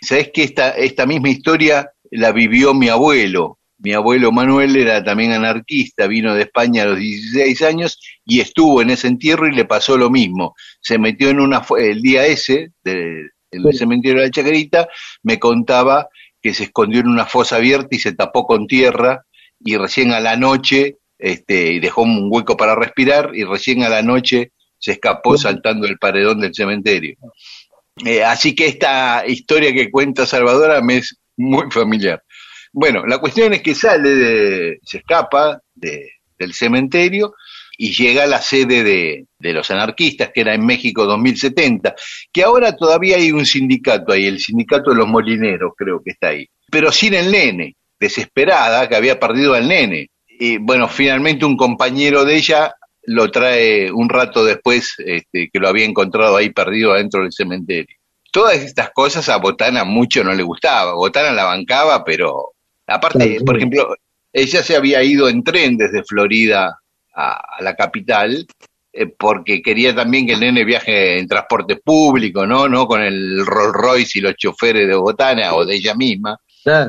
Sabes 0.01 0.31
que 0.33 0.45
esta, 0.45 0.71
esta 0.71 1.07
misma 1.07 1.31
historia 1.31 1.91
la 2.11 2.33
vivió 2.33 2.75
mi 2.75 2.89
abuelo. 2.89 3.59
Mi 3.81 3.93
abuelo 3.93 4.33
Manuel 4.33 4.77
era 4.77 5.05
también 5.05 5.33
anarquista, 5.33 6.09
vino 6.09 6.35
de 6.35 6.43
España 6.43 6.83
a 6.83 6.87
los 6.87 6.99
16 6.99 7.63
años 7.63 8.01
y 8.25 8.41
estuvo 8.41 8.83
en 8.83 8.91
ese 8.91 9.07
entierro 9.07 9.47
y 9.47 9.55
le 9.55 9.67
pasó 9.67 9.97
lo 9.97 10.11
mismo. 10.11 10.55
Se 10.81 10.99
metió 10.99 11.29
en 11.29 11.39
una, 11.39 11.65
el 11.79 12.03
día 12.03 12.27
ese 12.27 12.73
del 12.83 13.31
cementerio 13.73 14.19
de 14.19 14.27
la 14.27 14.31
Chacarita, 14.33 14.89
me 15.23 15.39
contaba 15.39 16.09
que 16.13 16.29
que 16.41 16.55
se 16.55 16.65
escondió 16.65 17.01
en 17.01 17.09
una 17.09 17.27
fosa 17.27 17.57
abierta 17.57 17.89
y 17.91 17.99
se 17.99 18.13
tapó 18.13 18.47
con 18.47 18.67
tierra 18.67 19.25
y 19.61 19.77
recién 19.77 20.13
a 20.13 20.21
la 20.21 20.37
noche 20.37 20.99
este, 21.19 21.81
dejó 21.81 22.03
un 22.03 22.29
hueco 22.31 22.57
para 22.57 22.77
respirar 22.77 23.33
y 23.35 23.45
recién 23.45 23.83
a 23.83 23.89
la 23.89 24.03
noche 24.03 24.53
se 24.79 24.93
escapó 24.93 25.37
saltando 25.37 25.87
el 25.87 25.99
paredón 25.99 26.41
del 26.41 26.55
cementerio. 26.55 27.17
Eh, 28.05 28.23
así 28.23 28.55
que 28.55 28.67
esta 28.67 29.25
historia 29.27 29.73
que 29.73 29.91
cuenta 29.91 30.27
Salvadora 30.27 30.81
me 30.81 30.99
es 30.99 31.17
muy 31.37 31.71
familiar. 31.71 32.23
Bueno, 32.73 33.07
la 33.07 33.19
cuestión 33.19 33.53
es 33.55 33.63
que 33.63 33.75
sale 33.75 34.11
de, 34.11 34.79
se 34.83 34.99
escapa 34.99 35.61
del 35.75 36.53
cementerio 36.53 37.35
y 37.77 37.93
llega 37.93 38.25
a 38.25 38.27
la 38.27 38.43
sede 38.43 38.83
de, 38.83 39.27
de, 39.39 39.53
los 39.53 39.71
anarquistas, 39.71 40.31
que 40.35 40.41
era 40.41 40.55
en 40.55 40.67
México 40.67 41.07
2070, 41.07 41.95
que 42.33 42.43
ahora 42.43 42.77
todavía 42.77 43.17
hay 43.17 43.33
un 43.33 43.47
sindicato 43.47 44.13
ahí, 44.13 44.27
el 44.27 44.41
sindicato 44.41 44.91
de 44.91 44.97
los 44.97 45.09
molineros 45.09 45.73
creo 45.77 46.03
que 46.03 46.11
está 46.11 46.29
ahí, 46.29 46.47
pero 46.71 46.91
sin 46.91 47.15
el 47.15 47.31
nene, 47.31 47.77
desesperada, 47.99 48.89
que 48.89 48.97
había 48.97 49.19
perdido 49.19 49.55
al 49.55 49.69
nene. 49.69 50.11
Y 50.29 50.59
bueno, 50.59 50.89
finalmente 50.89 51.45
un 51.45 51.57
compañero 51.57 52.25
de 52.25 52.37
ella 52.37 52.75
lo 53.09 53.31
trae 53.31 53.91
un 53.91 54.09
rato 54.09 54.45
después, 54.45 54.95
este, 54.99 55.49
que 55.51 55.59
lo 55.59 55.69
había 55.69 55.87
encontrado 55.87 56.37
ahí 56.37 56.51
perdido 56.51 56.93
adentro 56.93 57.23
del 57.23 57.33
cementerio. 57.33 57.97
Todas 58.31 58.57
estas 58.57 58.91
cosas 58.91 59.29
a 59.29 59.39
Botana 59.39 59.85
mucho 59.85 60.23
no 60.23 60.35
le 60.35 60.43
gustaba. 60.43 60.95
Botana 60.95 61.33
la 61.33 61.45
bancaba, 61.45 62.05
pero 62.05 62.53
aparte, 62.87 63.41
por 63.45 63.57
ejemplo, 63.57 63.97
ella 64.33 64.63
se 64.63 64.77
había 64.77 65.03
ido 65.03 65.29
en 65.29 65.43
tren 65.43 65.79
desde 65.79 66.05
Florida 66.05 66.79
a, 67.15 67.41
la 67.61 67.75
capital 67.75 68.47
eh, 68.93 69.07
porque 69.07 69.63
quería 69.63 69.95
también 69.95 70.27
que 70.27 70.35
el 70.35 70.41
nene 70.41 70.65
viaje 70.65 71.19
en 71.19 71.27
transporte 71.27 71.77
público, 71.77 72.47
¿no? 72.47 72.69
No 72.69 72.87
con 72.87 73.01
el 73.01 73.47
Rolls 73.47 73.73
Royce 73.73 74.19
y 74.19 74.23
los 74.23 74.37
choferes 74.37 74.87
de 74.87 74.95
Botana 74.95 75.55
o 75.55 75.65
de 75.65 75.75
ella 75.75 75.95
misma. 75.95 76.39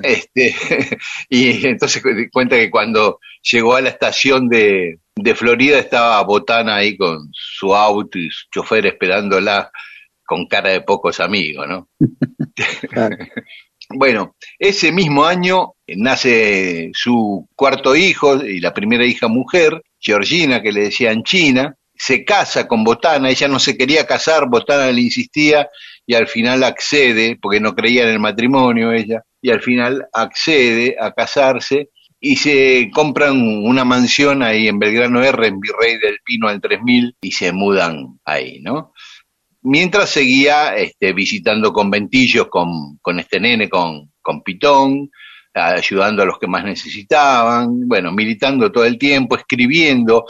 Este, 0.04 0.56
y 1.30 1.68
entonces 1.68 2.04
cuenta 2.32 2.56
que 2.56 2.70
cuando 2.70 3.20
llegó 3.42 3.76
a 3.76 3.82
la 3.82 3.90
estación 3.90 4.50
de, 4.50 5.00
de 5.16 5.36
Florida 5.36 5.80
estaba 5.80 6.22
Botana 6.24 6.78
ahí 6.78 6.98
con 6.98 7.30
su 7.32 7.76
auto 7.76 8.18
y 8.18 8.30
su 8.30 8.48
chofer 8.52 8.86
esperándola 8.88 9.72
con 10.26 10.46
cara 10.46 10.72
de 10.72 10.82
pocos 10.82 11.20
amigos, 11.20 11.68
¿no? 11.68 11.90
bueno, 13.90 14.36
ese 14.58 14.92
mismo 14.92 15.26
año 15.26 15.74
nace 15.88 16.92
su 16.94 17.48
cuarto 17.56 17.96
hijo 17.96 18.44
y 18.44 18.60
la 18.60 18.74
primera 18.74 19.06
hija 19.06 19.28
mujer, 19.28 19.82
Georgina, 20.00 20.62
que 20.62 20.72
le 20.72 20.82
decían 20.82 21.24
China, 21.24 21.76
se 21.96 22.24
casa 22.24 22.68
con 22.68 22.84
Botana, 22.84 23.30
ella 23.30 23.48
no 23.48 23.60
se 23.60 23.76
quería 23.76 24.06
casar, 24.06 24.48
Botana 24.48 24.92
le 24.92 25.02
insistía 25.02 25.68
y 26.06 26.14
al 26.14 26.28
final 26.28 26.64
accede, 26.64 27.38
porque 27.42 27.60
no 27.60 27.76
creía 27.76 28.04
en 28.04 28.10
el 28.10 28.20
matrimonio 28.20 28.92
ella, 28.92 29.24
y 29.42 29.52
al 29.52 29.62
final 29.62 30.08
accede 30.14 30.96
a 31.00 31.12
casarse 31.12 31.90
y 32.20 32.36
se 32.36 32.90
compran 32.94 33.42
una 33.66 33.86
mansión 33.86 34.44
ahí 34.44 34.68
en 34.68 34.78
Belgrano 34.78 35.24
R, 35.24 35.48
en 35.48 35.60
Virrey 35.60 35.98
del 36.00 36.18
Pino 36.24 36.48
al 36.48 36.60
3000, 36.60 37.16
y 37.22 37.32
se 37.32 37.54
mudan 37.54 38.20
ahí, 38.26 38.60
¿no? 38.62 38.94
Mientras 39.62 40.10
seguía 40.10 40.76
este, 40.76 41.14
visitando 41.14 41.72
conventillos 41.72 42.48
con, 42.48 42.98
con 43.02 43.20
este 43.20 43.40
nene, 43.40 43.70
con, 43.70 44.12
con 44.22 44.42
Pitón, 44.42 45.10
ayudando 45.54 46.24
a 46.24 46.26
los 46.26 46.40
que 46.40 46.48
más 46.48 46.64
necesitaban, 46.64 47.88
bueno, 47.88 48.12
militando 48.12 48.72
todo 48.72 48.86
el 48.86 48.98
tiempo, 48.98 49.36
escribiendo. 49.36 50.26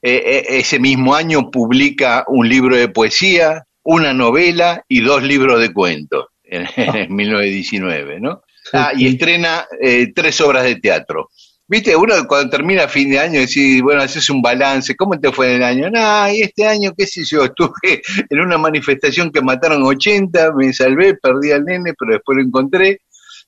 Eh, 0.00 0.22
eh, 0.24 0.44
ese 0.58 0.78
mismo 0.78 1.14
año 1.14 1.50
publica 1.50 2.24
un 2.28 2.48
libro 2.48 2.76
de 2.76 2.88
poesía, 2.88 3.64
una 3.82 4.12
novela 4.12 4.84
y 4.88 5.00
dos 5.00 5.22
libros 5.22 5.60
de 5.60 5.72
cuentos 5.72 6.26
en, 6.44 6.66
en 6.76 7.14
1919, 7.14 8.20
¿no? 8.20 8.42
Ah, 8.72 8.92
y 8.96 9.06
estrena 9.08 9.66
eh, 9.80 10.12
tres 10.14 10.40
obras 10.40 10.64
de 10.64 10.76
teatro. 10.76 11.30
Viste, 11.70 11.94
uno 11.94 12.14
cuando 12.26 12.48
termina 12.48 12.88
fin 12.88 13.10
de 13.10 13.18
año 13.18 13.40
decís, 13.40 13.82
bueno, 13.82 14.00
haces 14.00 14.30
un 14.30 14.40
balance, 14.40 14.96
¿cómo 14.96 15.20
te 15.20 15.30
fue 15.30 15.50
en 15.50 15.56
el 15.56 15.62
año? 15.62 15.90
Nah, 15.90 16.30
y 16.30 16.40
este 16.40 16.66
año, 16.66 16.94
qué 16.96 17.06
sé 17.06 17.24
yo, 17.24 17.44
estuve 17.44 18.00
en 18.30 18.40
una 18.40 18.56
manifestación 18.56 19.30
que 19.30 19.42
mataron 19.42 19.82
80, 19.82 20.52
me 20.54 20.72
salvé, 20.72 21.14
perdí 21.14 21.52
al 21.52 21.66
nene, 21.66 21.92
pero 21.98 22.12
después 22.12 22.36
lo 22.36 22.42
encontré, 22.42 23.02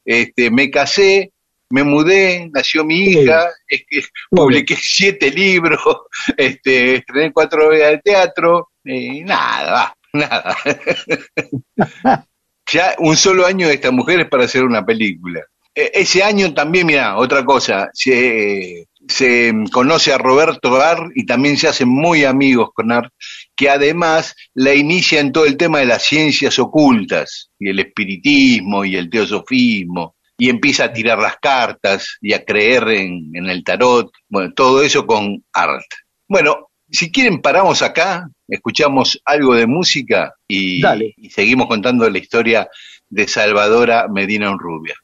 este, 0.04 0.50
me 0.50 0.70
casé, 0.70 1.32
me 1.70 1.82
mudé, 1.82 2.50
nació 2.52 2.84
mi 2.84 3.04
hija, 3.04 3.48
es 3.66 3.84
que 3.88 4.02
publiqué 4.28 4.76
siete 4.80 5.30
libros, 5.30 5.80
este, 6.36 6.96
estrené 6.96 7.32
cuatro 7.32 7.68
obras 7.68 7.92
de 7.92 7.98
teatro, 8.04 8.68
y 8.84 9.22
nada, 9.22 9.72
va, 9.72 9.94
nada. 10.12 10.56
ya 12.72 12.94
un 12.98 13.16
solo 13.16 13.46
año 13.46 13.68
de 13.68 13.74
esta 13.74 13.90
mujer 13.90 14.20
es 14.20 14.28
para 14.28 14.44
hacer 14.44 14.64
una 14.64 14.84
película. 14.84 15.40
E, 15.74 15.90
ese 15.94 16.22
año 16.22 16.52
también, 16.52 16.86
mira, 16.86 17.16
otra 17.16 17.44
cosa, 17.44 17.90
se, 17.92 18.86
se 19.08 19.52
conoce 19.72 20.12
a 20.12 20.18
Roberto 20.18 20.72
Gar 20.72 21.10
y 21.14 21.26
también 21.26 21.56
se 21.56 21.68
hacen 21.68 21.88
muy 21.88 22.24
amigos 22.24 22.70
con 22.74 22.92
Art, 22.92 23.12
que 23.56 23.70
además 23.70 24.34
la 24.54 24.74
inicia 24.74 25.20
en 25.20 25.32
todo 25.32 25.46
el 25.46 25.56
tema 25.56 25.78
de 25.78 25.86
las 25.86 26.04
ciencias 26.04 26.58
ocultas 26.58 27.50
y 27.58 27.70
el 27.70 27.78
espiritismo 27.80 28.84
y 28.84 28.96
el 28.96 29.10
teosofismo 29.10 30.16
y 30.38 30.48
empieza 30.48 30.84
a 30.84 30.92
tirar 30.92 31.18
las 31.18 31.36
cartas 31.36 32.16
y 32.22 32.32
a 32.32 32.42
creer 32.42 32.88
en, 32.88 33.30
en 33.34 33.50
el 33.50 33.62
tarot, 33.62 34.10
bueno, 34.26 34.54
todo 34.54 34.82
eso 34.82 35.06
con 35.06 35.44
Art. 35.52 35.84
Bueno, 36.26 36.69
si 36.90 37.10
quieren 37.10 37.40
paramos 37.40 37.82
acá, 37.82 38.28
escuchamos 38.48 39.20
algo 39.24 39.54
de 39.54 39.66
música 39.66 40.34
y, 40.48 40.82
y 41.16 41.30
seguimos 41.30 41.66
contando 41.66 42.08
la 42.08 42.18
historia 42.18 42.68
de 43.08 43.28
Salvadora 43.28 44.08
Medina 44.08 44.50
Unrubia. 44.50 44.94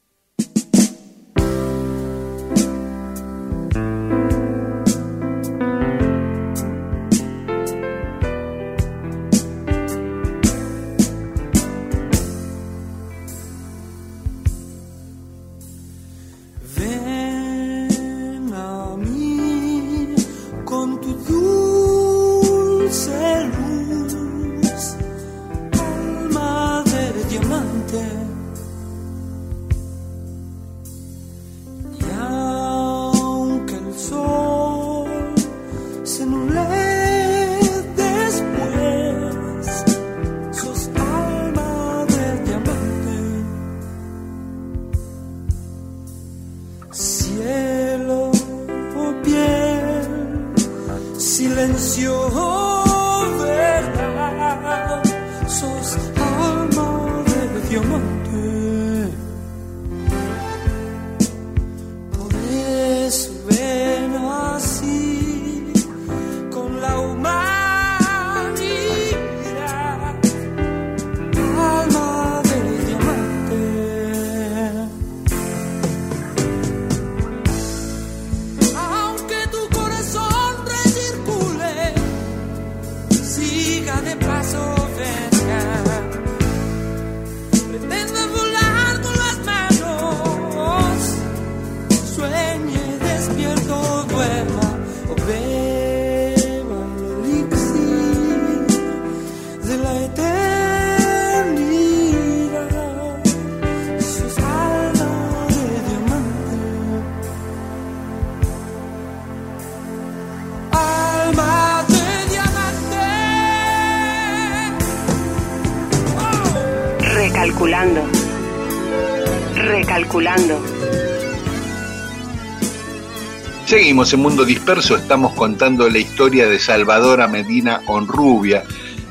Seguimos 123.97 124.13
en 124.13 124.19
Mundo 124.19 124.45
Disperso, 124.45 124.95
estamos 124.95 125.33
contando 125.33 125.89
la 125.89 125.97
historia 125.97 126.47
de 126.47 126.59
Salvadora 126.59 127.27
Medina 127.27 127.81
Onrubia, 127.87 128.63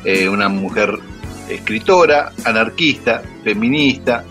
eh, 0.04 0.28
una 0.28 0.48
mujer 0.48 1.00
escritora, 1.48 2.30
anarquista, 2.44 3.20
feminista, 3.42 4.24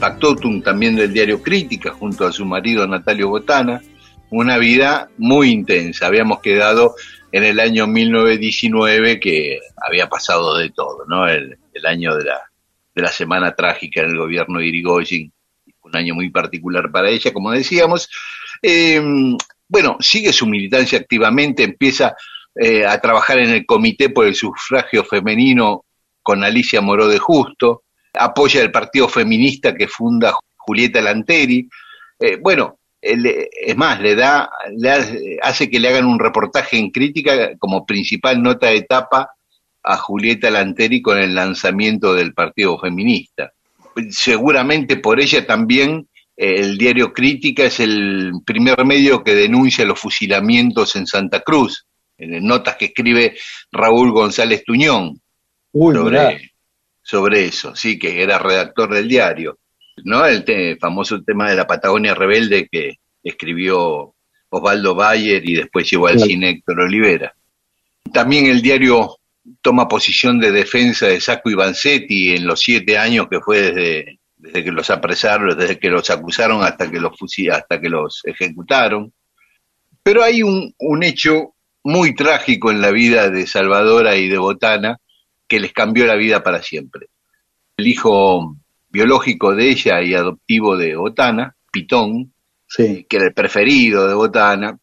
factotum 0.00 0.62
también 0.62 0.96
del 0.96 1.12
diario 1.12 1.40
Crítica 1.40 1.92
junto 1.92 2.26
a 2.26 2.32
su 2.32 2.44
marido 2.44 2.88
Natalio 2.88 3.28
Botana, 3.28 3.82
una 4.30 4.58
vida 4.58 5.08
muy 5.16 5.50
intensa. 5.50 6.08
Habíamos 6.08 6.40
quedado 6.40 6.96
en 7.30 7.44
el 7.44 7.60
año 7.60 7.86
1919 7.86 9.20
que 9.20 9.60
había 9.76 10.08
pasado 10.08 10.58
de 10.58 10.70
todo, 10.70 11.04
¿no? 11.06 11.28
El, 11.28 11.56
el 11.72 11.86
año 11.86 12.16
de 12.16 12.24
la, 12.24 12.40
de 12.96 13.02
la 13.02 13.12
semana 13.12 13.54
trágica 13.54 14.00
en 14.00 14.10
el 14.10 14.18
gobierno 14.18 14.58
de 14.58 14.66
Irigoyen, 14.66 15.32
un 15.82 15.96
año 15.96 16.16
muy 16.16 16.30
particular 16.30 16.90
para 16.90 17.10
ella, 17.10 17.32
como 17.32 17.52
decíamos. 17.52 18.10
Eh, 18.60 19.36
bueno, 19.70 19.96
sigue 20.00 20.32
su 20.32 20.46
militancia 20.46 20.98
activamente, 20.98 21.62
empieza 21.62 22.16
eh, 22.56 22.84
a 22.84 23.00
trabajar 23.00 23.38
en 23.38 23.50
el 23.50 23.64
Comité 23.64 24.10
por 24.10 24.26
el 24.26 24.34
Sufragio 24.34 25.04
Femenino 25.04 25.84
con 26.22 26.42
Alicia 26.42 26.80
Moró 26.80 27.06
de 27.06 27.18
Justo, 27.18 27.84
apoya 28.14 28.60
el 28.62 28.72
partido 28.72 29.08
feminista 29.08 29.72
que 29.72 29.86
funda 29.86 30.34
Julieta 30.56 31.00
Lanteri. 31.00 31.68
Eh, 32.18 32.36
bueno, 32.42 32.80
es 33.00 33.76
más, 33.76 34.00
le 34.00 34.16
da, 34.16 34.50
le 34.76 35.38
hace 35.40 35.70
que 35.70 35.78
le 35.78 35.88
hagan 35.88 36.04
un 36.04 36.18
reportaje 36.18 36.76
en 36.76 36.90
crítica 36.90 37.56
como 37.56 37.86
principal 37.86 38.42
nota 38.42 38.66
de 38.66 38.76
etapa 38.76 39.30
a 39.84 39.96
Julieta 39.96 40.50
Lanteri 40.50 41.00
con 41.00 41.16
el 41.16 41.34
lanzamiento 41.34 42.12
del 42.12 42.34
Partido 42.34 42.76
Feminista. 42.76 43.52
Seguramente 44.10 44.96
por 44.96 45.20
ella 45.20 45.46
también 45.46 46.08
el 46.40 46.78
diario 46.78 47.12
Crítica 47.12 47.64
es 47.64 47.80
el 47.80 48.32
primer 48.46 48.82
medio 48.86 49.22
que 49.22 49.34
denuncia 49.34 49.84
los 49.84 50.00
fusilamientos 50.00 50.96
en 50.96 51.06
Santa 51.06 51.40
Cruz, 51.40 51.86
en 52.16 52.46
notas 52.46 52.76
que 52.76 52.86
escribe 52.86 53.36
Raúl 53.70 54.10
González 54.10 54.64
Tuñón 54.64 55.20
sobre, 55.70 56.52
sobre, 57.02 57.44
eso, 57.44 57.76
sí, 57.76 57.98
que 57.98 58.22
era 58.22 58.38
redactor 58.38 58.94
del 58.94 59.06
diario, 59.06 59.58
¿no? 60.04 60.24
El 60.24 60.78
famoso 60.80 61.22
tema 61.22 61.50
de 61.50 61.56
la 61.56 61.66
Patagonia 61.66 62.14
Rebelde 62.14 62.68
que 62.72 62.94
escribió 63.22 64.14
Osvaldo 64.48 64.94
Bayer 64.94 65.46
y 65.46 65.56
después 65.56 65.90
llevó 65.90 66.06
al 66.06 66.20
cine 66.20 66.48
Héctor 66.48 66.80
Olivera. 66.80 67.34
También 68.14 68.46
el 68.46 68.62
diario 68.62 69.18
toma 69.60 69.88
posición 69.88 70.40
de 70.40 70.52
defensa 70.52 71.06
de 71.06 71.20
Sacco 71.20 71.50
y 71.50 71.54
Vanzetti 71.54 72.34
en 72.34 72.46
los 72.46 72.60
siete 72.60 72.96
años 72.96 73.28
que 73.30 73.40
fue 73.40 73.60
desde, 73.60 74.19
desde 74.40 74.64
que 74.64 74.72
los 74.72 74.90
apresaron, 74.90 75.56
desde 75.56 75.78
que 75.78 75.88
los 75.88 76.08
acusaron 76.10 76.62
hasta 76.62 76.90
que 76.90 76.98
los 76.98 77.12
hasta 77.52 77.80
que 77.80 77.88
los 77.88 78.22
ejecutaron. 78.24 79.12
Pero 80.02 80.22
hay 80.22 80.42
un, 80.42 80.74
un 80.78 81.02
hecho 81.02 81.54
muy 81.84 82.14
trágico 82.14 82.70
en 82.70 82.80
la 82.80 82.90
vida 82.90 83.30
de 83.30 83.46
Salvadora 83.46 84.16
y 84.16 84.28
de 84.28 84.38
Botana 84.38 84.98
que 85.46 85.60
les 85.60 85.72
cambió 85.72 86.06
la 86.06 86.16
vida 86.16 86.42
para 86.42 86.62
siempre. 86.62 87.08
El 87.76 87.86
hijo 87.86 88.56
biológico 88.88 89.54
de 89.54 89.70
ella 89.70 90.02
y 90.02 90.14
adoptivo 90.14 90.76
de 90.76 90.96
Botana, 90.96 91.54
Pitón, 91.70 92.32
que 92.76 93.06
era 93.10 93.26
el 93.26 93.34
preferido 93.34 94.06
de 94.06 94.14
Botana, 94.14 94.78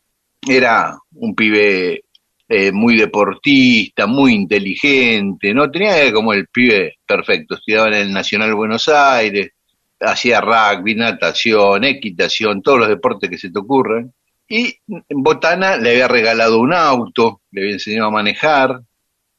era 0.48 0.98
un 1.14 1.36
pibe 1.36 2.04
eh, 2.50 2.72
muy 2.72 2.98
deportista, 2.98 4.08
muy 4.08 4.34
inteligente, 4.34 5.54
¿no? 5.54 5.70
Tenía 5.70 6.14
como 6.14 6.32
el 6.32 6.48
pibe 6.48 6.98
perfecto, 7.06 7.56
estudiaba 7.56 7.90
en 7.90 7.96
el 7.96 8.14
Nacional 8.14 8.56
Buenos 8.56 8.88
Aires, 8.88 9.52
hacía 10.00 10.40
rugby, 10.40 10.96
natación, 10.96 11.84
equitación, 11.84 12.62
todos 12.62 12.80
los 12.80 12.88
deportes 12.88 13.30
que 13.30 13.38
se 13.38 13.50
te 13.50 13.60
ocurran. 13.60 14.14
Y 14.48 14.76
Botana 14.88 15.76
le 15.76 15.92
había 15.92 16.08
regalado 16.08 16.60
un 16.60 16.74
auto, 16.74 17.42
le 17.52 17.64
había 17.64 17.74
enseñado 17.74 18.08
a 18.08 18.12
manejar, 18.12 18.80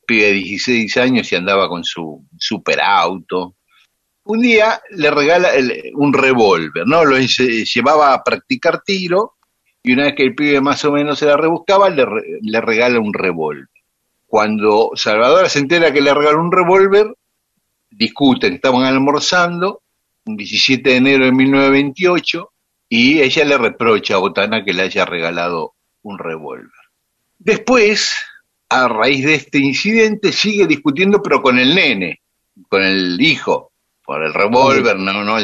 pibe 0.07 0.27
de 0.27 0.33
16 0.33 0.97
años 0.99 1.33
y 1.33 1.37
andaba 1.37 1.67
con 1.67 1.85
su 1.85 2.27
super 2.39 2.79
auto. 2.83 3.57
Un 4.25 4.43
día 4.43 4.83
le 4.91 5.11
regala 5.11 5.49
un 5.95 6.13
revólver, 6.13 6.87
¿no? 6.87 7.07
Lo 7.07 7.17
llevaba 7.19 8.13
a 8.13 8.23
practicar 8.23 8.83
tiro 8.83 9.38
y 9.83 9.93
una 9.93 10.05
vez 10.05 10.15
que 10.15 10.23
el 10.23 10.35
pibe 10.35 10.61
más 10.61 10.85
o 10.85 10.93
menos 10.93 11.19
se 11.19 11.27
la 11.27 11.37
rebuscaba, 11.37 11.89
le, 11.91 12.07
le 12.43 12.61
regala 12.61 13.01
un 13.01 13.15
revólver. 13.15 13.69
Cuando 14.27 14.91
Salvador 14.95 15.49
se 15.49 15.61
entera 15.61 15.93
que 15.93 16.01
le 16.01 16.13
regala 16.13 16.39
un 16.39 16.53
revólver, 16.53 17.15
discuten, 17.91 18.55
estaban 18.55 18.85
almorzando, 18.85 19.83
un 20.27 20.37
17 20.37 20.91
de 20.91 20.97
enero 20.97 21.25
de 21.25 21.33
1928, 21.33 22.53
y 22.91 23.21
ella 23.21 23.45
le 23.45 23.59
reprocha 23.59 24.15
a 24.15 24.19
Botana 24.19 24.65
que 24.65 24.73
le 24.73 24.83
haya 24.83 25.05
regalado 25.05 25.75
un 26.03 26.19
revólver. 26.19 26.71
Después, 27.39 28.15
a 28.69 28.89
raíz 28.89 29.25
de 29.25 29.35
este 29.35 29.59
incidente, 29.59 30.33
sigue 30.33 30.67
discutiendo, 30.67 31.23
pero 31.23 31.41
con 31.41 31.59
el 31.59 31.75
nene, 31.75 32.21
con 32.69 32.83
el 32.83 33.21
hijo, 33.21 33.73
por 34.05 34.23
el 34.23 34.35
revólver, 34.35 34.99
no, 34.99 35.13
no, 35.13 35.25
no, 35.25 35.39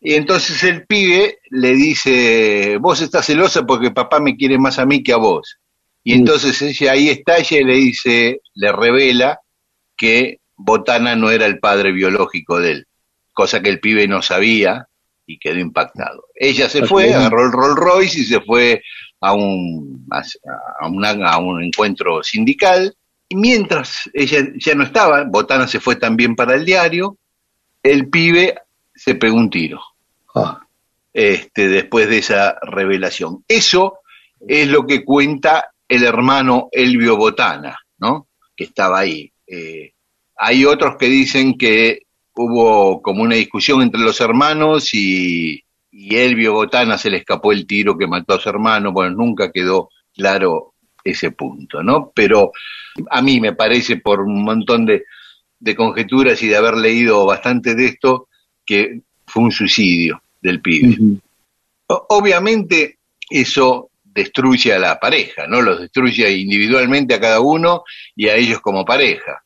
y 0.00 0.14
entonces 0.14 0.62
el 0.64 0.86
pibe 0.86 1.38
le 1.50 1.74
dice, 1.74 2.78
vos 2.78 3.02
estás 3.02 3.26
celosa 3.26 3.66
porque 3.66 3.90
papá 3.90 4.18
me 4.18 4.34
quiere 4.34 4.58
más 4.58 4.78
a 4.78 4.86
mí 4.86 5.02
que 5.02 5.12
a 5.12 5.18
vos. 5.18 5.58
Y 6.02 6.14
entonces 6.14 6.60
ella 6.62 6.92
ahí 6.92 7.10
está, 7.10 7.36
ella 7.36 7.66
le 7.66 7.74
dice, 7.74 8.40
le 8.54 8.72
revela 8.72 9.40
que 9.96 10.38
Botana 10.56 11.14
no 11.16 11.30
era 11.30 11.44
el 11.44 11.58
padre 11.58 11.92
biológico 11.92 12.58
de 12.58 12.70
él, 12.70 12.86
cosa 13.34 13.60
que 13.60 13.68
el 13.68 13.80
pibe 13.80 14.08
no 14.08 14.22
sabía 14.22 14.86
y 15.26 15.38
quedó 15.38 15.58
impactado. 15.58 16.24
Ella 16.34 16.70
se 16.70 16.86
fue, 16.86 17.12
agarró 17.12 17.44
el 17.44 17.52
Rolls 17.52 17.76
Royce 17.76 18.20
y 18.20 18.24
se 18.24 18.40
fue 18.40 18.82
a 19.20 19.34
un, 19.34 20.06
a, 20.10 20.22
a 20.80 21.38
un 21.38 21.62
encuentro 21.62 22.22
sindical. 22.22 22.96
Y 23.28 23.36
mientras 23.36 24.08
ella 24.14 24.48
ya 24.56 24.74
no 24.74 24.84
estaba, 24.84 25.24
Botana 25.24 25.68
se 25.68 25.78
fue 25.78 25.96
también 25.96 26.34
para 26.34 26.54
el 26.54 26.64
diario, 26.64 27.18
el 27.82 28.08
pibe 28.08 28.54
se 28.94 29.14
pegó 29.14 29.36
un 29.36 29.50
tiro. 29.50 29.80
Ah. 30.34 30.60
Este, 31.12 31.68
después 31.68 32.08
de 32.08 32.18
esa 32.18 32.56
revelación. 32.62 33.44
Eso 33.48 33.98
es 34.46 34.68
lo 34.68 34.86
que 34.86 35.04
cuenta 35.04 35.72
el 35.88 36.04
hermano 36.04 36.68
Elvio 36.70 37.16
Botana, 37.16 37.78
¿no? 37.98 38.28
Que 38.56 38.64
estaba 38.64 39.00
ahí. 39.00 39.32
Eh, 39.46 39.92
hay 40.36 40.64
otros 40.64 40.96
que 40.98 41.06
dicen 41.06 41.58
que 41.58 42.02
hubo 42.34 43.02
como 43.02 43.22
una 43.22 43.34
discusión 43.34 43.82
entre 43.82 44.00
los 44.00 44.20
hermanos 44.20 44.94
y, 44.94 45.62
y 45.90 46.16
Elvio 46.16 46.52
Botana 46.52 46.96
se 46.96 47.10
le 47.10 47.18
escapó 47.18 47.52
el 47.52 47.66
tiro 47.66 47.98
que 47.98 48.06
mató 48.06 48.34
a 48.34 48.40
su 48.40 48.48
hermano. 48.48 48.92
Bueno, 48.92 49.16
nunca 49.16 49.50
quedó 49.50 49.90
claro 50.14 50.74
ese 51.02 51.32
punto, 51.32 51.82
¿no? 51.82 52.12
Pero 52.14 52.52
a 53.10 53.20
mí 53.20 53.40
me 53.40 53.54
parece, 53.54 53.96
por 53.96 54.20
un 54.20 54.44
montón 54.44 54.86
de, 54.86 55.04
de 55.58 55.74
conjeturas 55.74 56.42
y 56.42 56.48
de 56.48 56.56
haber 56.56 56.74
leído 56.74 57.26
bastante 57.26 57.74
de 57.74 57.86
esto, 57.86 58.28
que 58.64 59.02
fue 59.30 59.44
un 59.44 59.52
suicidio 59.52 60.22
del 60.40 60.60
pibe. 60.60 61.18
Obviamente 61.86 62.98
eso 63.28 63.90
destruye 64.02 64.72
a 64.72 64.78
la 64.78 64.98
pareja, 64.98 65.46
¿no? 65.46 65.62
Los 65.62 65.80
destruye 65.80 66.30
individualmente 66.30 67.14
a 67.14 67.20
cada 67.20 67.40
uno 67.40 67.84
y 68.16 68.28
a 68.28 68.36
ellos 68.36 68.60
como 68.60 68.84
pareja. 68.84 69.42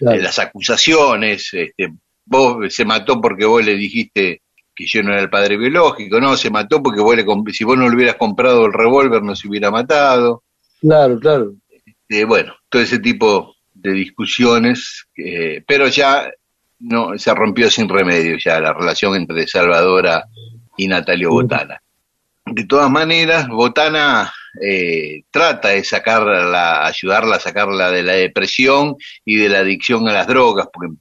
Eh, 0.00 0.18
las 0.18 0.38
acusaciones, 0.38 1.48
este, 1.52 1.92
vos 2.24 2.72
se 2.72 2.84
mató 2.84 3.20
porque 3.20 3.44
vos 3.44 3.64
le 3.64 3.74
dijiste 3.76 4.42
que 4.74 4.86
yo 4.86 5.02
no 5.02 5.12
era 5.12 5.22
el 5.22 5.30
padre 5.30 5.56
biológico, 5.56 6.20
no, 6.20 6.36
se 6.36 6.50
mató 6.50 6.82
porque 6.82 7.00
vos 7.00 7.16
le, 7.16 7.24
si 7.52 7.64
vos 7.64 7.76
no 7.76 7.88
le 7.88 7.96
hubieras 7.96 8.16
comprado 8.16 8.66
el 8.66 8.72
revólver 8.72 9.22
no 9.22 9.36
se 9.36 9.48
hubiera 9.48 9.70
matado. 9.70 10.42
Claro, 10.80 11.18
claro. 11.18 11.54
Este, 11.84 12.24
bueno, 12.24 12.54
todo 12.68 12.82
ese 12.82 12.98
tipo 12.98 13.54
de 13.74 13.92
discusiones, 13.92 15.06
eh, 15.16 15.62
pero 15.66 15.88
ya 15.88 16.30
no 16.82 17.16
se 17.16 17.34
rompió 17.34 17.70
sin 17.70 17.88
remedio 17.88 18.36
ya 18.44 18.60
la 18.60 18.72
relación 18.72 19.14
entre 19.14 19.46
Salvadora 19.46 20.26
y 20.76 20.88
Natalio 20.88 21.30
Botana. 21.30 21.80
De 22.44 22.64
todas 22.64 22.90
maneras, 22.90 23.46
Botana 23.48 24.32
eh, 24.60 25.22
trata 25.30 25.68
de 25.68 25.84
sacarla, 25.84 26.84
ayudarla 26.84 27.36
a 27.36 27.40
sacarla 27.40 27.90
de 27.90 28.02
la 28.02 28.14
depresión 28.14 28.96
y 29.24 29.36
de 29.36 29.48
la 29.48 29.60
adicción 29.60 30.08
a 30.08 30.12
las 30.12 30.26
drogas, 30.26 30.68
porque 30.72 30.92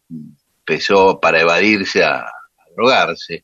empezó 0.59 1.19
para 1.19 1.41
evadirse 1.41 2.03
a, 2.03 2.31
drogarse. 2.75 3.43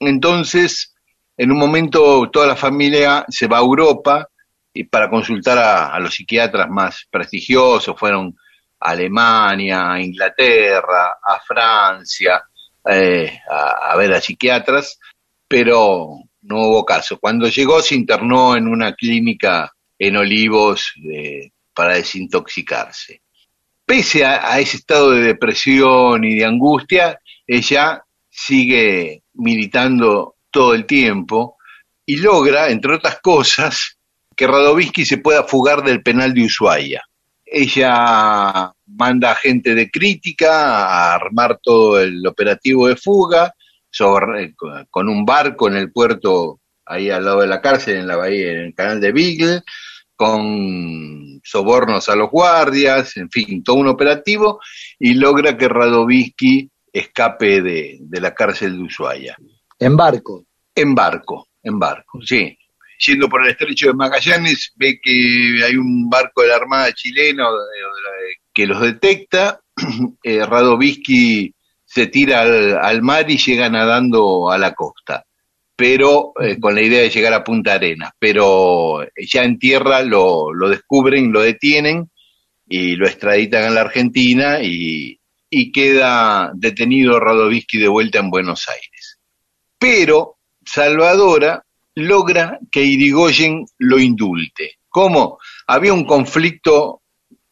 Entonces, 0.00 0.94
en 1.36 1.52
un 1.52 1.58
momento 1.58 2.28
toda 2.30 2.46
la 2.46 2.56
familia 2.56 3.24
se 3.28 3.46
va 3.46 3.58
a 3.58 3.62
Europa 3.62 4.28
y 4.74 4.84
para 4.84 5.08
consultar 5.08 5.56
a, 5.56 5.94
a 5.94 6.00
los 6.00 6.14
psiquiatras 6.14 6.68
más 6.68 7.06
prestigiosos, 7.10 7.98
fueron 7.98 8.36
Alemania, 8.80 9.92
a 9.92 10.00
Inglaterra, 10.00 11.18
a 11.22 11.40
Francia, 11.40 12.42
eh, 12.88 13.40
a, 13.50 13.96
ver 13.96 14.14
a 14.14 14.20
psiquiatras, 14.20 14.98
pero 15.48 16.18
no 16.42 16.56
hubo 16.68 16.84
caso. 16.84 17.18
Cuando 17.18 17.48
llegó 17.48 17.80
se 17.82 17.94
internó 17.94 18.56
en 18.56 18.68
una 18.68 18.94
clínica 18.94 19.72
en 19.98 20.16
Olivos 20.16 20.92
eh, 21.10 21.50
para 21.74 21.94
desintoxicarse. 21.94 23.22
Pese 23.84 24.24
a, 24.24 24.58
ese 24.58 24.78
estado 24.78 25.12
de 25.12 25.22
depresión 25.22 26.24
y 26.24 26.34
de 26.36 26.44
angustia, 26.44 27.20
ella 27.46 28.02
sigue 28.28 29.22
militando 29.34 30.36
todo 30.50 30.74
el 30.74 30.86
tiempo 30.86 31.56
y 32.04 32.16
logra, 32.16 32.68
entre 32.68 32.94
otras 32.94 33.20
cosas, 33.20 33.98
que 34.36 34.46
Radovisky 34.46 35.04
se 35.04 35.18
pueda 35.18 35.44
fugar 35.44 35.82
del 35.82 36.02
penal 36.02 36.34
de 36.34 36.44
Ushuaia. 36.44 37.05
Ella 37.46 38.72
manda 38.86 39.34
gente 39.36 39.74
de 39.74 39.90
crítica 39.90 40.86
a 40.86 41.14
armar 41.14 41.60
todo 41.62 42.00
el 42.00 42.26
operativo 42.26 42.88
de 42.88 42.96
fuga 42.96 43.54
sobre, 43.88 44.54
con 44.90 45.08
un 45.08 45.24
barco 45.24 45.68
en 45.68 45.76
el 45.76 45.92
puerto 45.92 46.60
ahí 46.84 47.10
al 47.10 47.24
lado 47.24 47.40
de 47.40 47.46
la 47.46 47.60
cárcel, 47.60 47.96
en 47.96 48.06
la 48.08 48.16
bahía, 48.16 48.52
en 48.52 48.58
el 48.58 48.74
canal 48.74 49.00
de 49.00 49.12
Beagle, 49.12 49.62
con 50.14 51.40
sobornos 51.44 52.08
a 52.08 52.16
los 52.16 52.30
guardias, 52.30 53.16
en 53.16 53.30
fin, 53.30 53.62
todo 53.62 53.76
un 53.76 53.88
operativo, 53.88 54.60
y 54.98 55.14
logra 55.14 55.56
que 55.56 55.68
Radovisky 55.68 56.70
escape 56.92 57.60
de, 57.62 57.98
de 58.00 58.20
la 58.20 58.34
cárcel 58.34 58.76
de 58.76 58.82
Ushuaia. 58.82 59.36
En 59.78 59.96
barco. 59.96 60.46
En 60.74 60.94
barco, 60.94 61.48
en 61.62 61.78
barco, 61.78 62.20
sí. 62.22 62.55
Yendo 62.98 63.28
por 63.28 63.42
el 63.42 63.50
estrecho 63.50 63.88
de 63.88 63.94
Magallanes, 63.94 64.72
ve 64.76 64.98
que 65.02 65.62
hay 65.64 65.76
un 65.76 66.08
barco 66.08 66.42
de 66.42 66.48
la 66.48 66.56
Armada 66.56 66.92
chilena 66.92 67.44
que 68.52 68.66
los 68.66 68.80
detecta. 68.80 69.60
Eh, 70.22 70.44
Radovisky 70.44 71.54
se 71.84 72.06
tira 72.08 72.40
al, 72.40 72.78
al, 72.78 73.02
mar 73.02 73.30
y 73.30 73.36
llega 73.36 73.68
nadando 73.68 74.50
a 74.50 74.58
la 74.58 74.74
costa, 74.74 75.24
pero 75.76 76.32
eh, 76.40 76.58
con 76.58 76.74
la 76.74 76.82
idea 76.82 77.02
de 77.02 77.10
llegar 77.10 77.32
a 77.34 77.44
Punta 77.44 77.74
Arenas. 77.74 78.12
Pero 78.18 79.06
ya 79.16 79.44
en 79.44 79.58
tierra 79.58 80.02
lo, 80.02 80.52
lo 80.52 80.68
descubren, 80.68 81.30
lo 81.30 81.42
detienen 81.42 82.10
y 82.66 82.96
lo 82.96 83.06
extraditan 83.06 83.64
a 83.64 83.70
la 83.70 83.82
Argentina 83.82 84.60
y, 84.62 85.20
y 85.50 85.70
queda 85.70 86.50
detenido 86.54 87.20
Radovisky 87.20 87.78
de 87.78 87.88
vuelta 87.88 88.18
en 88.18 88.30
Buenos 88.30 88.66
Aires. 88.68 89.20
Pero 89.78 90.38
Salvadora 90.64 91.65
logra 91.96 92.60
que 92.70 92.84
Irigoyen 92.84 93.66
lo 93.78 93.98
indulte. 93.98 94.78
¿Cómo? 94.88 95.38
Había 95.66 95.92
un 95.92 96.04
conflicto 96.04 97.02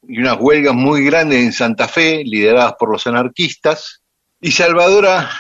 y 0.07 0.19
unas 0.19 0.39
huelgas 0.39 0.75
muy 0.75 1.05
grandes 1.05 1.43
en 1.43 1.53
Santa 1.53 1.89
Fe, 1.89 2.23
lideradas 2.25 2.75
por 2.79 2.93
los 2.93 3.07
anarquistas, 3.07 4.03
y 4.41 4.51
Salvadora 4.53 5.31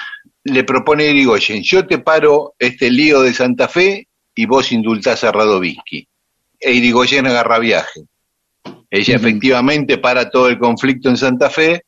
le 0.42 0.64
propone 0.64 1.04
a 1.04 1.10
Irigoyen, 1.10 1.62
yo 1.62 1.86
te 1.86 1.98
paro 1.98 2.54
este 2.58 2.90
lío 2.90 3.20
de 3.20 3.34
Santa 3.34 3.68
Fe 3.68 4.08
y 4.34 4.46
vos 4.46 4.72
indultás 4.72 5.22
a 5.24 5.32
Radovisky. 5.32 6.08
E 6.58 6.72
Irigoyen 6.72 7.26
agarra 7.26 7.58
viaje. 7.58 8.04
Ella 8.90 9.16
efectivamente 9.16 9.98
para 9.98 10.30
todo 10.30 10.48
el 10.48 10.58
conflicto 10.58 11.10
en 11.10 11.18
Santa 11.18 11.50
Fe, 11.50 11.84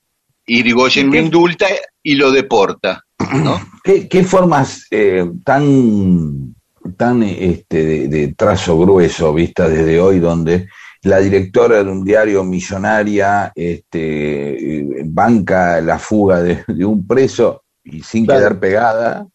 Irigoyen 0.46 1.10
lo 1.10 1.18
indulta 1.18 1.66
y 2.02 2.14
lo 2.14 2.30
deporta. 2.30 3.02
¿no? 3.42 3.60
¿Qué, 3.82 4.06
qué 4.08 4.22
formas 4.22 4.86
eh, 4.90 5.24
tan, 5.44 6.55
tan 6.97 7.22
este, 7.22 7.84
de, 7.84 8.09
de, 8.09 8.34
trazo 8.34 8.78
grueso 8.78 9.32
vistas 9.32 9.70
desde 9.70 10.01
hoy, 10.01 10.18
donde 10.18 10.68
la 11.03 11.18
directora 11.18 11.82
de 11.82 11.91
un 11.91 12.05
diario 12.05 12.45
millonaria 12.45 13.53
este, 13.55 14.87
banca 15.05 15.80
la 15.80 15.99
fuga 15.99 16.43
de, 16.43 16.64
de 16.66 16.84
un 16.84 17.07
preso 17.07 17.62
y 17.84 18.03
sin 18.03 18.26
claro. 18.26 18.41
quedar 18.41 18.61
pegada, 18.61 19.26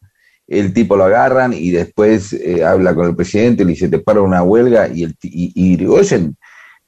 el 0.48 0.74
tipo 0.74 0.98
lo 0.98 1.06
agarran 1.06 1.54
y 1.54 1.72
después 1.72 2.34
eh, 2.34 2.64
habla 2.64 2.94
con 2.94 3.08
el 3.08 3.16
presidente, 3.16 3.64
le 3.64 3.72
dice, 3.72 3.88
te 3.88 4.00
paro 4.00 4.24
una 4.24 4.44
huelga 4.44 4.90
y, 4.90 5.04
el, 5.04 5.16
y, 5.22 5.54
y 5.56 5.74
Irigoyen 5.74 6.36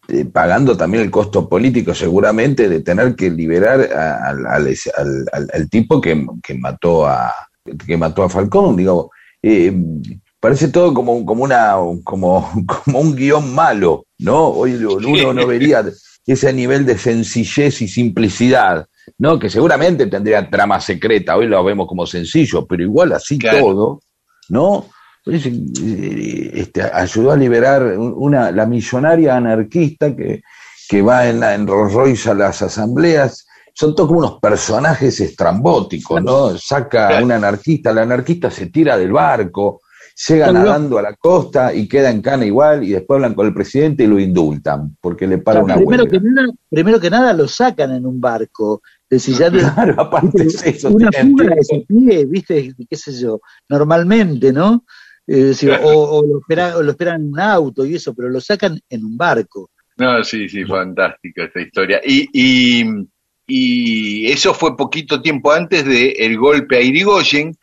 eh, 0.09 0.26
pagando 0.26 0.76
también 0.76 1.03
el 1.03 1.11
costo 1.11 1.47
político 1.47 1.95
seguramente 1.95 2.68
de 2.68 2.82
tener 2.82 3.16
que 3.16 3.32
liberar 3.32 3.80
al, 3.80 4.45
al, 4.45 4.76
al, 5.32 5.49
al 5.53 5.70
tipo 5.70 6.01
que, 6.01 6.28
que, 6.43 6.55
mató 6.55 7.07
a 7.07 7.34
que 7.88 7.95
mató 7.95 8.24
a 8.24 8.30
Falcón, 8.30 8.76
digo, 8.76 9.11
eh, 9.41 9.74
parece 10.43 10.67
todo 10.67 10.93
como, 10.93 11.25
como 11.25 11.45
una 11.45 11.75
como, 12.03 12.51
como 12.83 12.99
un 12.99 13.15
guion 13.15 13.55
malo, 13.55 14.07
¿no? 14.19 14.49
Hoy 14.49 14.73
uno 14.73 15.33
no 15.33 15.47
vería 15.47 15.85
ese 16.27 16.51
nivel 16.51 16.85
de 16.85 16.97
sencillez 16.97 17.81
y 17.81 17.87
simplicidad, 17.87 18.85
¿no? 19.19 19.39
Que 19.39 19.49
seguramente 19.49 20.07
tendría 20.07 20.49
trama 20.49 20.81
secreta, 20.81 21.37
hoy 21.37 21.47
lo 21.47 21.63
vemos 21.63 21.87
como 21.87 22.05
sencillo, 22.05 22.65
pero 22.67 22.83
igual 22.83 23.13
así 23.13 23.39
claro. 23.39 23.61
todo, 23.61 24.01
¿no? 24.49 24.85
este, 25.25 26.83
ayudó 26.91 27.31
a 27.31 27.37
liberar 27.37 27.97
una, 27.97 28.51
la 28.51 28.65
millonaria 28.65 29.37
anarquista 29.37 30.13
que, 30.13 30.43
que 30.89 31.01
va 31.01 31.25
en, 31.25 31.39
la, 31.39 31.55
en 31.55 31.65
Rolls 31.65 31.93
Royce 31.93 32.31
a 32.31 32.33
las 32.33 32.61
asambleas. 32.61 33.47
Son 33.73 33.95
todos 33.95 34.09
como 34.09 34.19
unos 34.19 34.41
personajes 34.41 35.21
estrambóticos, 35.21 36.21
¿no? 36.21 36.57
Saca 36.57 37.17
a 37.17 37.23
un 37.23 37.31
anarquista, 37.31 37.91
el 37.91 37.99
anarquista 37.99 38.51
se 38.51 38.65
tira 38.65 38.97
del 38.97 39.13
barco, 39.13 39.82
llega 40.28 40.51
nadando 40.51 40.97
a 40.97 41.01
la 41.01 41.16
costa 41.16 41.74
y 41.74 41.88
queda 41.88 42.09
en 42.09 42.22
cana 42.22 42.45
igual 42.45 42.84
y 42.84 42.91
después 42.91 43.18
hablan 43.18 43.34
con 43.34 43.47
el 43.47 43.53
presidente 43.53 44.03
y 44.03 44.07
lo 44.07 44.20
indultan 44.20 44.95
porque 45.01 45.28
le 45.28 45.39
para 45.39 45.64
una 45.64 45.76
primero 45.76 46.05
que, 46.05 46.20
nada, 46.20 46.47
primero 46.70 46.99
que 46.99 47.09
nada 47.09 47.34
lo 47.34 47.47
sacan 47.47 47.91
en 47.91 48.05
un 48.05 48.20
barco. 48.22 48.82
Es 49.09 49.26
decir, 49.26 49.36
ya 49.38 49.51
claro, 49.51 49.95
aparte 50.01 50.43
es 50.43 50.66
eso. 50.66 50.89
Una 50.89 51.11
fuga 51.11 51.45
de 51.45 51.59
ese 51.59 51.86
pie, 51.88 52.26
viste, 52.26 52.74
qué 52.89 52.95
sé 52.95 53.14
yo, 53.14 53.41
normalmente, 53.70 54.51
¿no? 54.51 54.86
Es 55.26 55.43
decir, 55.45 55.72
o, 55.72 56.18
o, 56.18 56.26
lo 56.26 56.39
espera, 56.39 56.78
o, 56.78 56.84
lo 56.84 56.91
esperan 56.91 57.22
en 57.22 57.28
un 57.30 57.39
auto 57.39 57.86
y 57.86 57.95
eso, 57.95 58.14
pero 58.14 58.30
lo 58.30 58.41
sacan 58.41 58.80
en 58.89 59.05
un 59.05 59.16
barco. 59.16 59.70
No, 59.97 60.24
sí, 60.24 60.49
sí, 60.49 60.66
fantástica 60.66 61.43
esta 61.45 61.61
historia. 61.61 62.01
Y, 62.03 62.28
y, 62.34 63.07
y 63.47 64.32
eso 64.32 64.53
fue 64.53 64.76
poquito 64.76 65.22
tiempo 65.22 65.51
antes 65.51 65.86
del 65.86 66.14
el 66.18 66.38
golpe 66.38 66.78
a 66.78 66.82
Irigoyen, 66.82 67.55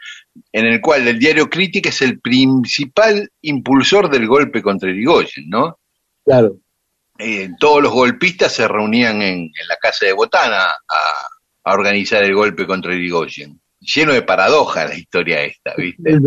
en 0.53 0.67
el 0.67 0.81
cual 0.81 1.07
el 1.07 1.19
diario 1.19 1.49
Crítica 1.49 1.89
es 1.89 2.03
el 2.03 2.21
principal 2.21 3.31
impulsor 3.43 4.11
del 4.11 4.27
golpe 4.27 4.63
contra 4.63 4.91
Irigoyen, 4.91 5.49
¿no? 5.49 5.79
Claro. 6.25 6.57
Eh, 7.19 7.51
todos 7.59 7.83
los 7.83 7.93
golpistas 7.93 8.53
se 8.53 8.67
reunían 8.67 9.21
en, 9.23 9.39
en 9.41 9.69
la 9.69 9.77
casa 9.77 10.07
de 10.07 10.13
Botana 10.13 10.71
a, 10.71 10.75
a, 11.65 11.75
organizar 11.75 12.23
el 12.23 12.35
golpe 12.35 12.67
contra 12.67 12.95
Irigoyen. 12.95 13.61
Lleno 13.81 14.13
de 14.13 14.23
paradojas 14.23 14.89
la 14.89 14.95
historia 14.95 15.43
esta, 15.43 15.75
¿viste? 15.77 16.19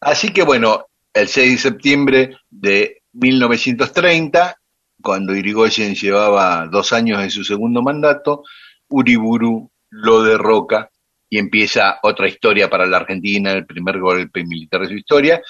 Así 0.00 0.30
que 0.30 0.42
bueno, 0.42 0.86
el 1.12 1.28
6 1.28 1.52
de 1.52 1.58
septiembre 1.58 2.36
de 2.50 3.02
1930, 3.12 4.56
cuando 5.02 5.34
Irigoyen 5.34 5.94
llevaba 5.94 6.66
dos 6.68 6.92
años 6.92 7.22
en 7.22 7.30
su 7.30 7.44
segundo 7.44 7.82
mandato, 7.82 8.44
Uriburu 8.88 9.70
lo 9.90 10.22
derroca 10.22 10.91
y 11.32 11.38
empieza 11.38 11.98
otra 12.02 12.28
historia 12.28 12.68
para 12.68 12.84
la 12.84 12.98
Argentina, 12.98 13.52
el 13.52 13.64
primer 13.64 13.98
golpe 13.98 14.44
militar 14.44 14.82
de 14.82 14.88
su 14.88 14.94
historia, 14.96 15.40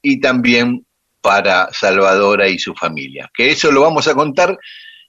y 0.00 0.20
también 0.20 0.86
para 1.20 1.68
Salvadora 1.72 2.46
y 2.46 2.60
su 2.60 2.76
familia. 2.76 3.28
Que 3.34 3.50
eso 3.50 3.72
lo 3.72 3.80
vamos 3.80 4.06
a 4.06 4.14
contar 4.14 4.56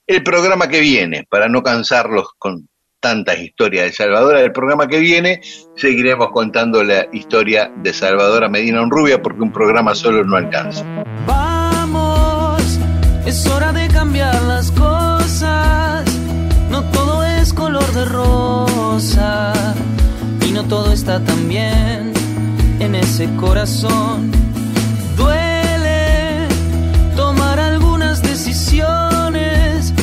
el 0.07 0.23
programa 0.23 0.67
que 0.67 0.79
viene, 0.79 1.27
para 1.29 1.47
no 1.47 1.61
cansarlos 1.61 2.29
con 2.39 2.67
tantas 2.99 3.37
historias 3.37 3.85
de 3.85 3.93
Salvadora. 3.93 4.41
El 4.41 4.51
programa 4.51 4.87
que 4.87 4.97
viene 4.97 5.39
seguiremos 5.75 6.31
contando 6.31 6.83
la 6.83 7.05
historia 7.13 7.71
de 7.75 7.93
Salvadora 7.93 8.49
Medina 8.49 8.81
Unrubia 8.81 9.21
porque 9.21 9.43
un 9.43 9.51
programa 9.51 9.93
solo 9.93 10.23
no 10.23 10.35
alcanza. 10.35 10.83
Vamos, 11.27 12.79
es 13.23 13.45
hora 13.45 13.71
de 13.71 13.87
cambiar 13.89 14.41
las 14.45 14.71
cosas. 14.71 16.11
No 16.71 16.81
todo 16.89 17.23
es 17.23 17.53
color 17.53 17.85
de 17.93 18.05
rosa 18.05 19.36
está 20.97 21.19
tan 21.19 21.47
bien 21.47 22.11
en 22.79 22.95
ese 22.95 23.29
corazón. 23.35 24.31
Duele 25.15 26.47
tomar 27.15 27.59
algunas 27.59 28.23
decisiones 28.23 29.93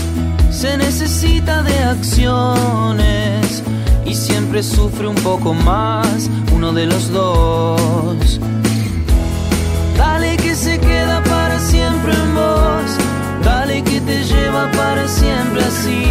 se 0.51 0.77
necesita 0.77 1.63
de 1.63 1.77
acciones 1.97 3.65
y 4.07 4.15
siempre 4.15 4.63
sufre 4.63 5.09
un 5.09 5.17
poco 5.17 5.53
más 5.53 6.31
uno 6.55 6.73
de 6.73 6.87
los 6.87 7.11
dos. 7.11 8.41
Dale 9.99 10.37
que 10.37 10.55
se 10.55 10.79
queda 10.79 11.23
para 11.25 11.59
siempre 11.59 12.13
en 12.13 12.35
vos, 12.37 12.91
dale 13.43 13.83
que 13.83 14.01
te 14.01 14.23
lleva 14.23 14.71
para 14.71 15.09
siempre 15.09 15.65
así. 15.65 16.07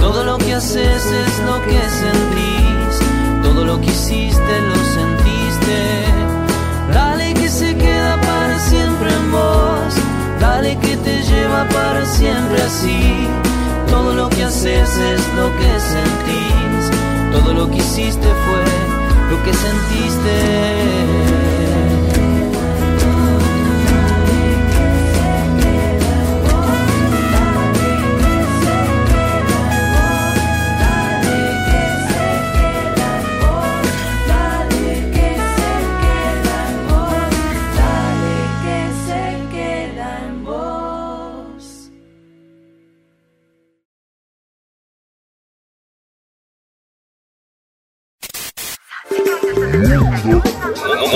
Todo 0.00 0.24
lo 0.24 0.38
que 0.38 0.54
haces 0.54 1.04
es 1.22 1.32
lo 1.48 1.56
que 1.66 1.80
sentís, 2.02 2.59
todo 3.60 3.76
lo 3.76 3.80
que 3.82 3.90
hiciste 3.90 4.60
lo 4.68 4.76
sentiste. 4.76 5.80
Dale 6.94 7.34
que 7.34 7.48
se 7.50 7.76
queda 7.76 8.18
para 8.18 8.58
siempre 8.58 9.10
en 9.12 9.32
vos, 9.32 9.94
dale 10.40 10.78
que 10.78 10.96
te 10.96 11.22
lleva 11.22 11.68
para 11.68 12.06
siempre 12.06 12.62
así. 12.62 13.28
Todo 13.90 14.14
lo 14.14 14.30
que 14.30 14.44
haces 14.44 14.96
es 14.96 15.20
lo 15.36 15.48
que 15.58 15.72
sentís. 15.94 16.84
Todo 17.32 17.52
lo 17.52 17.70
que 17.70 17.76
hiciste 17.76 18.28
fue 18.46 18.64
lo 19.30 19.42
que 19.44 19.52
sentiste. 19.52 21.49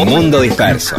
Mundo 0.04 0.40
Disperso. 0.42 0.96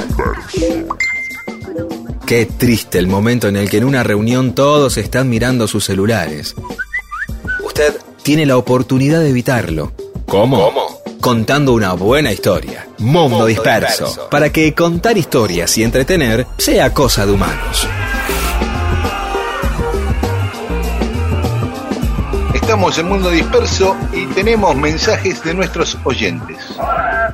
Qué 2.25 2.45
triste 2.45 2.97
el 2.97 3.07
momento 3.07 3.47
en 3.47 3.55
el 3.55 3.69
que 3.69 3.77
en 3.77 3.83
una 3.83 4.03
reunión 4.03 4.55
todos 4.55 4.97
están 4.97 5.29
mirando 5.29 5.67
sus 5.67 5.85
celulares. 5.85 6.55
Usted 7.63 7.95
tiene 8.23 8.45
la 8.45 8.57
oportunidad 8.57 9.19
de 9.19 9.29
evitarlo. 9.29 9.91
¿Cómo? 10.25 10.71
Contando 11.21 11.73
una 11.73 11.93
buena 11.93 12.31
historia. 12.31 12.87
Mundo, 12.97 13.45
disperso, 13.45 14.27
Para 14.31 14.51
que 14.51 14.73
contar 14.73 15.17
historias 15.17 15.77
y 15.77 15.83
entretener 15.83 16.47
sea 16.57 16.93
cosa 16.93 17.25
de 17.25 17.33
humanos. 17.33 17.87
Estamos 22.53 22.97
en 22.97 23.07
Mundo 23.07 23.29
Disperso 23.29 23.95
y 24.11 24.25
tenemos 24.33 24.75
mensajes 24.75 25.43
de 25.43 25.53
nuestros 25.53 25.95
oyentes. 26.03 26.57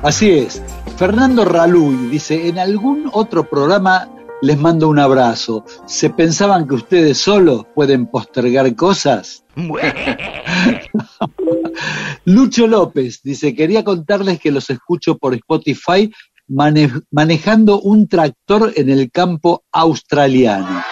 Así 0.02 0.30
es. 0.30 0.60
Fernando 1.02 1.44
Raluy 1.44 2.10
dice, 2.12 2.46
en 2.46 2.60
algún 2.60 3.10
otro 3.12 3.50
programa 3.50 4.08
les 4.40 4.56
mando 4.56 4.88
un 4.88 5.00
abrazo. 5.00 5.64
¿Se 5.84 6.10
pensaban 6.10 6.68
que 6.68 6.76
ustedes 6.76 7.18
solos 7.18 7.66
pueden 7.74 8.06
postergar 8.06 8.72
cosas? 8.76 9.44
Lucho 12.24 12.68
López 12.68 13.20
dice, 13.24 13.52
quería 13.52 13.82
contarles 13.82 14.38
que 14.38 14.52
los 14.52 14.70
escucho 14.70 15.18
por 15.18 15.34
Spotify 15.34 16.08
manejando 16.46 17.80
un 17.80 18.06
tractor 18.06 18.72
en 18.76 18.88
el 18.88 19.10
campo 19.10 19.64
australiano. 19.72 20.84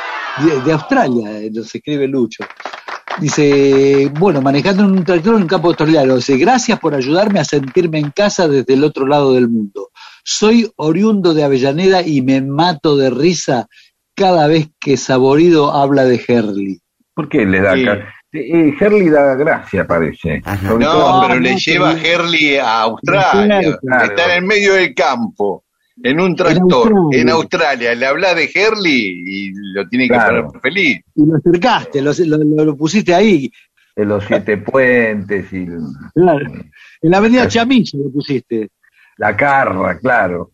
De, 0.65 0.73
Australia, 0.73 1.39
eh, 1.39 1.53
nos 1.53 1.73
escribe 1.73 2.09
Lucho. 2.09 2.43
Dice, 3.21 4.11
bueno, 4.19 4.43
manejando 4.43 4.85
un 4.85 5.05
tractor 5.05 5.37
en 5.37 5.43
un 5.43 5.49
campo 5.49 5.69
australiano. 5.69 6.17
Dice, 6.17 6.37
gracias 6.37 6.81
por 6.81 6.97
ayudarme 6.97 7.39
a 7.39 7.45
sentirme 7.45 8.01
en 8.01 8.11
casa 8.11 8.49
desde 8.49 8.75
el 8.75 8.83
otro 8.83 9.07
lado 9.07 9.35
del 9.35 9.49
mundo. 9.49 9.91
Soy 10.25 10.71
oriundo 10.77 11.35
de 11.35 11.45
Avellaneda 11.45 12.03
y 12.03 12.23
me 12.23 12.41
mato 12.43 12.97
de 12.97 13.11
risa 13.11 13.67
cada 14.15 14.47
vez 14.47 14.69
que 14.81 14.97
Saborido 14.97 15.73
habla 15.73 16.05
de 16.05 16.23
Herley. 16.27 16.81
¿Por 17.15 17.29
qué 17.29 17.45
le 17.45 17.61
da 17.61 17.75
eh, 18.33 18.75
Herley 18.79 19.09
da 19.09 19.35
gracia, 19.35 19.87
parece. 19.87 20.41
No, 20.79 21.25
pero 21.27 21.41
le 21.41 21.57
lleva 21.57 21.91
a 21.91 22.01
Herley 22.01 22.57
a 22.59 22.83
Australia. 22.83 23.79
Está 24.05 24.27
en 24.27 24.43
el 24.43 24.47
medio 24.47 24.75
del 24.75 24.95
campo, 24.95 25.65
en 26.03 26.21
un 26.21 26.37
tractor, 26.37 26.93
en 27.13 27.29
Australia. 27.29 27.95
Le 27.95 28.07
habla 28.07 28.35
de 28.35 28.49
Herley 28.55 29.23
y 29.27 29.53
lo 29.75 29.89
tiene 29.89 30.09
que 30.09 30.15
poner 30.15 30.45
feliz. 30.63 31.01
Y 31.17 31.27
lo 31.27 31.37
acercaste, 31.37 32.01
lo, 32.03 32.77
pusiste 32.77 33.13
ahí. 33.13 33.51
En 33.97 34.09
los 34.09 34.25
siete 34.25 34.59
puentes. 34.59 35.53
y 35.53 35.67
Claro. 36.15 36.53
En 37.03 37.11
la 37.11 37.19
avenida 37.19 37.49
Chamilla 37.49 37.99
lo 37.99 38.13
pusiste. 38.13 38.71
La 39.21 39.37
carra, 39.37 39.99
claro. 39.99 40.53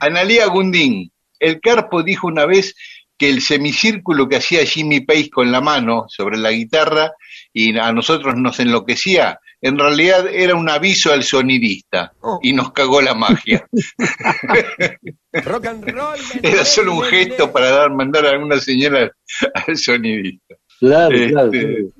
Analía 0.00 0.46
Gundín. 0.46 1.12
El 1.38 1.60
Carpo 1.60 2.02
dijo 2.02 2.26
una 2.26 2.44
vez 2.44 2.74
que 3.16 3.30
el 3.30 3.40
semicírculo 3.40 4.28
que 4.28 4.34
hacía 4.34 4.66
Jimmy 4.66 5.00
Page 5.00 5.30
con 5.30 5.52
la 5.52 5.60
mano 5.60 6.06
sobre 6.08 6.36
la 6.36 6.50
guitarra 6.50 7.12
y 7.52 7.78
a 7.78 7.92
nosotros 7.92 8.34
nos 8.34 8.58
enloquecía, 8.58 9.38
en 9.60 9.78
realidad 9.78 10.26
era 10.26 10.56
un 10.56 10.68
aviso 10.68 11.12
al 11.12 11.22
sonidista 11.22 12.12
oh. 12.22 12.40
y 12.42 12.52
nos 12.52 12.72
cagó 12.72 13.00
la 13.00 13.14
magia. 13.14 13.64
era 16.42 16.64
solo 16.64 16.94
un 16.94 17.04
gesto 17.04 17.52
para 17.52 17.70
dar, 17.70 17.92
mandar 17.92 18.26
alguna 18.26 18.58
señal 18.58 19.12
al, 19.54 19.76
sonidista. 19.76 20.56
Claro, 20.80 21.16
claro, 21.28 21.52
este, 21.52 21.92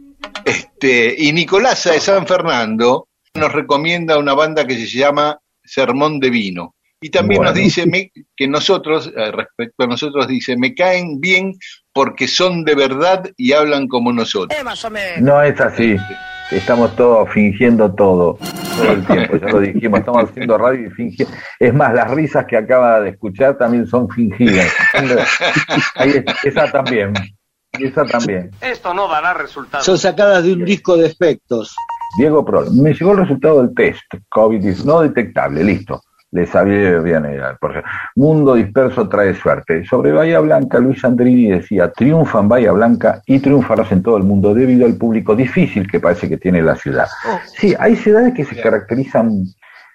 este, 0.45 1.15
y 1.19 1.33
Nicolasa 1.33 1.93
de 1.93 2.01
San 2.01 2.27
Fernando 2.27 3.07
nos 3.35 3.53
recomienda 3.53 4.19
una 4.19 4.35
banda 4.35 4.67
que 4.67 4.75
se 4.75 4.99
llama 4.99 5.39
Sermón 5.71 6.19
de 6.19 6.31
Vino. 6.31 6.75
Y 7.03 7.09
también 7.11 7.43
nos 7.43 7.55
dice 7.55 7.87
que 8.37 8.47
nosotros, 8.47 9.11
eh, 9.17 9.33
respecto 9.33 9.85
a 9.85 9.87
nosotros, 9.87 10.29
dice, 10.29 10.57
me 10.57 10.75
caen 10.75 11.19
bien 11.19 11.55
porque 11.95 12.29
son 12.29 12.63
de 12.65 12.75
verdad 12.75 13.25
y 13.39 13.53
hablan 13.53 13.89
como 13.89 14.13
nosotros. 14.13 14.59
Eh, 14.59 15.17
no 15.21 15.43
es 15.43 15.59
así. 15.61 15.97
Estamos 16.51 16.95
todos 16.97 17.31
fingiendo 17.33 17.95
todo, 17.95 18.37
todo 18.77 18.93
el 18.93 19.07
tiempo, 19.07 19.37
ya 19.37 19.47
lo 19.47 19.61
dijimos, 19.61 20.01
estamos 20.01 20.25
haciendo 20.25 20.59
radio 20.59 20.89
y 20.89 20.91
fingiendo. 20.91 21.35
Es 21.61 21.73
más, 21.73 21.95
las 21.95 22.11
risas 22.11 22.45
que 22.47 22.57
acaba 22.57 23.01
de 23.01 23.11
escuchar 23.11 23.57
también 23.57 23.87
son 23.87 24.09
fingidas. 24.11 24.67
esa 26.45 26.71
también, 26.73 27.13
esa 27.79 28.05
también. 28.05 28.51
Esto 28.61 28.93
no 28.93 29.07
dará 29.07 29.33
resultados. 29.33 29.87
Son 29.87 29.97
sacadas 29.97 30.43
de 30.43 30.53
un 30.53 30.65
disco 30.65 30.97
de 30.97 31.07
efectos. 31.07 31.75
Diego 32.17 32.45
Pro, 32.45 32.65
me 32.71 32.93
llegó 32.93 33.13
el 33.13 33.19
resultado 33.19 33.63
del 33.63 33.75
test, 33.75 34.13
COVID 34.29 34.65
no 34.85 35.01
detectable, 35.01 35.65
listo 35.65 36.03
le 36.33 36.47
sabía 36.47 36.99
bien 37.01 37.25
Por 37.61 37.83
Mundo 38.15 38.55
disperso 38.55 39.09
trae 39.09 39.35
suerte. 39.35 39.85
Sobre 39.85 40.13
Bahía 40.13 40.41
Blanca, 40.41 40.79
Luis 40.79 41.05
Andrini 41.05 41.51
decía, 41.51 41.91
triunfan 41.91 42.49
Bahía 42.49 42.73
Blanca 42.73 43.23
y 43.27 43.41
triunfarás 43.41 43.91
en 43.93 44.03
todo 44.03 44.17
el 44.17 44.23
mundo 44.23 44.55
debido 44.55 44.87
al 44.87 44.97
público 44.97 45.35
difícil 45.35 45.91
que 45.91 46.01
parece 46.01 46.29
que 46.29 46.37
tiene 46.39 46.63
la 46.63 46.77
ciudad. 46.77 47.09
Oh. 47.29 47.39
Sí, 47.59 47.75
hay 47.79 47.97
ciudades 47.97 48.35
que 48.35 48.45
se 48.45 48.61
caracterizan, 48.61 49.45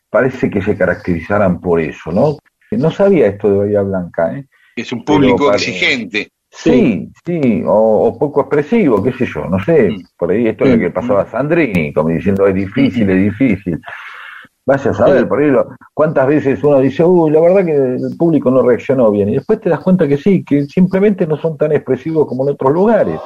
parece 0.10 0.50
que 0.50 0.62
se 0.62 0.78
caracterizaran 0.78 1.62
por 1.62 1.80
eso, 1.80 2.12
¿no? 2.12 2.38
No 2.72 2.92
sabía 2.92 3.28
esto 3.28 3.50
de 3.50 3.58
Bahía 3.58 3.82
Blanca, 3.82 4.36
¿eh? 4.36 4.46
Es 4.76 4.92
un 4.92 5.06
público 5.06 5.54
exigente. 5.54 6.30
Sí, 6.58 7.10
sí, 7.26 7.64
o, 7.68 8.18
poco 8.18 8.42
expresivo, 8.42 9.04
qué 9.04 9.12
sé 9.12 9.26
yo, 9.26 9.46
no 9.46 9.62
sé, 9.64 9.92
mm. 9.92 10.04
por 10.18 10.32
ahí 10.32 10.48
esto 10.48 10.64
es 10.64 10.72
lo 10.72 10.80
que 10.80 10.90
pasaba 10.90 11.22
a 11.24 11.30
Sandrini, 11.30 11.94
como 11.94 12.10
diciendo 12.10 12.48
es 12.48 12.56
difícil, 12.56 13.10
es 13.10 13.24
difícil. 13.24 13.80
Vaya 14.66 14.92
a 14.92 14.94
saber, 14.94 15.28
por 15.28 15.44
ahí 15.44 15.52
cuántas 15.94 16.28
veces 16.28 16.64
uno 16.64 16.80
dice, 16.80 17.04
uy, 17.04 17.30
la 17.30 17.42
verdad 17.42 17.66
que 17.66 17.76
el 17.76 18.18
público 18.18 18.50
no 18.50 18.64
reaccionó 18.64 19.12
bien, 19.12 19.30
y 19.30 19.34
después 19.34 19.60
te 19.60 19.70
das 19.70 19.82
cuenta 19.82 20.08
que 20.08 20.18
sí, 20.18 20.44
que 20.44 20.66
simplemente 20.66 21.28
no 21.28 21.38
son 21.38 21.58
tan 21.58 21.72
expresivos 21.74 22.26
como 22.26 22.48
en 22.48 22.54
otros 22.54 22.74
lugares. 22.74 23.20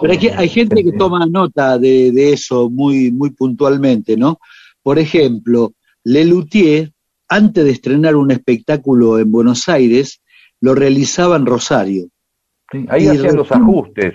Pero 0.00 0.12
hay, 0.12 0.28
hay 0.28 0.48
gente 0.48 0.82
que 0.82 0.92
toma 0.92 1.26
nota 1.26 1.78
de, 1.78 2.10
de, 2.12 2.32
eso 2.32 2.70
muy, 2.70 3.12
muy 3.12 3.30
puntualmente, 3.30 4.16
¿no? 4.16 4.38
Por 4.82 4.98
ejemplo, 4.98 5.72
Lelutier, 6.02 6.92
antes 7.28 7.64
de 7.64 7.70
estrenar 7.70 8.16
un 8.16 8.30
espectáculo 8.30 9.18
en 9.18 9.30
Buenos 9.30 9.68
Aires, 9.68 10.22
lo 10.60 10.74
realizaba 10.74 11.36
en 11.36 11.46
Rosario. 11.46 12.08
Ahí 12.88 13.08
hacían 13.08 13.36
los 13.36 13.50
ajustes. 13.52 14.14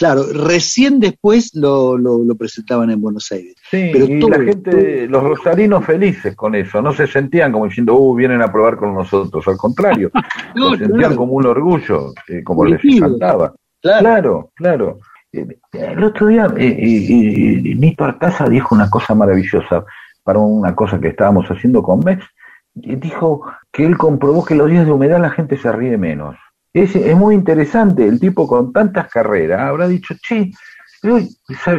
Claro, 0.00 0.22
recién 0.32 0.98
después 0.98 1.54
lo, 1.54 1.98
lo, 1.98 2.34
presentaban 2.34 2.90
en 2.90 3.02
Buenos 3.02 3.30
Aires. 3.32 3.54
Sí, 3.70 3.90
Pero 3.92 4.06
y 4.06 4.18
la 4.18 4.38
gente, 4.38 5.06
los 5.06 5.22
rosarinos 5.22 5.84
felices 5.84 6.34
con 6.34 6.54
eso, 6.54 6.80
no 6.80 6.94
se 6.94 7.06
sentían 7.06 7.52
como 7.52 7.66
diciendo, 7.66 7.96
uh, 7.96 8.14
vienen 8.14 8.40
a 8.40 8.50
probar 8.50 8.78
con 8.78 8.94
nosotros, 8.94 9.46
al 9.46 9.58
contrario, 9.58 10.10
lo 10.54 10.74
sentían 10.74 11.14
como 11.14 11.34
un 11.34 11.44
orgullo, 11.44 12.14
eh, 12.28 12.42
como 12.42 12.64
les 12.64 12.82
encantaba. 12.82 13.54
Claro, 13.82 14.52
claro. 14.54 15.00
Eh, 15.34 15.46
el 15.74 16.02
otro 16.02 16.28
día, 16.28 16.46
eh, 16.56 17.60
Nito 17.76 18.02
Artaza 18.02 18.48
dijo 18.48 18.74
una 18.74 18.88
cosa 18.88 19.14
maravillosa 19.14 19.84
para 20.24 20.38
una 20.38 20.74
cosa 20.74 20.98
que 20.98 21.08
estábamos 21.08 21.46
haciendo 21.50 21.82
con 21.82 22.00
Mex, 22.00 22.24
dijo 22.72 23.44
que 23.70 23.84
él 23.84 23.98
comprobó 23.98 24.46
que 24.46 24.54
los 24.54 24.70
días 24.70 24.86
de 24.86 24.92
humedad 24.92 25.20
la 25.20 25.28
gente 25.28 25.58
se 25.58 25.70
ríe 25.70 25.98
menos. 25.98 26.36
Es, 26.72 26.94
es 26.94 27.16
muy 27.16 27.34
interesante, 27.34 28.06
el 28.06 28.20
tipo 28.20 28.46
con 28.46 28.72
tantas 28.72 29.10
carreras 29.10 29.60
habrá 29.60 29.88
dicho, 29.88 30.14
che, 30.20 30.52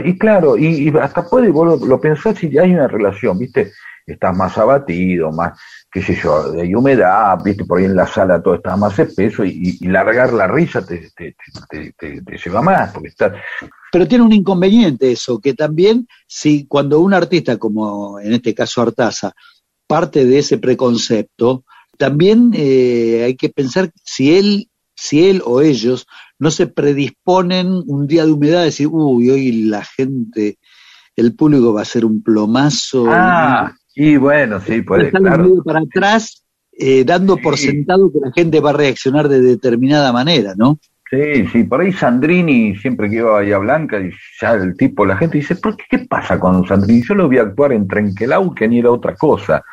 y 0.03 0.17
claro, 0.17 0.57
y, 0.57 0.89
hasta 0.99 1.27
puede, 1.27 1.49
vos 1.49 1.81
lo, 1.81 2.01
pensás 2.01 2.37
si 2.37 2.57
hay 2.57 2.73
una 2.73 2.87
relación, 2.87 3.37
¿viste? 3.37 3.71
Estás 4.05 4.35
más 4.35 4.57
abatido, 4.57 5.31
más, 5.31 5.59
qué 5.91 6.01
sé 6.01 6.15
yo, 6.15 6.53
hay 6.59 6.73
humedad, 6.73 7.37
¿viste? 7.43 7.63
Por 7.65 7.77
ahí 7.77 7.85
en 7.85 7.95
la 7.95 8.07
sala 8.07 8.41
todo 8.41 8.55
está 8.55 8.75
más 8.75 8.97
espeso 8.97 9.45
y, 9.45 9.77
largar 9.81 10.33
la 10.33 10.47
risa 10.47 10.83
te, 10.83 11.09
te, 11.15 11.35
te, 11.69 11.93
te, 11.93 12.37
lleva 12.37 12.61
más, 12.61 12.91
porque 12.91 13.09
está... 13.09 13.33
Pero 13.91 14.07
tiene 14.07 14.23
un 14.23 14.33
inconveniente 14.33 15.11
eso, 15.11 15.39
que 15.39 15.53
también 15.53 16.07
si 16.27 16.65
cuando 16.65 16.99
un 16.99 17.13
artista, 17.13 17.57
como 17.57 18.19
en 18.19 18.33
este 18.33 18.55
caso 18.55 18.81
Artaza, 18.81 19.33
parte 19.85 20.25
de 20.25 20.39
ese 20.39 20.57
preconcepto, 20.57 21.63
también 21.97 22.51
eh, 22.55 23.21
hay 23.25 23.35
que 23.35 23.49
pensar 23.49 23.91
si 24.03 24.35
él 24.35 24.70
si 25.01 25.27
él 25.27 25.41
o 25.45 25.61
ellos 25.61 26.05
no 26.37 26.51
se 26.51 26.67
predisponen 26.67 27.81
un 27.87 28.05
día 28.05 28.23
de 28.23 28.31
humedad 28.31 28.61
a 28.61 28.65
decir, 28.65 28.87
uy, 28.91 29.31
hoy 29.31 29.63
la 29.63 29.83
gente, 29.83 30.59
el 31.15 31.35
público 31.35 31.73
va 31.73 31.81
a 31.81 31.85
ser 31.85 32.05
un 32.05 32.21
plomazo. 32.21 33.05
Ah, 33.09 33.73
y 33.95 34.17
bueno, 34.17 34.61
sí, 34.61 34.83
puede 34.83 35.07
estar 35.07 35.23
para 35.65 35.79
atrás, 35.79 36.45
eh, 36.71 37.03
dando 37.03 37.37
por 37.37 37.57
sentado 37.57 38.11
que 38.11 38.19
la 38.19 38.31
gente 38.31 38.59
va 38.59 38.69
a 38.69 38.73
reaccionar 38.73 39.27
de 39.27 39.41
determinada 39.41 40.13
manera, 40.13 40.53
¿no? 40.55 40.77
Sí, 41.09 41.47
sí, 41.47 41.63
por 41.63 41.81
ahí 41.81 41.91
Sandrini, 41.91 42.75
siempre 42.75 43.09
que 43.09 43.15
iba 43.15 43.31
a 43.31 43.33
Bahía 43.33 43.57
Blanca, 43.57 43.99
y 43.99 44.11
ya 44.39 44.51
el 44.53 44.77
tipo, 44.77 45.03
la 45.03 45.17
gente 45.17 45.39
dice, 45.39 45.55
¿por 45.55 45.75
qué, 45.75 45.85
qué 45.89 45.99
pasa 46.07 46.39
con 46.39 46.65
Sandrini? 46.67 47.01
Yo 47.01 47.15
lo 47.15 47.27
vi 47.27 47.39
actuar 47.39 47.73
en 47.73 47.87
Trenquelau, 47.87 48.53
que 48.53 48.67
ni 48.67 48.77
era 48.79 48.91
otra 48.91 49.15
cosa. 49.15 49.63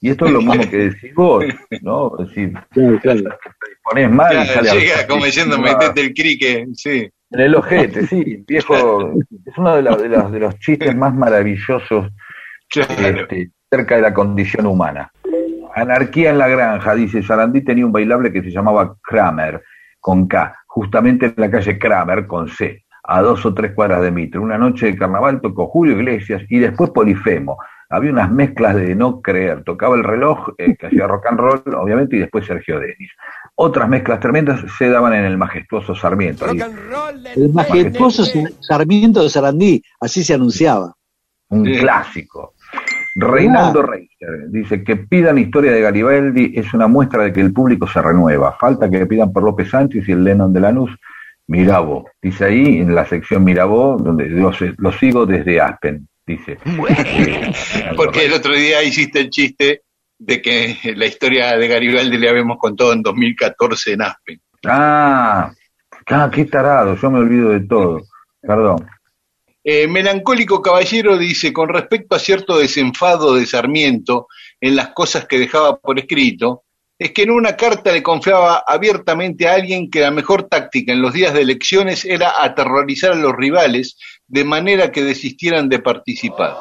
Y 0.00 0.10
esto 0.10 0.26
es 0.26 0.32
lo 0.32 0.42
mismo 0.42 0.70
que 0.70 0.90
decís 0.90 1.14
vos, 1.14 1.44
¿no? 1.82 2.12
Es 2.20 2.28
decir, 2.28 2.52
claro, 2.70 3.00
claro. 3.00 3.38
pones 3.88 4.10
mal 4.10 4.42
y 4.42 4.46
sale 4.46 4.70
Llega 4.72 5.06
como 5.06 5.24
diciendo, 5.24 5.58
metete 5.58 6.00
el 6.00 6.14
crique, 6.14 6.66
sí. 6.74 7.08
En 7.30 7.40
el 7.40 7.54
ojete, 7.54 8.06
sí, 8.06 8.44
viejo. 8.46 9.12
Es 9.46 9.56
uno 9.56 9.76
de, 9.76 9.82
los, 9.82 10.32
de 10.32 10.40
los 10.40 10.58
chistes 10.58 10.94
más 10.94 11.14
maravillosos 11.14 12.08
este, 12.74 13.50
cerca 13.70 13.96
de 13.96 14.02
la 14.02 14.14
condición 14.14 14.66
humana. 14.66 15.10
Anarquía 15.74 16.30
en 16.30 16.38
la 16.38 16.48
granja, 16.48 16.94
dice 16.94 17.22
Sarandí 17.22 17.62
tenía 17.62 17.86
un 17.86 17.92
bailable 17.92 18.32
que 18.32 18.42
se 18.42 18.50
llamaba 18.50 18.96
Kramer, 19.02 19.62
con 20.00 20.26
K, 20.26 20.56
justamente 20.66 21.26
en 21.26 21.34
la 21.36 21.50
calle 21.50 21.78
Kramer, 21.78 22.26
con 22.26 22.48
C, 22.48 22.84
a 23.04 23.20
dos 23.20 23.44
o 23.44 23.54
tres 23.54 23.72
cuadras 23.72 24.02
de 24.02 24.10
Mitre. 24.10 24.40
Una 24.40 24.58
noche 24.58 24.86
de 24.86 24.96
carnaval 24.96 25.40
tocó 25.40 25.68
Julio 25.68 25.94
Iglesias 25.94 26.42
y 26.48 26.58
después 26.58 26.90
Polifemo. 26.90 27.58
Había 27.88 28.10
unas 28.10 28.32
mezclas 28.32 28.74
de 28.74 28.94
no 28.96 29.20
creer. 29.20 29.62
Tocaba 29.62 29.96
el 29.96 30.02
reloj, 30.02 30.48
eh, 30.58 30.74
que 30.76 30.86
hacía 30.86 31.06
rock 31.06 31.26
and 31.26 31.38
roll, 31.38 31.62
obviamente, 31.76 32.16
y 32.16 32.20
después 32.20 32.44
Sergio 32.46 32.80
Denis. 32.80 33.12
Otras 33.58 33.88
mezclas 33.88 34.20
tremendas 34.20 34.60
se 34.78 34.88
daban 34.90 35.14
en 35.14 35.24
el 35.24 35.38
majestuoso 35.38 35.94
Sarmiento. 35.94 36.44
ahí. 36.46 36.60
El 37.36 37.52
majestuoso 37.54 38.24
Sarmiento 38.60 39.22
de 39.22 39.30
Sarandí, 39.30 39.82
así 40.00 40.22
se 40.22 40.34
anunciaba. 40.34 40.92
un 41.48 41.64
Sí. 41.64 41.78
clásico. 41.78 42.54
Reinaldo 43.14 43.80
Reicher 43.82 44.48
dice 44.50 44.82
que 44.82 44.96
pidan 44.96 45.38
historia 45.38 45.70
de 45.72 45.80
Garibaldi 45.80 46.52
es 46.56 46.74
una 46.74 46.88
muestra 46.88 47.22
de 47.22 47.32
que 47.32 47.40
el 47.40 47.52
público 47.52 47.86
se 47.86 48.02
renueva. 48.02 48.56
Falta 48.58 48.90
que 48.90 49.06
pidan 49.06 49.32
por 49.32 49.44
López 49.44 49.70
Sánchez 49.70 50.08
y 50.08 50.12
el 50.12 50.24
Lennon 50.24 50.52
de 50.52 50.60
Lanús. 50.60 50.90
Mirabó, 51.46 52.10
dice 52.20 52.44
ahí 52.46 52.78
en 52.78 52.94
la 52.96 53.06
sección 53.06 53.44
Mirabó, 53.44 53.96
donde 53.96 54.28
yo 54.28 54.52
se- 54.52 54.74
lo 54.78 54.90
sigo 54.90 55.24
desde 55.24 55.60
Aspen, 55.60 56.08
dice. 56.26 56.58
Eh, 56.88 57.52
Porque 57.96 58.26
el 58.26 58.32
otro 58.32 58.52
día 58.52 58.82
hiciste 58.82 59.20
el 59.20 59.30
chiste 59.30 59.82
de 60.18 60.40
que 60.40 60.78
la 60.96 61.06
historia 61.06 61.56
de 61.56 61.68
Garibaldi 61.68 62.16
le 62.16 62.28
habíamos 62.28 62.58
contado 62.58 62.92
en 62.92 63.02
2014 63.02 63.92
en 63.92 64.02
Aspen. 64.02 64.40
Ah, 64.64 65.52
ah, 66.06 66.30
qué 66.32 66.44
tarado, 66.46 66.96
yo 66.96 67.10
me 67.10 67.18
olvido 67.18 67.50
de 67.50 67.60
todo. 67.60 68.02
Perdón. 68.40 68.86
Eh, 69.62 69.88
Melancólico 69.88 70.62
Caballero 70.62 71.18
dice, 71.18 71.52
con 71.52 71.68
respecto 71.68 72.14
a 72.14 72.20
cierto 72.20 72.58
desenfado 72.58 73.34
de 73.34 73.46
Sarmiento 73.46 74.28
en 74.60 74.76
las 74.76 74.90
cosas 74.90 75.26
que 75.26 75.40
dejaba 75.40 75.78
por 75.78 75.98
escrito, 75.98 76.62
es 76.98 77.10
que 77.10 77.24
en 77.24 77.30
una 77.30 77.56
carta 77.56 77.92
le 77.92 78.02
confiaba 78.02 78.62
abiertamente 78.66 79.48
a 79.48 79.54
alguien 79.54 79.90
que 79.90 80.00
la 80.00 80.10
mejor 80.10 80.44
táctica 80.44 80.92
en 80.92 81.02
los 81.02 81.12
días 81.12 81.34
de 81.34 81.42
elecciones 81.42 82.04
era 82.04 82.42
aterrorizar 82.42 83.12
a 83.12 83.16
los 83.16 83.32
rivales 83.32 83.98
de 84.26 84.44
manera 84.44 84.90
que 84.90 85.02
desistieran 85.02 85.68
de 85.68 85.80
participar. 85.80 86.54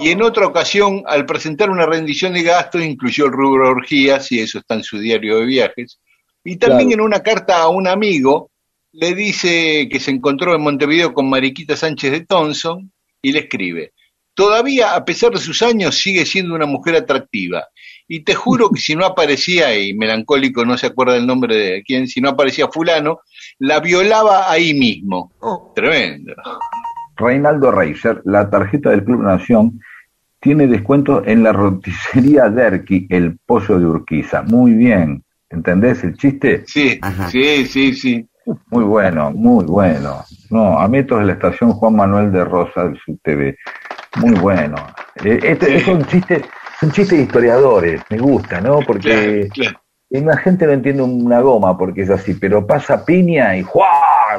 Y 0.00 0.10
en 0.10 0.22
otra 0.22 0.46
ocasión, 0.46 1.02
al 1.06 1.26
presentar 1.26 1.70
una 1.70 1.86
rendición 1.86 2.34
de 2.34 2.42
gastos, 2.42 2.82
incluyó 2.82 3.26
el 3.26 3.32
rubro 3.32 3.70
orgías, 3.70 4.30
y 4.32 4.40
eso 4.40 4.58
está 4.58 4.74
en 4.74 4.82
su 4.82 4.98
diario 4.98 5.38
de 5.38 5.46
viajes, 5.46 6.00
y 6.44 6.56
también 6.56 6.88
Claro. 6.88 7.02
en 7.02 7.06
una 7.06 7.22
carta 7.22 7.62
a 7.62 7.68
un 7.68 7.86
amigo, 7.86 8.50
le 8.92 9.14
dice 9.14 9.88
que 9.90 9.98
se 10.00 10.10
encontró 10.10 10.54
en 10.54 10.62
Montevideo 10.62 11.12
con 11.12 11.28
Mariquita 11.28 11.76
Sánchez 11.76 12.12
de 12.12 12.20
Thompson 12.26 12.92
y 13.22 13.32
le 13.32 13.40
escribe, 13.40 13.92
todavía 14.34 14.94
a 14.94 15.04
pesar 15.04 15.32
de 15.32 15.38
sus 15.40 15.62
años 15.62 15.96
sigue 15.96 16.24
siendo 16.26 16.54
una 16.54 16.66
mujer 16.66 16.96
atractiva 16.96 17.66
y 18.06 18.20
te 18.20 18.34
juro 18.34 18.70
que 18.70 18.80
si 18.80 18.94
no 18.94 19.06
aparecía, 19.06 19.76
y 19.78 19.94
melancólico 19.94 20.64
no 20.64 20.76
se 20.76 20.88
acuerda 20.88 21.16
el 21.16 21.26
nombre 21.26 21.56
de 21.56 21.82
quién, 21.82 22.06
si 22.06 22.20
no 22.20 22.28
aparecía 22.30 22.68
fulano, 22.68 23.20
la 23.58 23.80
violaba 23.80 24.50
ahí 24.50 24.74
mismo. 24.74 25.32
Tremendo. 25.74 26.34
Reinaldo 27.16 27.70
Reiser, 27.70 28.20
la 28.24 28.48
tarjeta 28.50 28.90
del 28.90 29.04
Club 29.04 29.22
Nación 29.22 29.80
tiene 30.40 30.66
descuento 30.66 31.22
en 31.24 31.42
la 31.42 31.52
roticería 31.52 32.48
Derqui, 32.50 33.06
el 33.10 33.38
pollo 33.46 33.78
de 33.78 33.86
Urquiza. 33.86 34.42
Muy 34.42 34.72
bien. 34.74 35.22
¿Entendés 35.48 36.02
el 36.04 36.16
chiste? 36.16 36.64
Sí, 36.66 36.98
Ajá. 37.00 37.28
sí, 37.28 37.64
sí, 37.66 37.94
sí. 37.94 38.28
Muy 38.70 38.84
bueno, 38.84 39.30
muy 39.30 39.64
bueno. 39.64 40.22
No, 40.50 40.78
a 40.78 40.86
metros 40.88 41.20
de 41.20 41.26
la 41.26 41.32
estación 41.32 41.72
Juan 41.72 41.96
Manuel 41.96 42.30
de 42.32 42.44
Rosa 42.44 42.84
del 42.84 42.98
SubTV. 42.98 43.54
Muy 44.20 44.34
bueno. 44.38 44.74
Eh, 45.24 45.38
Este 45.42 45.76
es 45.76 45.88
un 45.88 46.04
chiste, 46.04 46.36
es 46.36 46.82
un 46.82 46.90
chiste 46.90 47.16
de 47.16 47.22
historiadores, 47.22 48.02
me 48.10 48.18
gusta, 48.18 48.60
¿no? 48.60 48.80
Porque 48.80 49.48
Claro, 49.54 49.78
claro. 50.10 50.26
la 50.26 50.36
gente 50.36 50.66
no 50.66 50.72
entiende 50.72 51.02
una 51.02 51.40
goma 51.40 51.78
porque 51.78 52.02
es 52.02 52.10
así, 52.10 52.34
pero 52.34 52.66
pasa 52.66 53.02
piña 53.04 53.56
y 53.56 53.62
¡juá! 53.62 53.86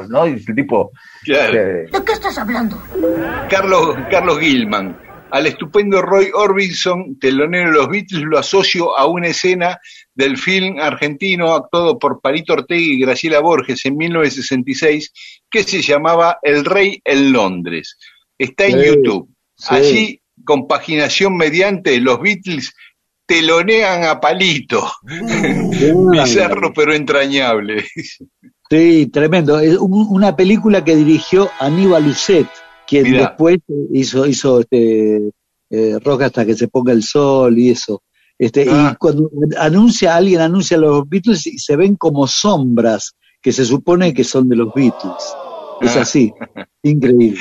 ¿No? 0.08 0.26
Y 0.26 0.32
el 0.34 0.44
tipo 0.54 0.90
claro. 1.24 1.54
eh, 1.58 1.86
¿De 1.90 2.04
qué 2.04 2.12
estás 2.12 2.36
hablando? 2.38 2.82
Carlos, 3.50 3.96
Carlos 4.10 4.38
Gilman. 4.40 4.96
Al 5.28 5.46
estupendo 5.48 6.00
Roy 6.02 6.30
Orbison, 6.32 7.18
telonero 7.18 7.70
de 7.70 7.76
los 7.76 7.88
Beatles, 7.88 8.22
lo 8.22 8.38
asocio 8.38 8.96
a 8.96 9.06
una 9.06 9.26
escena 9.26 9.78
del 10.14 10.38
film 10.38 10.78
argentino 10.78 11.52
actuado 11.52 11.98
por 11.98 12.20
Parito 12.20 12.52
Ortega 12.52 12.80
y 12.80 13.00
Graciela 13.00 13.40
Borges 13.40 13.84
en 13.86 13.96
1966 13.96 15.12
que 15.50 15.64
se 15.64 15.82
llamaba 15.82 16.38
El 16.42 16.64
Rey 16.64 17.00
en 17.04 17.32
Londres. 17.32 17.98
Está 18.38 18.66
en 18.66 18.80
Sí, 18.80 18.86
YouTube. 18.86 19.28
sí. 19.56 19.74
Allí, 19.74 20.20
compaginación 20.44 21.36
mediante, 21.36 21.98
los 22.00 22.20
Beatles 22.20 22.72
telonean 23.26 24.04
a 24.04 24.20
Palito. 24.20 24.88
Bizarro 26.12 26.72
pero 26.72 26.94
entrañable. 26.94 27.84
Sí, 28.70 29.06
tremendo. 29.12 29.58
Es 29.60 29.76
un- 29.78 30.08
una 30.10 30.34
película 30.34 30.84
que 30.84 30.96
dirigió 30.96 31.48
Aníbal 31.60 32.04
Lucet, 32.04 32.48
quien 32.86 33.04
Mirá. 33.04 33.28
después 33.28 33.58
hizo, 33.92 34.26
hizo 34.26 34.60
este, 34.60 35.30
eh, 35.70 35.98
Roca 36.02 36.26
hasta 36.26 36.44
que 36.44 36.54
se 36.54 36.68
ponga 36.68 36.92
el 36.92 37.02
sol 37.02 37.56
y 37.58 37.70
eso. 37.70 38.02
Este, 38.38 38.66
Ah. 38.68 38.90
Y 38.92 38.96
cuando 38.96 39.30
anuncia, 39.58 40.14
alguien 40.16 40.40
anuncia 40.40 40.76
a 40.76 40.80
los 40.80 41.08
Beatles 41.08 41.46
y 41.46 41.58
se 41.58 41.76
ven 41.76 41.96
como 41.96 42.26
sombras 42.26 43.14
que 43.40 43.52
se 43.52 43.64
supone 43.64 44.12
que 44.12 44.24
son 44.24 44.48
de 44.48 44.56
los 44.56 44.74
Beatles. 44.74 45.14
Es 45.80 45.96
Ah. 45.96 46.00
así, 46.02 46.32
increíble. 46.82 47.38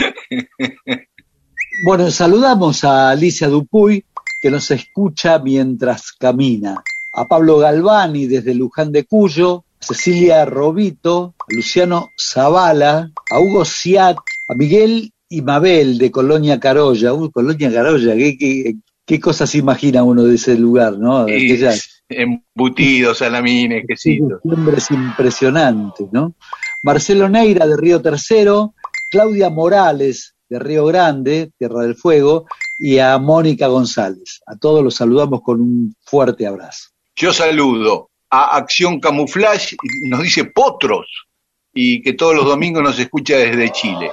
Bueno, 1.86 2.09
saludamos 2.11 2.84
a 2.84 3.09
Alicia 3.09 3.47
Dupuy, 3.49 4.05
que 4.41 4.49
nos 4.51 4.71
escucha 4.71 5.39
mientras 5.39 6.11
camina. 6.13 6.82
A 7.13 7.26
Pablo 7.28 7.57
Galvani 7.57 8.28
desde 8.28 8.53
Luján 8.53 8.91
de 8.91 9.05
Cuyo, 9.05 9.64
Cecilia 9.80 10.45
Robito, 10.45 11.36
a 11.39 11.45
Luciano 11.49 12.09
Zavala, 12.17 13.11
a 13.32 13.39
Hugo 13.39 13.65
Ciat, 13.65 14.17
a 14.49 14.55
Miguel 14.55 15.11
y 15.30 15.41
Mabel 15.41 15.97
de 15.97 16.11
Colonia 16.11 16.59
Carolla. 16.59 17.13
Uy, 17.13 17.30
Colonia 17.32 17.71
Carolla, 17.71 18.15
¿qué, 18.15 18.38
qué, 18.38 18.76
qué 19.05 19.19
cosas 19.19 19.53
imagina 19.55 20.03
uno 20.03 20.23
de 20.23 20.36
ese 20.36 20.57
lugar, 20.57 20.97
¿no? 20.97 21.19
Aquella- 21.21 21.73
embutidos, 22.07 23.17
salamines, 23.19 23.84
quesitos. 23.88 24.39
Nombres 24.43 24.91
impresionantes, 24.91 26.07
¿no? 26.11 26.36
Marcelo 26.84 27.28
Neira 27.30 27.65
de 27.65 27.78
Río 27.78 28.01
Tercero, 28.01 28.73
Claudia 29.11 29.49
Morales 29.49 30.36
de 30.47 30.59
Río 30.59 30.86
Grande, 30.86 31.51
Tierra 31.57 31.82
del 31.82 31.95
Fuego, 31.95 32.45
y 32.80 32.99
a 32.99 33.17
Mónica 33.17 33.67
González. 33.67 34.41
A 34.45 34.55
todos 34.57 34.84
los 34.84 34.95
saludamos 34.95 35.41
con 35.41 35.61
un 35.61 35.95
fuerte 36.01 36.45
abrazo. 36.45 36.89
Yo 37.15 37.34
saludo 37.34 38.09
a 38.36 38.57
Acción 38.57 38.99
Camuflaje, 38.99 39.77
nos 40.09 40.21
dice 40.21 40.43
Potros, 40.43 41.07
y 41.73 42.01
que 42.01 42.11
todos 42.11 42.36
los 42.36 42.43
domingos 42.43 42.83
nos 42.83 42.99
escucha 42.99 43.38
desde 43.38 43.71
Chile. 43.71 44.11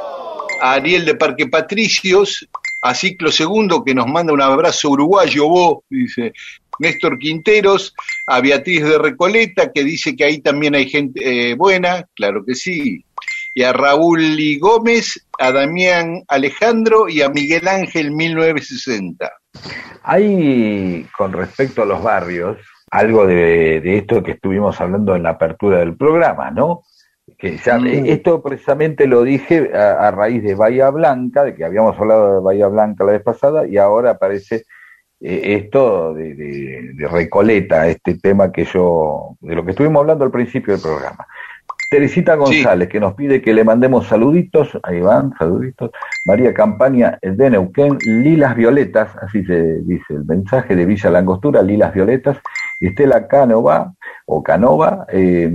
A 0.61 0.75
Ariel 0.75 1.05
de 1.05 1.17
Parque 1.17 1.49
Patricios, 1.49 2.49
a 2.83 2.95
Ciclo 2.95 3.33
Segundo, 3.33 3.83
que 3.83 3.95
nos 3.95 4.07
manda 4.07 4.33
un 4.33 4.41
abrazo 4.41 4.91
uruguayo, 4.91 5.49
vos, 5.49 5.79
dice 5.91 6.33
Néstor 6.79 7.19
Quinteros, 7.19 7.95
a 8.29 8.41
Beatriz 8.41 8.85
de 8.85 8.99
Recoleta, 8.99 9.73
que 9.73 9.83
dice 9.83 10.15
que 10.15 10.25
ahí 10.25 10.41
también 10.41 10.77
hay 10.77 10.89
gente 10.89 11.51
eh, 11.51 11.55
buena, 11.57 12.07
claro 12.15 12.45
que 12.47 12.55
sí. 12.55 13.05
Y 13.57 13.65
a 13.65 13.73
Raúl 13.73 14.39
y 14.39 14.57
Gómez, 14.61 15.27
a 15.41 15.51
Damián 15.51 16.23
Alejandro 16.29 17.09
y 17.09 17.23
a 17.23 17.29
Miguel 17.29 17.67
Ángel 17.67 18.13
1960. 18.13 19.33
Hay, 20.05 21.07
con 21.17 21.33
respecto 21.33 21.83
a 21.83 21.87
los 21.87 22.03
barrios, 22.03 22.59
algo 22.93 23.27
de, 23.27 23.81
de 23.81 23.97
esto 23.97 24.23
que 24.23 24.33
estuvimos 24.33 24.81
hablando 24.81 25.17
en 25.17 25.23
la 25.25 25.31
apertura 25.31 25.79
del 25.79 25.97
programa, 25.97 26.51
¿no? 26.51 26.83
Que 27.39 27.57
ya- 27.57 27.79
eh, 27.79 28.13
Esto 28.13 28.43
precisamente 28.43 29.07
lo 29.07 29.23
dije 29.23 29.71
a, 29.75 30.09
a 30.09 30.11
raíz 30.11 30.43
de 30.43 30.55
Bahía 30.55 30.91
Blanca, 30.91 31.43
de 31.45 31.55
que 31.55 31.65
habíamos 31.65 31.99
hablado 31.99 32.35
de 32.35 32.41
Bahía 32.45 32.67
Blanca 32.69 33.05
la 33.05 33.13
vez 33.13 33.23
pasada, 33.23 33.67
y 33.67 33.79
ahora 33.79 34.11
aparece 34.11 34.65
eh, 35.21 35.55
esto 35.57 36.13
de, 36.15 36.35
de- 36.35 36.91
de 36.95 37.09
Recoleta, 37.09 37.87
este 37.89 38.19
tema 38.19 38.53
que 38.53 38.65
yo, 38.65 39.37
de 39.41 39.55
lo 39.55 39.65
que 39.65 39.71
estuvimos 39.71 40.01
hablando 40.01 40.25
al 40.25 40.31
principio 40.31 40.75
del 40.75 40.83
programa. 40.83 41.27
Teresita 41.91 42.37
González, 42.37 42.89
que 42.89 42.99
nos 43.01 43.15
pide 43.15 43.41
que 43.43 43.53
le 43.55 43.65
mandemos 43.65 44.07
saluditos, 44.07 44.79
ahí 44.83 45.01
van, 45.01 45.33
saluditos. 45.39 45.91
María 46.27 46.53
Campaña 46.55 47.19
de 47.23 47.51
Neuquén, 47.51 47.99
Lilas 48.07 48.57
Violetas, 48.57 49.11
así 49.21 49.45
se 49.45 49.81
dice 49.83 50.15
el 50.15 50.25
mensaje 50.25 50.75
de 50.75 50.87
Villa 50.87 51.11
Langostura, 51.11 51.63
Lilas 51.63 51.93
Violetas, 51.93 52.39
Estela 52.89 53.27
Canova, 53.27 53.93
o 54.27 54.43
Canova, 54.43 55.07
eh, 55.09 55.51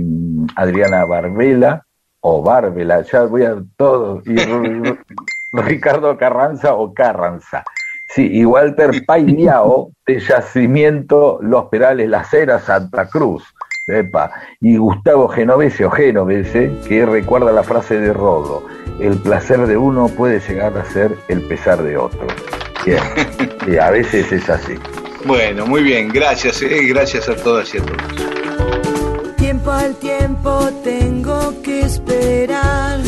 Adriana 0.56 1.04
Barbela, 1.04 1.84
o 2.20 2.42
Barbela, 2.42 3.02
ya 3.02 3.24
voy 3.24 3.44
a 3.44 3.56
todo, 3.76 4.22
y 4.24 4.36
Ricardo 5.52 6.16
Carranza 6.16 6.74
o 6.74 6.92
Carranza. 6.92 7.64
Sí, 8.08 8.28
y 8.32 8.44
Walter 8.44 9.04
Pailiao, 9.06 9.90
de 10.06 10.18
Yacimiento 10.18 11.38
Los 11.42 11.66
Perales, 11.66 12.08
Las 12.08 12.32
Heras, 12.32 12.64
Santa 12.64 13.06
Cruz. 13.08 13.44
Epa. 13.88 14.30
Y 14.60 14.76
Gustavo 14.76 15.28
Genovese 15.28 15.84
o 15.84 15.90
Genovese, 15.90 16.70
que 16.86 17.06
recuerda 17.06 17.52
la 17.52 17.62
frase 17.62 17.98
de 17.98 18.12
Rodo, 18.12 18.64
el 19.00 19.18
placer 19.18 19.66
de 19.66 19.76
uno 19.76 20.08
puede 20.08 20.40
llegar 20.40 20.76
a 20.76 20.84
ser 20.84 21.16
el 21.28 21.42
pesar 21.42 21.82
de 21.82 21.96
otro. 21.96 22.26
Bien, 22.84 23.02
y 23.66 23.76
a 23.76 23.90
veces 23.90 24.30
es 24.32 24.48
así. 24.48 24.74
Bueno, 25.28 25.66
muy 25.66 25.82
bien, 25.82 26.08
gracias, 26.08 26.62
eh, 26.62 26.86
gracias 26.86 27.28
a 27.28 27.36
todas 27.36 27.74
y 27.74 27.76
a 27.76 27.82
todos. 27.82 29.36
Tiempo 29.36 29.70
al 29.70 29.94
tiempo 29.96 30.70
tengo 30.82 31.52
que 31.62 31.82
esperar. 31.82 32.98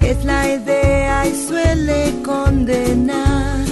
Es 0.00 0.24
la 0.24 0.48
idea 0.48 1.26
y 1.26 1.34
suele 1.48 2.12
condenar. 2.24 3.64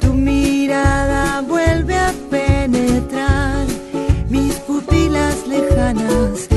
Tu 0.00 0.14
mirada 0.14 1.40
vuelve 1.40 1.96
a 1.96 2.12
penetrar 2.30 3.66
mis 4.28 4.54
pupilas 4.68 5.48
lejanas. 5.48 6.48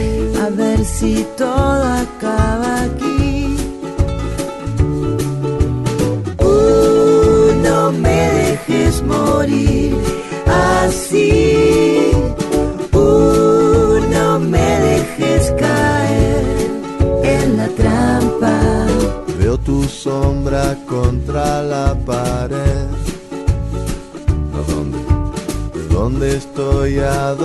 A 0.45 0.49
ver 0.49 0.85
si 0.85 1.25
todo 1.35 1.83
acaba 1.83 2.76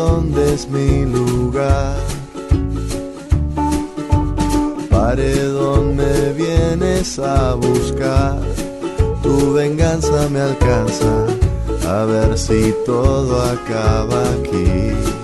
dónde 0.03 0.55
es 0.55 0.69
mi 0.69 1.05
lugar? 1.05 1.97
Paredón 4.91 5.97
me 5.97 6.33
vienes 6.33 7.19
a 7.19 7.55
buscar. 7.55 8.39
Tu 9.23 9.53
venganza 9.53 10.29
me 10.31 10.41
alcanza. 10.41 11.13
A 11.89 12.05
ver 12.05 12.37
si 12.37 12.75
todo 12.87 13.33
acaba 13.43 14.21
aquí. 14.37 15.22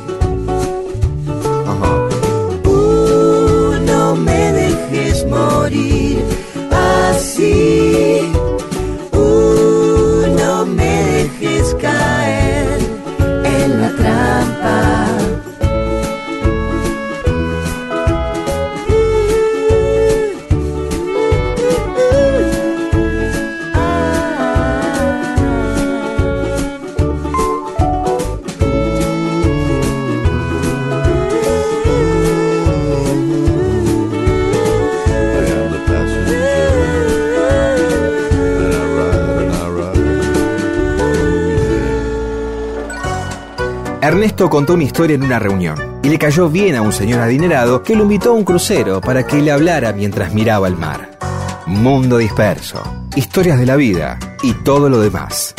Ernesto 44.38 44.56
contó 44.56 44.74
una 44.74 44.84
historia 44.84 45.16
en 45.16 45.24
una 45.24 45.40
reunión 45.40 45.98
y 46.00 46.08
le 46.08 46.16
cayó 46.16 46.48
bien 46.48 46.76
a 46.76 46.82
un 46.82 46.92
señor 46.92 47.18
adinerado 47.18 47.82
que 47.82 47.96
lo 47.96 48.04
invitó 48.04 48.30
a 48.30 48.34
un 48.34 48.44
crucero 48.44 49.00
para 49.00 49.26
que 49.26 49.42
le 49.42 49.50
hablara 49.50 49.92
mientras 49.92 50.32
miraba 50.32 50.68
el 50.68 50.76
mar. 50.76 51.18
Mundo 51.66 52.18
disperso, 52.18 52.80
historias 53.16 53.58
de 53.58 53.66
la 53.66 53.74
vida 53.74 54.16
y 54.44 54.52
todo 54.52 54.88
lo 54.88 55.00
demás. 55.00 55.56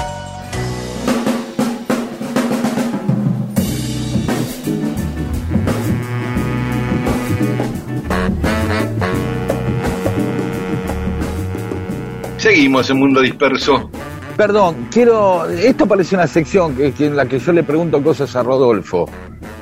Seguimos 12.38 12.90
en 12.90 12.98
Mundo 12.98 13.20
Disperso. 13.20 13.92
Perdón, 14.40 14.88
quiero. 14.90 15.50
Esto 15.50 15.86
parece 15.86 16.16
una 16.16 16.26
sección 16.26 16.74
que, 16.74 16.94
que 16.94 17.08
en 17.08 17.18
la 17.18 17.26
que 17.26 17.40
yo 17.40 17.52
le 17.52 17.62
pregunto 17.62 18.02
cosas 18.02 18.34
a 18.38 18.42
Rodolfo, 18.42 19.10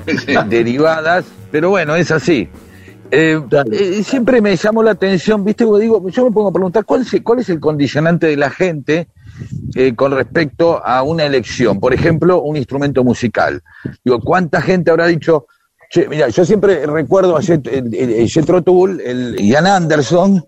derivadas, 0.49 1.25
pero 1.49 1.71
bueno, 1.71 1.95
es 1.95 2.11
así. 2.11 2.47
Eh, 3.09 3.41
eh, 3.71 4.03
siempre 4.03 4.39
me 4.39 4.55
llamó 4.55 4.83
la 4.83 4.91
atención, 4.91 5.43
¿viste? 5.43 5.65
Porque 5.65 5.81
digo, 5.81 6.07
yo 6.09 6.25
me 6.25 6.31
pongo 6.31 6.49
a 6.49 6.53
preguntar 6.53 6.85
cuál 6.85 7.01
es, 7.01 7.21
cuál 7.23 7.39
es 7.39 7.49
el 7.49 7.59
condicionante 7.59 8.27
de 8.27 8.37
la 8.37 8.51
gente 8.51 9.07
eh, 9.73 9.95
con 9.95 10.11
respecto 10.11 10.79
a 10.85 11.01
una 11.01 11.25
elección. 11.25 11.79
Por 11.79 11.95
ejemplo, 11.95 12.43
un 12.43 12.55
instrumento 12.55 13.03
musical. 13.03 13.63
Digo, 14.05 14.19
¿cuánta 14.19 14.61
gente 14.61 14.91
habrá 14.91 15.07
dicho, 15.07 15.47
che, 15.89 16.07
mira, 16.07 16.29
yo 16.29 16.45
siempre 16.45 16.85
recuerdo 16.85 17.35
a 17.35 17.41
Jethro 17.41 18.61
Tull, 18.61 19.01
el 19.01 19.37
Ian 19.37 19.65
Anderson, 19.65 20.45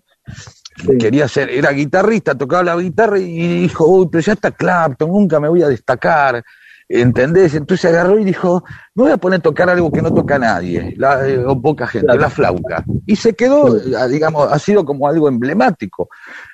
Sí. 0.85 0.97
quería 0.97 1.27
ser, 1.27 1.49
era 1.49 1.71
guitarrista, 1.71 2.35
tocaba 2.35 2.63
la 2.63 2.75
guitarra 2.77 3.19
y 3.19 3.61
dijo, 3.61 3.85
uy, 3.85 4.07
pero 4.11 4.21
ya 4.21 4.33
está 4.33 4.51
Clapton, 4.51 5.09
nunca 5.09 5.39
me 5.39 5.49
voy 5.49 5.61
a 5.61 5.67
destacar, 5.67 6.43
¿entendés? 6.87 7.53
Entonces 7.53 7.85
agarró 7.91 8.17
y 8.17 8.23
dijo, 8.23 8.63
me 8.95 9.03
voy 9.03 9.11
a 9.11 9.17
poner 9.17 9.39
a 9.39 9.43
tocar 9.43 9.69
algo 9.69 9.91
que 9.91 10.01
no 10.01 10.13
toca 10.13 10.39
nadie, 10.39 10.93
la- 10.97 11.27
eh, 11.27 11.37
o 11.45 11.61
poca 11.61 11.85
gente, 11.85 12.07
Claro. 12.07 12.21
la 12.21 12.29
flauta. 12.29 12.83
Y 13.05 13.15
se 13.15 13.33
quedó, 13.33 13.75
digamos, 14.07 14.51
ha 14.51 14.57
sido 14.57 14.85
como 14.85 15.07
algo 15.07 15.27
emblemático 15.27 16.09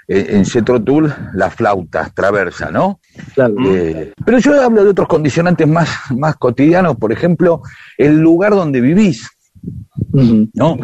eh, 0.07 0.25
en 0.29 0.45
Jethro 0.45 0.81
Tull, 0.81 1.13
la 1.33 1.49
flauta 1.49 2.11
traversa, 2.13 2.69
¿no? 2.71 2.99
Claro. 3.33 3.55
Eh, 3.67 4.13
pero 4.25 4.39
yo 4.39 4.61
hablo 4.61 4.83
de 4.83 4.89
otros 4.89 5.07
condicionantes 5.07 5.67
más, 5.67 5.89
más 6.15 6.35
cotidianos, 6.35 6.95
por 6.97 7.11
ejemplo, 7.11 7.61
el 7.97 8.19
lugar 8.19 8.51
donde 8.51 8.81
vivís. 8.81 9.29
¿No? 10.53 10.77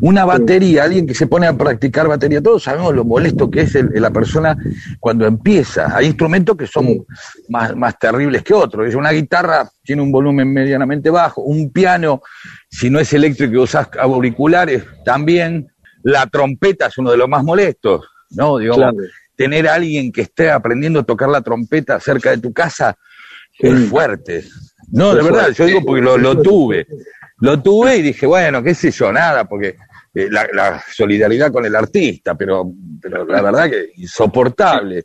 Una 0.00 0.24
batería, 0.24 0.84
alguien 0.84 1.06
que 1.06 1.14
se 1.14 1.26
pone 1.26 1.46
a 1.46 1.56
practicar 1.56 2.08
batería, 2.08 2.42
todos 2.42 2.62
sabemos 2.62 2.94
lo 2.94 3.04
molesto 3.04 3.50
que 3.50 3.62
es 3.62 3.74
el- 3.74 3.90
la 3.94 4.10
persona 4.10 4.56
cuando 5.00 5.26
empieza. 5.26 5.94
Hay 5.96 6.06
instrumentos 6.06 6.56
que 6.56 6.66
son 6.66 7.04
más, 7.48 7.76
más 7.76 7.98
terribles 7.98 8.42
que 8.42 8.54
otros. 8.54 8.88
Es 8.88 8.94
Una 8.94 9.10
guitarra 9.10 9.68
tiene 9.82 10.02
un 10.02 10.10
volumen 10.12 10.52
medianamente 10.52 11.10
bajo, 11.10 11.42
un 11.42 11.70
piano, 11.70 12.22
si 12.70 12.90
no 12.90 12.98
es 13.00 13.12
eléctrico 13.12 13.54
y 13.54 13.58
usas 13.58 13.88
auriculares, 13.98 14.84
también. 15.04 15.68
La 16.02 16.26
trompeta 16.26 16.86
es 16.86 16.96
uno 16.98 17.10
de 17.10 17.16
los 17.16 17.28
más 17.28 17.42
molestos, 17.44 18.06
¿no? 18.30 18.58
Digamos, 18.58 18.78
Claro. 18.78 18.96
tener 19.36 19.68
a 19.68 19.74
alguien 19.74 20.12
que 20.12 20.22
esté 20.22 20.50
aprendiendo 20.50 21.00
a 21.00 21.02
tocar 21.02 21.28
la 21.28 21.42
trompeta 21.42 22.00
cerca 22.00 22.30
de 22.30 22.38
tu 22.38 22.52
casa 22.52 22.96
es 23.58 23.88
fuerte. 23.88 24.44
No, 24.92 25.14
de 25.14 25.22
verdad, 25.22 25.50
yo 25.50 25.66
digo 25.66 25.80
porque 25.84 26.02
lo, 26.02 26.16
lo 26.18 26.40
tuve. 26.40 26.86
Lo 27.40 27.62
tuve 27.62 27.98
y 27.98 28.02
dije, 28.02 28.26
bueno, 28.26 28.62
qué 28.62 28.74
sé 28.74 28.90
yo, 28.90 29.12
nada, 29.12 29.44
porque 29.44 29.76
eh, 30.14 30.28
la, 30.30 30.48
la 30.52 30.82
solidaridad 30.92 31.52
con 31.52 31.64
el 31.64 31.76
artista, 31.76 32.34
pero, 32.34 32.72
pero 33.00 33.24
la 33.24 33.42
verdad 33.42 33.70
que 33.70 33.92
insoportable 33.96 35.04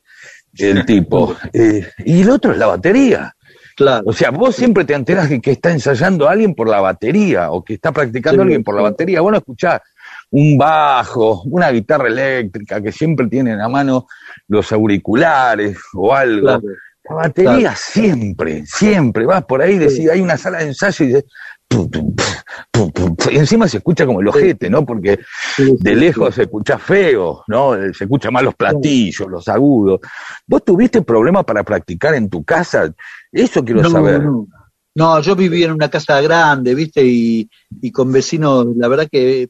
el 0.58 0.86
tipo. 0.86 1.36
Eh, 1.54 1.88
y 2.06 2.22
el 2.22 2.30
otro 2.30 2.52
es 2.52 2.58
la 2.58 2.68
batería. 2.68 3.36
Claro. 3.76 4.04
O 4.08 4.14
sea, 4.14 4.32
vos 4.32 4.56
siempre 4.56 4.86
te 4.86 4.94
enterás 4.94 5.30
de 5.30 5.42
que 5.42 5.52
está 5.52 5.72
ensayando 5.72 6.30
alguien 6.30 6.54
por 6.54 6.70
la 6.70 6.80
batería 6.80 7.52
o 7.52 7.64
que 7.64 7.76
está 7.76 7.92
practicando 7.92 8.42
Sí, 8.42 8.44
alguien 8.44 8.64
por 8.64 8.76
la 8.76 8.84
batería. 8.84 9.22
Bueno, 9.22 9.40
escuchás 9.40 9.82
un 10.30 10.58
bajo, 10.58 11.44
una 11.44 11.72
guitarra 11.72 12.08
eléctrica 12.08 12.82
que 12.82 12.92
siempre 12.92 13.28
tienen 13.28 13.62
a 13.62 13.70
mano 13.70 14.08
los 14.48 14.72
auriculares 14.72 15.78
o 15.94 16.14
algo. 16.14 16.60
Claro. 16.60 16.62
La 17.10 17.16
batería 17.16 17.76
siempre, 17.76 18.66
siempre. 18.66 19.26
Vas 19.26 19.44
por 19.46 19.62
ahí 19.62 19.78
decís, 19.78 20.10
hay 20.10 20.22
una 20.22 20.38
sala 20.38 20.60
de 20.60 20.68
ensayo 20.68 21.04
y 21.04 21.08
dices, 21.10 21.26
pum, 21.68 21.90
pum, 21.90 22.16
pum, 22.72 22.92
pum, 22.92 23.16
pum. 23.16 23.34
y 23.34 23.38
encima 23.38 23.68
se 23.68 23.78
escucha 23.78 24.06
como 24.06 24.22
el 24.22 24.28
ojete, 24.28 24.70
¿no? 24.70 24.86
Porque 24.86 25.20
de 25.58 25.96
lejos 25.96 26.36
se 26.36 26.44
escucha 26.44 26.78
feo, 26.78 27.44
¿no? 27.48 27.74
Se 27.94 28.06
escucha 28.06 28.32
más 28.32 28.44
los 28.44 28.56
platillos, 28.56 29.28
los 29.28 29.48
agudos. 29.48 30.00
¿Vos 30.48 30.64
tuviste 30.64 31.02
problemas 31.02 31.44
para 31.44 31.64
practicar 31.64 32.16
en 32.16 32.30
tu 32.30 32.44
casa? 32.44 32.94
Eso 33.32 33.64
quiero 33.66 33.82
no, 33.82 33.90
saber. 33.90 34.24
No. 34.24 34.48
No, 34.96 35.20
yo 35.22 35.36
vivía 35.36 35.66
en 35.66 35.72
una 35.72 35.90
casa 35.90 36.22
grande, 36.22 36.76
¿viste? 36.76 37.04
Y, 37.04 37.50
y 37.82 37.92
con 37.92 38.12
vecinos, 38.12 38.68
la 38.78 38.88
verdad 38.88 39.08
que 39.12 39.50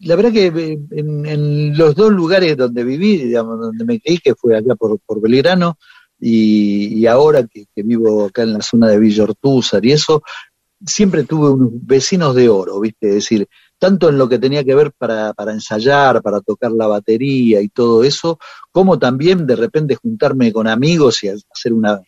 la 0.00 0.16
verdad 0.16 0.32
que 0.32 0.46
eh, 0.46 0.78
en, 0.92 1.26
en 1.26 1.76
los 1.76 1.94
dos 1.94 2.10
lugares 2.10 2.56
donde 2.56 2.84
viví, 2.84 3.18
digamos, 3.18 3.60
donde 3.60 3.84
me 3.84 4.00
crié, 4.00 4.18
que 4.18 4.34
fue 4.34 4.56
acá 4.56 4.74
por, 4.74 4.98
por 5.00 5.20
Belgrano, 5.20 5.76
y, 6.20 6.98
y 6.98 7.06
ahora 7.06 7.46
que, 7.46 7.66
que 7.74 7.82
vivo 7.82 8.26
acá 8.26 8.42
en 8.42 8.52
la 8.52 8.62
zona 8.62 8.88
de 8.88 8.98
Villa 8.98 9.24
Ortúzar 9.24 9.84
y 9.84 9.92
eso, 9.92 10.22
siempre 10.84 11.24
tuve 11.24 11.50
unos 11.50 11.70
vecinos 11.72 12.34
de 12.34 12.48
oro, 12.48 12.80
¿viste? 12.80 13.08
Es 13.08 13.14
decir, 13.14 13.48
tanto 13.78 14.08
en 14.08 14.18
lo 14.18 14.28
que 14.28 14.38
tenía 14.38 14.64
que 14.64 14.74
ver 14.74 14.92
para, 14.92 15.32
para 15.32 15.52
ensayar, 15.52 16.22
para 16.22 16.40
tocar 16.40 16.72
la 16.72 16.86
batería 16.86 17.60
y 17.60 17.68
todo 17.68 18.04
eso, 18.04 18.38
como 18.70 18.98
también 18.98 19.46
de 19.46 19.56
repente 19.56 19.96
juntarme 19.96 20.52
con 20.52 20.66
amigos 20.66 21.24
y 21.24 21.28
hacer 21.28 21.72
una, 21.72 22.00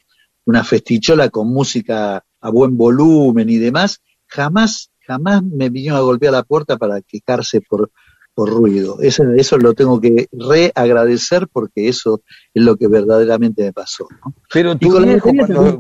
una 0.44 0.64
festichola 0.64 1.28
con 1.30 1.48
música 1.48 2.22
a 2.40 2.50
buen 2.50 2.76
volumen 2.76 3.48
y 3.48 3.56
demás, 3.56 4.00
jamás, 4.26 4.90
jamás 5.00 5.42
me 5.42 5.70
vinieron 5.70 5.98
a 5.98 6.02
golpear 6.02 6.32
la 6.32 6.42
puerta 6.42 6.76
para 6.76 7.00
quejarse 7.02 7.60
por, 7.60 7.90
por 8.34 8.50
ruido. 8.50 8.98
Eso, 9.00 9.24
eso 9.36 9.58
lo 9.58 9.74
tengo 9.74 10.00
que 10.00 10.26
reagradecer 10.32 11.48
porque 11.52 11.88
eso 11.88 12.22
es 12.54 12.62
lo 12.64 12.76
que 12.76 12.88
verdaderamente 12.88 13.62
me 13.62 13.72
pasó. 13.72 14.06
¿no? 14.24 14.34
Pero 14.52 14.76
tu 14.76 14.88
viejo, 15.06 15.28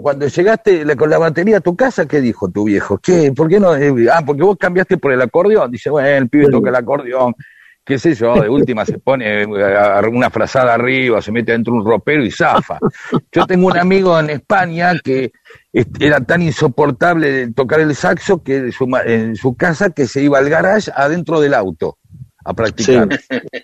cuando, 0.00 0.26
llegaste 0.26 0.84
la- 0.84 0.96
con 0.96 1.10
la 1.10 1.18
batería 1.18 1.58
a 1.58 1.60
tu 1.60 1.74
casa, 1.76 2.06
¿qué 2.06 2.20
dijo 2.20 2.50
tu 2.50 2.64
viejo? 2.64 2.98
¿Qué? 2.98 3.32
¿Por 3.32 3.48
qué 3.48 3.58
no? 3.60 3.74
Eh, 3.76 3.94
ah, 4.12 4.22
porque 4.24 4.42
vos 4.42 4.56
cambiaste 4.58 4.98
por 4.98 5.12
el 5.12 5.20
acordeón. 5.22 5.70
Dice, 5.70 5.90
bueno, 5.90 6.08
el 6.08 6.28
pibe 6.28 6.50
toca 6.50 6.68
el 6.70 6.76
acordeón, 6.76 7.34
qué 7.84 7.98
sé 7.98 8.14
yo, 8.14 8.34
de 8.40 8.48
última 8.48 8.84
se 8.84 8.98
pone 8.98 9.42
eh, 9.42 9.46
una 9.46 10.30
frazada 10.30 10.74
arriba, 10.74 11.20
se 11.22 11.32
mete 11.32 11.52
dentro 11.52 11.72
de 11.72 11.80
un 11.80 11.86
ropero 11.86 12.24
y 12.24 12.30
zafa. 12.30 12.78
Yo 13.32 13.46
tengo 13.46 13.66
un 13.68 13.78
amigo 13.78 14.18
en 14.20 14.30
España 14.30 14.92
que 15.02 15.32
era 15.98 16.20
tan 16.20 16.42
insoportable 16.42 17.30
de 17.32 17.52
tocar 17.52 17.80
el 17.80 17.94
saxo 17.94 18.42
que 18.42 18.56
en 18.58 18.72
su, 18.72 18.86
ma- 18.86 19.02
en 19.02 19.36
su 19.36 19.56
casa 19.56 19.90
que 19.90 20.06
se 20.06 20.22
iba 20.22 20.38
al 20.38 20.48
garage 20.50 20.90
adentro 20.94 21.40
del 21.40 21.54
auto 21.54 21.96
a 22.44 22.54
practicar. 22.54 23.08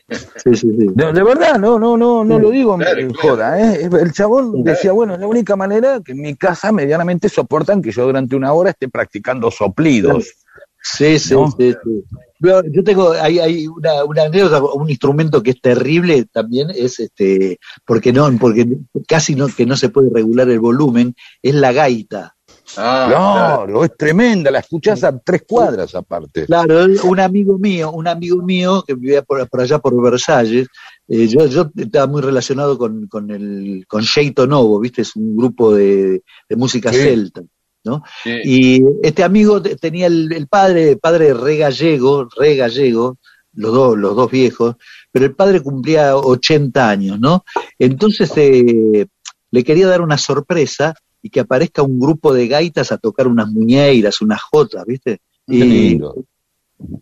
Sí, 0.08 0.54
sí, 0.54 0.56
sí. 0.56 0.86
De, 0.94 1.12
de 1.12 1.22
verdad, 1.22 1.58
no, 1.58 1.78
no, 1.78 1.96
no, 1.96 2.24
no 2.24 2.36
Sí, 2.36 2.42
lo 2.42 2.50
digo 2.50 2.74
en- 2.74 2.80
claro, 2.80 3.00
en 3.00 3.10
claro. 3.12 3.28
joda, 3.28 3.60
¿eh? 3.60 3.88
El 3.90 4.12
chabón 4.12 4.62
decía, 4.62 4.92
bueno, 4.92 5.14
es 5.14 5.20
la 5.20 5.26
única 5.26 5.56
manera 5.56 6.00
que 6.04 6.12
en 6.12 6.20
mi 6.20 6.34
casa 6.36 6.72
medianamente 6.72 7.28
soportan 7.28 7.82
que 7.82 7.90
yo 7.90 8.04
durante 8.06 8.36
una 8.36 8.52
hora 8.52 8.70
esté 8.70 8.88
practicando 8.88 9.50
soplidos. 9.50 10.32
Sí, 10.80 11.18
sí, 11.18 11.34
¿No? 11.34 11.50
sí, 11.50 11.74
sí. 11.84 12.04
Yo, 12.40 12.62
yo 12.70 12.84
tengo, 12.84 13.10
hay, 13.12 13.40
hay 13.40 13.66
una, 13.66 14.04
una 14.04 14.22
anécdota, 14.22 14.62
un 14.62 14.88
instrumento 14.88 15.42
que 15.42 15.50
es 15.50 15.60
terrible 15.60 16.24
también, 16.32 16.70
es 16.72 17.00
este, 17.00 17.58
porque 17.84 18.12
no, 18.12 18.30
porque 18.38 18.64
casi 19.08 19.34
no, 19.34 19.48
que 19.48 19.66
no 19.66 19.76
se 19.76 19.88
puede 19.88 20.08
regular 20.14 20.48
el 20.48 20.60
volumen, 20.60 21.16
es 21.42 21.54
la 21.56 21.72
gaita. 21.72 22.36
Ah, 22.78 23.56
Claro, 23.66 23.84
es 23.84 23.96
tremenda, 23.96 24.50
la 24.50 24.60
escuchás 24.60 25.02
a 25.04 25.18
tres 25.18 25.42
cuadras 25.46 25.94
aparte. 25.94 26.46
Claro, 26.46 26.86
un 27.04 27.20
amigo 27.20 27.58
mío, 27.58 27.90
un 27.92 28.06
amigo 28.08 28.42
mío 28.42 28.82
que 28.86 28.94
vivía 28.94 29.22
por, 29.22 29.46
por 29.48 29.60
allá 29.60 29.78
por 29.78 30.00
Versalles, 30.02 30.68
eh, 31.08 31.26
yo, 31.26 31.46
yo 31.46 31.70
estaba 31.76 32.06
muy 32.06 32.22
relacionado 32.22 32.78
con, 32.78 33.06
con 33.08 33.30
el 33.30 33.84
con 33.88 34.02
Sheito 34.02 34.46
Novo, 34.46 34.78
¿viste? 34.80 35.02
Es 35.02 35.16
un 35.16 35.36
grupo 35.36 35.74
de, 35.74 36.22
de 36.48 36.56
música 36.56 36.92
Sí. 36.92 36.98
celta, 36.98 37.42
¿no? 37.84 38.02
sí. 38.22 38.30
Y 38.44 38.82
este 39.02 39.24
amigo 39.24 39.60
te- 39.62 39.76
tenía 39.76 40.06
el, 40.06 40.32
el 40.32 40.46
padre, 40.48 40.96
padre 40.96 41.34
re 41.34 41.56
gallego, 41.56 42.28
re 42.36 42.56
gallego, 42.56 43.18
los 43.54 43.72
dos, 43.72 43.96
los 43.98 44.14
dos 44.14 44.30
viejos, 44.30 44.76
pero 45.10 45.24
el 45.24 45.34
padre 45.34 45.60
cumplía 45.62 46.16
80 46.16 46.88
años, 46.90 47.18
¿no? 47.18 47.44
Entonces 47.78 48.30
eh, 48.36 49.06
le 49.50 49.64
quería 49.64 49.88
dar 49.88 50.00
una 50.02 50.18
sorpresa 50.18 50.94
y 51.22 51.30
que 51.30 51.40
aparezca 51.40 51.82
un 51.82 51.98
grupo 51.98 52.32
de 52.32 52.48
gaitas 52.48 52.92
a 52.92 52.98
tocar 52.98 53.26
unas 53.26 53.48
muñeiras, 53.48 54.20
unas 54.20 54.40
jotas, 54.42 54.84
¿viste? 54.86 55.20
Y 55.48 55.94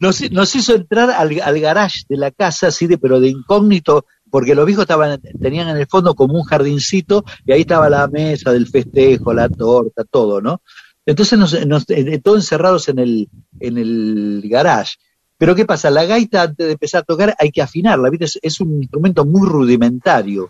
nos, 0.01 0.31
nos 0.31 0.55
hizo 0.57 0.75
entrar 0.75 1.11
al, 1.11 1.41
al 1.41 1.61
garage 1.61 2.01
de 2.09 2.17
la 2.17 2.31
casa, 2.31 2.69
así 2.69 2.87
de, 2.87 2.97
pero 2.99 3.21
de 3.21 3.29
incógnito, 3.29 4.07
porque 4.31 4.55
los 4.55 4.65
viejos 4.67 4.83
estaban, 4.83 5.21
tenían 5.41 5.69
en 5.69 5.77
el 5.77 5.87
fondo 5.87 6.15
como 6.15 6.35
un 6.35 6.45
jardincito, 6.45 7.25
y 7.45 7.53
ahí 7.53 7.61
estaba 7.63 7.91
la 7.91 8.07
mesa 8.09 8.53
del 8.53 8.67
festejo, 8.67 9.35
la 9.35 9.49
torta, 9.49 10.05
todo, 10.05 10.41
¿no? 10.41 10.63
Entonces 11.05 11.39
nos, 11.39 11.67
nos- 11.67 11.89
eh, 11.91 12.21
todos 12.23 12.39
encerrados 12.39 12.89
en 12.89 12.99
el, 12.99 13.29
en 13.61 13.79
el 13.79 14.43
garage. 14.49 14.95
Pero 15.39 15.55
¿qué 15.55 15.67
pasa? 15.67 15.91
La 15.91 16.05
gaita 16.07 16.43
antes 16.43 16.67
de 16.67 16.73
empezar 16.73 17.03
a 17.03 17.05
tocar 17.05 17.37
hay 17.39 17.51
que 17.53 17.61
afinarla, 17.63 18.09
¿viste? 18.11 18.25
Es, 18.25 18.39
es 18.43 18.61
un 18.61 18.83
instrumento 18.83 19.25
muy 19.27 19.47
rudimentario. 19.47 20.49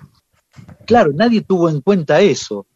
Claro, 0.87 1.13
nadie 1.13 1.41
tuvo 1.43 1.69
en 1.69 1.81
cuenta 1.81 2.21
eso. 2.21 2.67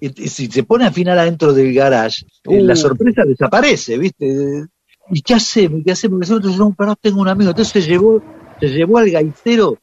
Si 0.00 0.46
se 0.46 0.62
pone 0.62 0.84
a 0.84 0.88
afinar 0.88 1.18
adentro 1.18 1.52
del 1.52 1.74
garage, 1.74 2.24
eh, 2.44 2.60
la 2.62 2.74
Uh. 2.74 2.76
sorpresa 2.76 3.22
desaparece, 3.26 3.98
¿viste? 3.98 4.64
¿Y 5.10 5.22
qué 5.22 5.34
hacemos? 5.34 5.82
¿Qué 5.84 5.92
hacemos? 5.92 6.30
Entonces, 6.30 6.58
no, 6.58 6.74
pero 6.76 6.94
tengo 6.96 7.20
un 7.20 7.28
amigo. 7.28 7.50
Entonces 7.50 7.72
se 7.84 7.90
llevó, 7.90 8.22
se 8.60 8.68
llevó 8.68 8.98
al 8.98 9.10
gaitero 9.10 9.78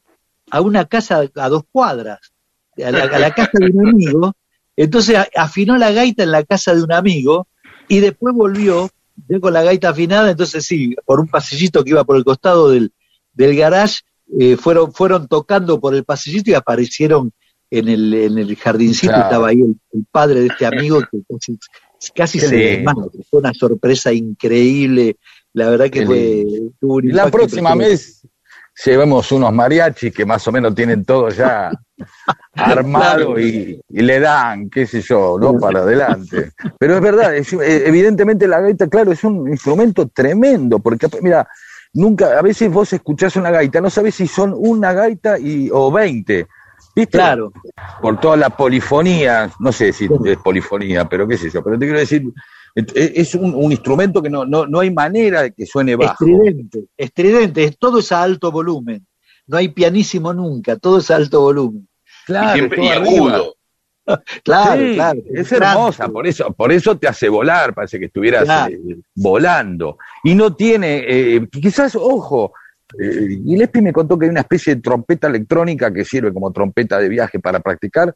a 0.52 0.62
una 0.62 0.86
casa 0.86 1.24
a 1.36 1.50
dos 1.50 1.64
cuadras, 1.72 2.20
a 2.78 2.92
la, 2.92 3.04
a 3.04 3.20
la 3.20 3.32
casa 3.34 3.52
de 3.54 3.72
un 3.72 3.90
amigo. 3.90 4.34
Entonces 4.78 5.18
afinó 5.36 5.78
la 5.78 5.92
gaita 5.92 6.24
en 6.24 6.32
la 6.32 6.44
casa 6.44 6.74
de 6.76 6.84
un 6.84 6.92
amigo 6.92 7.48
y 7.88 8.00
después 8.00 8.36
volvió 8.36 8.90
ya 9.28 9.40
con 9.40 9.54
la 9.54 9.64
gaita 9.64 9.90
afinada. 9.90 10.30
Entonces 10.32 10.66
sí, 10.66 10.96
por 11.06 11.20
un 11.20 11.28
pasillito 11.28 11.84
que 11.84 11.90
iba 11.92 12.04
por 12.04 12.18
el 12.18 12.24
costado 12.24 12.70
del, 12.70 12.92
del 13.34 13.56
garage, 13.56 14.02
eh, 14.40 14.58
fueron, 14.58 14.94
fueron 14.94 15.28
tocando 15.28 15.80
por 15.80 15.96
el 15.96 16.04
pasillito 16.04 16.52
y 16.52 16.54
aparecieron 16.54 17.32
en 17.72 17.88
el, 17.90 18.14
en 18.14 18.38
el 18.38 18.56
jardincito. 18.56 19.12
Claro. 19.14 19.24
Estaba 19.26 19.48
ahí 19.50 19.62
el, 19.62 19.76
el 19.94 20.06
padre 20.12 20.42
de 20.42 20.48
este 20.48 20.66
amigo 20.66 21.00
que 21.12 21.20
casi, 21.30 21.58
casi 22.16 22.40
se 22.40 22.56
desmayó. 22.56 23.10
Fue 23.30 23.40
una 23.40 23.54
sorpresa 23.54 24.12
increíble. 24.14 25.18
La 25.54 25.70
verdad 25.70 25.90
que 25.90 26.06
fue. 26.06 26.46
tuvo 26.80 26.96
un 26.96 27.08
la 27.10 27.30
próxima 27.32 27.72
impresionante. 27.72 27.88
vez 27.90 28.28
llevemos 28.86 29.32
unos 29.32 29.54
mariachis 29.54 30.14
que 30.14 30.26
más 30.26 30.46
o 30.48 30.52
menos 30.52 30.76
tienen 30.76 31.06
todo 31.06 31.30
ya 31.30 31.72
armado 32.54 33.40
y, 33.40 33.80
y 33.90 34.02
le 34.02 34.20
dan, 34.20 34.70
qué 34.70 34.86
sé 34.86 35.02
yo, 35.02 35.38
¿no? 35.40 35.58
Para 35.58 35.80
adelante. 35.82 36.52
Pero 36.78 36.96
es 36.96 37.02
verdad, 37.02 37.36
es- 37.36 37.54
eh, 37.54 37.84
evidentemente 37.88 38.48
la 38.48 38.62
gaita, 38.62 38.88
claro, 38.88 39.12
es 39.12 39.24
un 39.24 39.48
instrumento 39.50 40.08
tremendo, 40.10 40.80
porque 40.80 41.08
mira, 41.22 41.48
nunca, 41.94 42.38
a 42.38 42.42
veces 42.42 42.70
vos 42.72 42.92
escuchás 42.94 43.36
una 43.38 43.52
gaita, 43.52 43.80
no 43.82 43.90
sabés 43.90 44.16
si 44.16 44.28
son 44.28 44.54
una 44.56 44.94
gaita 44.94 45.40
y, 45.40 45.70
o 45.72 45.92
veinte. 45.92 46.48
¿Viste? 46.96 47.18
Claro, 47.18 47.52
por 48.02 48.20
toda 48.20 48.38
la 48.38 48.50
polifonía, 48.50 49.52
no 49.60 49.72
sé 49.72 49.92
si 49.92 50.06
es 50.26 50.38
polifonía, 50.38 51.06
pero 51.10 51.28
qué 51.28 51.38
sé 51.38 51.50
yo, 51.50 51.62
pero 51.64 51.78
te 51.78 51.86
quiero 51.86 52.00
decir, 52.00 52.24
es 52.74 52.86
es 52.96 53.36
un, 53.36 53.54
un 53.54 53.72
instrumento 53.72 54.22
que 54.22 54.30
no, 54.30 54.46
no, 54.46 54.66
no 54.66 54.80
hay 54.80 54.92
manera 54.92 55.42
de 55.44 55.52
que 55.54 55.66
suene 55.66 55.96
bajo. 55.96 56.14
estridente, 56.26 56.86
estridente, 56.98 57.64
es- 57.66 57.78
todo 57.78 58.00
es 58.00 58.12
a 58.12 58.24
alto 58.24 58.52
volumen. 58.52 59.06
No 59.48 59.58
hay 59.58 59.70
pianísimo 59.70 60.34
nunca, 60.34 60.78
todo 60.78 60.98
es 61.00 61.12
a 61.12 61.18
alto 61.18 61.42
volumen. 61.42 61.88
Y, 61.88 62.26
Claro, 62.26 62.54
siempre, 62.54 62.84
y 62.86 62.88
agudo. 62.90 63.56
Claro, 64.44 64.82
Sí, 64.82 64.94
claro. 64.94 65.20
es 65.34 65.52
hermosa, 65.52 66.08
por 66.10 66.28
eso, 66.28 66.54
por 66.54 66.72
eso 66.72 66.96
te 66.96 67.08
hace 67.08 67.28
volar, 67.28 67.74
parece 67.74 67.98
que 67.98 68.06
estuvieras 68.06 68.44
Claro. 68.44 68.72
eh, 68.74 68.98
volando. 69.16 69.98
Y 70.24 70.36
no 70.36 70.56
tiene, 70.56 71.04
eh, 71.08 71.48
quizás, 71.52 71.96
ojo, 71.96 72.54
eh, 73.00 73.40
Gillespie 73.44 73.82
me 73.82 73.94
contó 73.94 74.18
que 74.18 74.26
hay 74.26 74.32
una 74.32 74.42
especie 74.42 74.76
de 74.76 74.82
trompeta 74.82 75.28
electrónica 75.28 75.92
que 75.94 76.06
sirve 76.06 76.34
como 76.34 76.52
trompeta 76.52 77.00
de 77.00 77.10
viaje 77.10 77.40
para 77.40 77.60
practicar, 77.60 78.14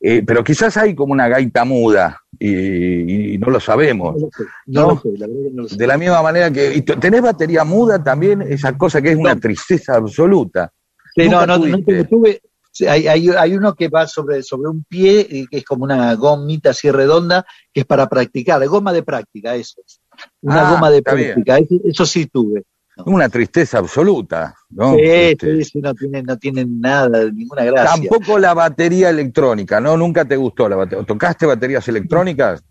eh, 0.00 0.22
pero 0.26 0.42
quizás 0.44 0.76
hay 0.76 0.94
como 0.94 1.12
una 1.12 1.28
gaita 1.28 1.64
muda 1.64 2.20
y, 2.38 3.34
y 3.34 3.38
no 3.38 3.50
lo 3.50 3.60
sabemos. 3.60 4.14
No 4.16 4.20
lo 4.26 4.30
sé, 4.36 4.44
no 4.66 4.80
No. 4.82 4.88
lo 4.94 5.00
sé, 5.00 5.18
la 5.18 5.26
verdad 5.26 5.42
que 5.44 5.50
no 5.54 5.62
lo 5.62 5.68
sé. 5.68 5.76
De 5.76 5.86
la 5.86 5.98
misma 5.98 6.22
manera 6.22 6.50
que. 6.50 6.74
y 6.74 6.82
¿Tenés 6.82 7.22
batería 7.22 7.64
muda 7.64 8.02
también? 8.02 8.42
Esa 8.42 8.76
cosa 8.76 9.00
que 9.02 9.10
es 9.12 9.16
una 9.16 9.36
tristeza 9.36 9.96
absoluta. 9.96 10.72
Sí, 11.14 11.28
no, 11.28 11.44
no, 11.46 11.58
tuve- 11.58 12.40
hay, 12.88 13.08
hay, 13.08 13.28
hay 13.30 13.56
uno 13.56 13.74
que 13.74 13.88
va 13.88 14.06
sobre, 14.06 14.42
sobre 14.44 14.70
un 14.70 14.84
pie, 14.84 15.26
y 15.28 15.46
que 15.48 15.58
es 15.58 15.64
como 15.64 15.82
una 15.84 16.14
gomita 16.14 16.70
así 16.70 16.88
redonda, 16.90 17.44
que 17.72 17.80
es 17.80 17.86
para 17.86 18.08
practicar, 18.08 18.64
goma 18.68 18.92
de 18.92 19.02
práctica, 19.02 19.56
eso 19.56 19.80
es. 19.84 20.00
Una 20.40 20.68
Ah, 20.68 20.70
goma 20.74 20.88
de 20.90 21.02
bien. 21.02 21.32
práctica, 21.34 21.58
eso, 21.58 21.74
eso 21.84 22.06
sí 22.06 22.26
tuve. 22.26 22.62
Una 23.06 23.28
tristeza 23.28 23.78
absoluta. 23.78 24.54
¿no? 24.70 24.94
sí, 24.94 25.00
Este, 25.02 25.56
sí, 25.56 25.64
sí, 25.64 25.80
no 25.80 25.94
tienen, 25.94 26.24
no 26.26 26.36
tienen 26.38 26.80
nada, 26.80 27.24
ninguna 27.32 27.64
gracia. 27.64 27.90
Tampoco 28.08 28.38
la 28.38 28.54
batería 28.54 29.10
electrónica, 29.10 29.80
¿no? 29.80 29.96
Nunca 29.96 30.24
te 30.24 30.36
gustó 30.36 30.68
la 30.68 30.76
batería. 30.76 31.04
¿Tocaste 31.04 31.46
baterías 31.46 31.86
electrónicas? 31.88 32.62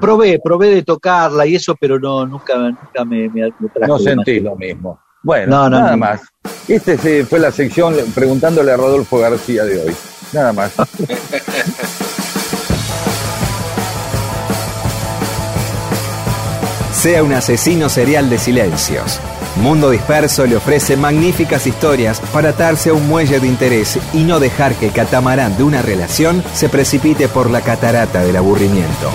Probé, 0.00 0.38
probé 0.42 0.68
de 0.74 0.82
tocarla 0.82 1.46
y 1.46 1.56
eso, 1.56 1.74
pero 1.80 1.98
no, 1.98 2.26
nunca, 2.26 2.56
nunca 2.56 3.04
me, 3.04 3.28
me, 3.28 3.52
me 3.58 3.68
trajo 3.68 3.92
No 3.94 3.98
sentís 3.98 4.42
lo 4.42 4.56
mismo. 4.56 5.00
Bueno, 5.22 5.50
No, 5.50 5.70
no, 5.70 5.78
nada 5.80 5.90
no. 5.92 5.96
más. 5.98 6.20
Esta 6.66 6.96
fue 7.26 7.38
la 7.38 7.50
sección 7.50 7.94
preguntándole 8.14 8.72
a 8.72 8.76
Rodolfo 8.76 9.18
García 9.18 9.64
de 9.64 9.80
hoy. 9.82 9.94
Nada 10.32 10.52
más. 10.52 10.72
Sea 16.92 17.22
un 17.22 17.32
asesino 17.32 17.88
serial 17.88 18.28
de 18.28 18.38
silencios. 18.38 19.20
Mundo 19.56 19.90
Disperso 19.90 20.46
le 20.46 20.56
ofrece 20.56 20.96
magníficas 20.96 21.66
historias 21.66 22.20
para 22.32 22.50
atarse 22.50 22.90
a 22.90 22.94
un 22.94 23.08
muelle 23.08 23.40
de 23.40 23.48
interés 23.48 23.98
y 24.12 24.24
no 24.24 24.40
dejar 24.40 24.74
que 24.74 24.86
el 24.86 24.92
catamarán 24.92 25.56
de 25.56 25.64
una 25.64 25.82
relación 25.82 26.42
se 26.54 26.68
precipite 26.68 27.28
por 27.28 27.50
la 27.50 27.60
catarata 27.60 28.22
del 28.22 28.36
aburrimiento. 28.36 29.10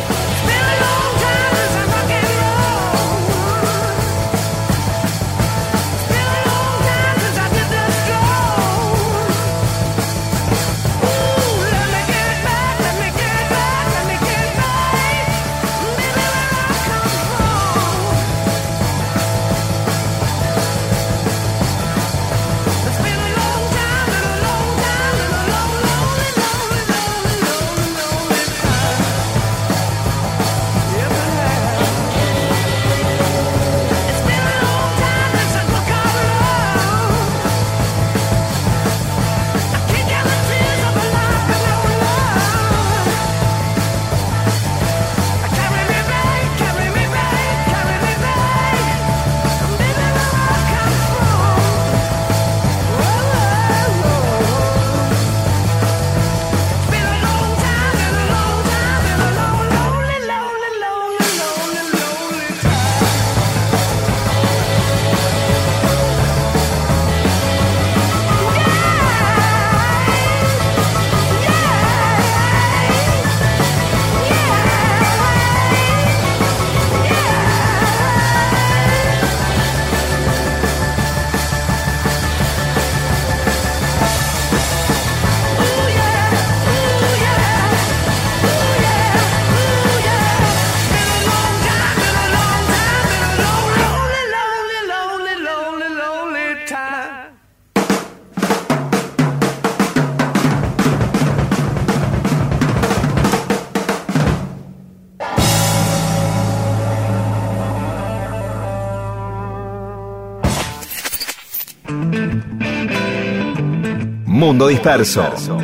Mundo 114.55 114.69
Disperso. 114.69 115.57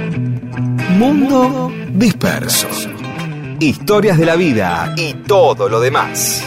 Mundo 0.98 1.72
Disperso. 1.94 2.68
Historias 3.58 4.18
de 4.18 4.26
la 4.26 4.36
vida 4.36 4.94
y 4.98 5.14
todo 5.14 5.70
lo 5.70 5.80
demás. 5.80 6.44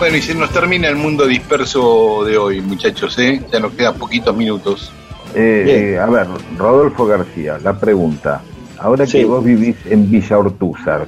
Bueno, 0.00 0.16
y 0.16 0.22
se 0.22 0.34
nos 0.34 0.50
termina 0.50 0.88
el 0.88 0.96
mundo 0.96 1.26
disperso 1.26 2.24
de 2.24 2.36
hoy, 2.36 2.60
muchachos, 2.60 3.16
¿eh? 3.20 3.40
Ya 3.52 3.60
nos 3.60 3.72
quedan 3.72 3.94
poquitos 3.94 4.34
minutos. 4.36 4.92
Eh, 5.32 5.92
eh, 5.94 5.98
a 5.98 6.06
ver, 6.06 6.26
Rodolfo 6.58 7.06
García, 7.06 7.58
la 7.62 7.78
pregunta. 7.78 8.42
Ahora 8.80 9.06
Sí. 9.06 9.18
que 9.18 9.24
vos 9.26 9.44
vivís 9.44 9.76
en 9.88 10.10
Villa 10.10 10.38
Ortúzar, 10.38 11.06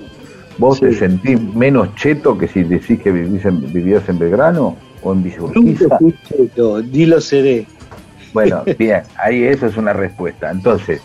¿vos 0.58 0.78
Sí. 0.78 0.86
te 0.86 0.94
sentís 0.94 1.40
menos 1.54 1.94
cheto 1.94 2.36
que 2.38 2.48
si 2.48 2.62
decís 2.64 3.00
que 3.00 3.12
vivís 3.12 3.44
en, 3.44 3.72
vivías 3.72 4.08
en 4.08 4.18
Belgrano 4.18 4.76
o 5.02 5.12
en 5.12 5.22
Villa 5.22 5.38
Nunca 5.54 5.98
fui 5.98 6.14
cheto, 6.28 6.82
ni 6.82 7.06
lo 7.06 7.20
seré. 7.20 7.66
Bueno, 8.32 8.62
bien, 8.78 9.02
ahí 9.22 9.44
eso 9.44 9.66
es 9.66 9.76
una 9.76 9.92
respuesta. 9.92 10.50
Entonces, 10.50 11.00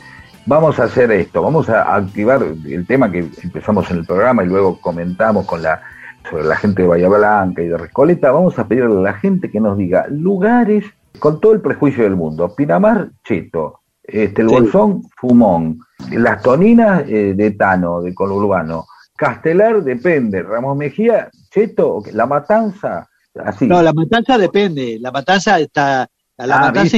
vamos 0.45 0.79
a 0.79 0.85
hacer 0.85 1.11
esto, 1.11 1.41
vamos 1.41 1.69
a 1.69 1.95
activar 1.95 2.43
el 2.43 2.85
tema 2.87 3.11
que 3.11 3.27
empezamos 3.43 3.89
en 3.91 3.97
el 3.97 4.05
programa 4.05 4.43
y 4.43 4.47
luego 4.47 4.79
comentamos 4.81 5.45
con 5.45 5.61
la 5.61 5.81
sobre 6.29 6.43
la 6.43 6.55
gente 6.57 6.81
de 6.81 6.87
Bahía 6.87 7.07
Blanca 7.07 7.61
y 7.61 7.67
de 7.67 7.77
Recoleta, 7.77 8.31
vamos 8.31 8.59
a 8.59 8.67
pedirle 8.67 8.97
a 8.97 9.01
la 9.01 9.13
gente 9.13 9.49
que 9.49 9.59
nos 9.59 9.77
diga 9.77 10.05
lugares 10.09 10.85
con 11.17 11.39
todo 11.39 11.53
el 11.53 11.61
prejuicio 11.61 12.03
del 12.03 12.15
mundo. 12.15 12.53
Pinamar, 12.55 13.09
cheto. 13.23 13.79
Este, 14.03 14.41
el 14.41 14.49
Sí. 14.49 14.55
Bolsón, 14.55 15.03
fumón. 15.17 15.79
Las 16.11 16.41
toninas 16.41 17.03
eh, 17.07 17.33
de 17.35 17.51
Tano, 17.51 18.01
de 18.01 18.13
conurbano. 18.13 18.85
Castelar, 19.19 19.83
depende. 19.83 20.41
Ramos 20.41 20.77
Mejía, 20.77 21.29
cheto. 21.51 22.01
La 22.13 22.25
Matanza, 22.25 23.05
así. 23.43 23.67
No, 23.67 23.81
la 23.81 23.91
matanza 23.91 24.37
depende. 24.37 24.97
La 25.01 25.11
matanza 25.11 25.59
está. 25.59 26.07
A 26.37 26.47
la 26.47 26.55
Ah, 26.55 26.61
matanza 26.67 26.97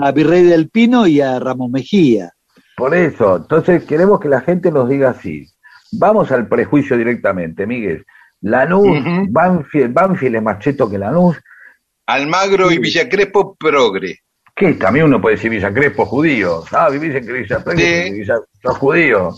a 0.00 0.12
Virrey 0.12 0.44
del 0.44 0.70
Pino 0.70 1.06
y 1.06 1.20
a 1.20 1.38
Ramón 1.38 1.70
Mejía. 1.72 2.32
Por 2.74 2.94
eso, 2.94 3.36
entonces 3.36 3.84
queremos 3.84 4.18
que 4.18 4.30
la 4.30 4.40
gente 4.40 4.72
nos 4.72 4.88
diga 4.88 5.10
así. 5.10 5.46
Vamos 5.92 6.32
al 6.32 6.48
prejuicio 6.48 6.96
directamente, 6.96 7.66
Miguel. 7.66 8.06
Lanús, 8.40 8.88
Ujú. 8.88 9.26
Banfield, 9.28 9.92
Banfield 9.92 10.36
es 10.36 10.42
más 10.42 10.58
cheto 10.58 10.88
que 10.88 10.96
Lanús. 10.96 11.36
Almagro 12.06 12.72
y 12.72 12.78
Villa 12.78 13.06
Crespo, 13.10 13.54
progre. 13.56 14.20
¿Qué? 14.56 14.72
También 14.74 15.04
uno 15.04 15.20
puede 15.20 15.36
decir 15.36 15.50
Villa 15.50 15.72
Crespo, 15.72 16.06
judío. 16.06 16.64
Ah, 16.72 16.88
vivís 16.88 17.14
en 17.14 17.26
Villa 17.26 17.62
Crespo, 17.62 17.70
Sí. 17.72 18.10
Villa, 18.12 18.36
sos 18.62 18.78
judío. 18.78 19.30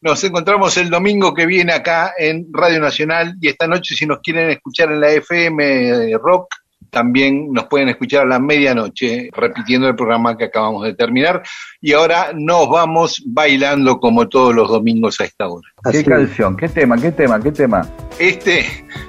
Nos 0.00 0.22
encontramos 0.22 0.76
el 0.76 0.90
domingo 0.90 1.34
que 1.34 1.44
viene 1.44 1.72
acá 1.72 2.12
en 2.16 2.46
Radio 2.52 2.80
Nacional 2.80 3.34
y 3.40 3.48
esta 3.48 3.66
noche 3.66 3.96
si 3.96 4.06
nos 4.06 4.20
quieren 4.20 4.48
escuchar 4.50 4.92
en 4.92 5.00
la 5.00 5.10
FM 5.10 6.16
Rock, 6.18 6.54
también 6.90 7.52
nos 7.52 7.64
pueden 7.64 7.88
escuchar 7.88 8.22
a 8.22 8.26
la 8.26 8.38
medianoche 8.38 9.28
repitiendo 9.32 9.88
el 9.88 9.96
programa 9.96 10.36
que 10.36 10.44
acabamos 10.44 10.84
de 10.84 10.94
terminar. 10.94 11.42
Y 11.80 11.92
ahora 11.92 12.30
nos 12.32 12.68
vamos 12.68 13.22
bailando 13.26 13.98
como 13.98 14.28
todos 14.28 14.54
los 14.54 14.68
domingos 14.68 15.20
a 15.20 15.24
esta 15.24 15.48
hora. 15.48 15.68
¿Qué 15.90 15.98
Así. 15.98 16.04
canción? 16.04 16.56
¿Qué 16.56 16.68
tema? 16.68 16.96
¿Qué 16.96 17.12
tema? 17.12 17.42
¿Qué 17.42 17.52
tema? 17.52 17.86
Este 18.18 18.64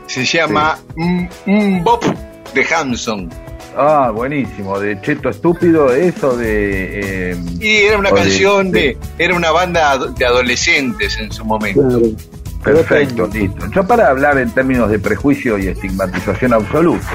se 0.08 0.26
llama 0.26 0.78
Mm 0.96 1.84
Bop 1.84 2.04
de 2.54 2.66
Hanson. 2.66 3.30
Ah, 3.82 4.12
buenísimo. 4.14 4.78
De 4.78 5.00
Cheto 5.00 5.30
Estúpido, 5.30 5.94
eso 5.94 6.36
de... 6.36 7.32
eh, 7.32 7.38
Y 7.62 7.78
era 7.78 7.98
una 7.98 8.10
de- 8.10 8.16
canción 8.16 8.72
de, 8.72 8.98
era 9.18 9.34
una 9.36 9.52
banda 9.52 9.98
de 9.98 10.26
adolescentes 10.26 11.18
en 11.18 11.32
su 11.32 11.46
momento. 11.46 11.88
Claro. 11.88 12.02
Perfecto, 12.62 13.26
listo. 13.32 13.66
Yo 13.74 13.88
para 13.88 14.10
hablar 14.10 14.38
en 14.38 14.52
términos 14.52 14.92
de 14.92 15.00
prejuicio 15.00 15.58
y 15.58 15.68
estigmatización 15.68 16.52
absoluto. 16.54 17.06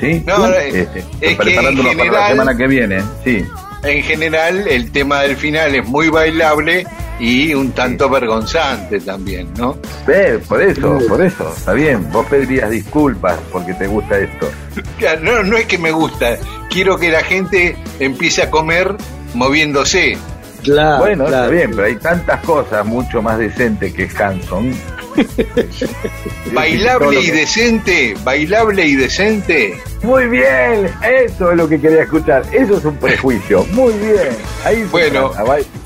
¿Sí? 0.00 0.24
No, 0.26 0.44
Este, 0.48 1.04
es 1.20 1.36
preparándonos 1.36 1.94
para 1.94 2.10
la 2.10 2.28
semana 2.30 2.56
que 2.56 2.66
viene. 2.66 3.00
Sí. 3.22 3.44
En 3.84 4.02
general, 4.02 4.66
el 4.66 4.90
tema 4.90 5.20
del 5.20 5.36
final 5.36 5.72
es 5.76 5.86
muy 5.86 6.08
bailable 6.08 6.84
y 7.18 7.54
un 7.54 7.72
tanto 7.72 8.08
vergonzante 8.08 9.00
también, 9.00 9.48
¿no? 9.56 9.76
Ve, 10.06 10.40
por 10.48 10.60
eso, 10.60 10.98
por 11.08 11.22
eso, 11.22 11.52
está 11.56 11.72
bien. 11.72 12.10
Vos 12.10 12.26
pedirías 12.26 12.70
disculpas 12.70 13.38
porque 13.50 13.74
te 13.74 13.86
gusta 13.86 14.18
esto. 14.18 14.50
No, 15.20 15.42
no 15.42 15.56
es 15.56 15.66
que 15.66 15.78
me 15.78 15.90
gusta, 15.90 16.36
quiero 16.70 16.96
que 16.96 17.10
la 17.10 17.22
gente 17.22 17.76
empiece 17.98 18.42
a 18.42 18.50
comer 18.50 18.96
moviéndose. 19.34 20.16
Claro, 20.62 20.98
bueno, 20.98 21.26
claro. 21.26 21.44
está 21.44 21.56
bien, 21.56 21.70
pero 21.72 21.86
hay 21.86 21.96
tantas 21.96 22.40
cosas 22.44 22.86
mucho 22.86 23.20
más 23.20 23.38
decentes 23.38 23.92
que 23.92 24.08
Hanson. 24.08 24.72
Bailable 26.52 27.20
y 27.20 27.30
de 27.30 27.38
decente, 27.38 28.14
bailable 28.24 28.86
y 28.86 28.94
decente. 28.94 29.80
Muy 30.02 30.26
bien, 30.26 30.90
eso 31.02 31.50
es 31.50 31.56
lo 31.56 31.68
que 31.68 31.80
quería 31.80 32.02
escuchar. 32.02 32.44
Eso 32.52 32.78
es 32.78 32.84
un 32.84 32.96
prejuicio. 32.96 33.64
Muy 33.72 33.92
bien. 33.94 34.36
Ahí 34.64 34.86
Bueno. 34.90 35.32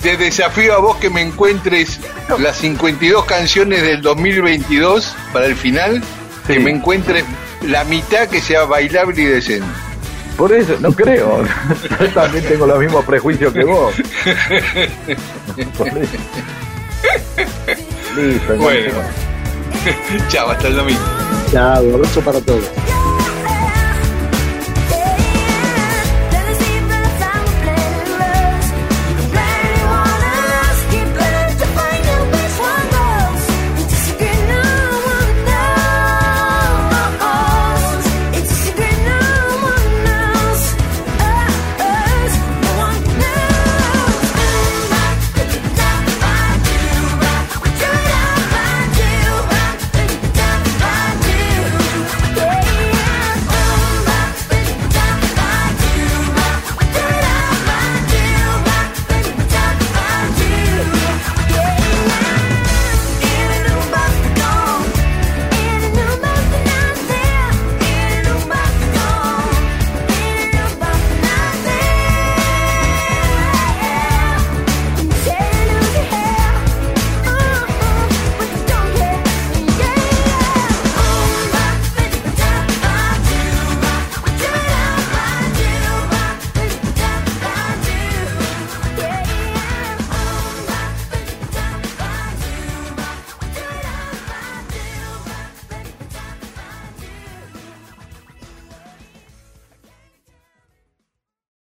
Te 0.03 0.17
desafío 0.17 0.75
a 0.75 0.79
vos 0.79 0.97
que 0.97 1.11
me 1.11 1.23
encuentres 1.23 2.01
las 2.39 2.57
52 2.57 3.25
canciones 3.25 3.83
del 3.83 4.03
2022 4.03 5.15
para 5.33 5.47
el 5.47 5.57
final, 5.57 6.03
que 6.47 6.61
me 6.61 6.71
encuentres 6.71 7.25
la 7.63 7.85
mitad 7.85 8.29
que 8.29 8.41
sea 8.41 8.65
bailable 8.65 9.23
y 9.23 9.27
decente. 9.27 9.67
Por 10.37 10.53
eso, 10.53 10.77
no 10.81 10.93
creo. 10.93 11.43
Yo 12.01 12.09
también 12.11 12.45
tengo 12.45 12.67
los 12.67 12.79
mismos 12.79 13.05
prejuicios 13.05 13.53
que 13.53 13.65
vos. 13.65 13.95
Por 15.79 15.89
eso. 15.89 16.19
Listo, 18.17 18.57
Bueno. 18.57 18.95
Chao, 20.29 20.51
hasta 20.51 20.69
el 20.69 20.77
domingo. 20.77 21.01
Chao, 21.53 21.95
abrazo 21.95 22.21
para 22.23 22.41
todos. 22.41 22.65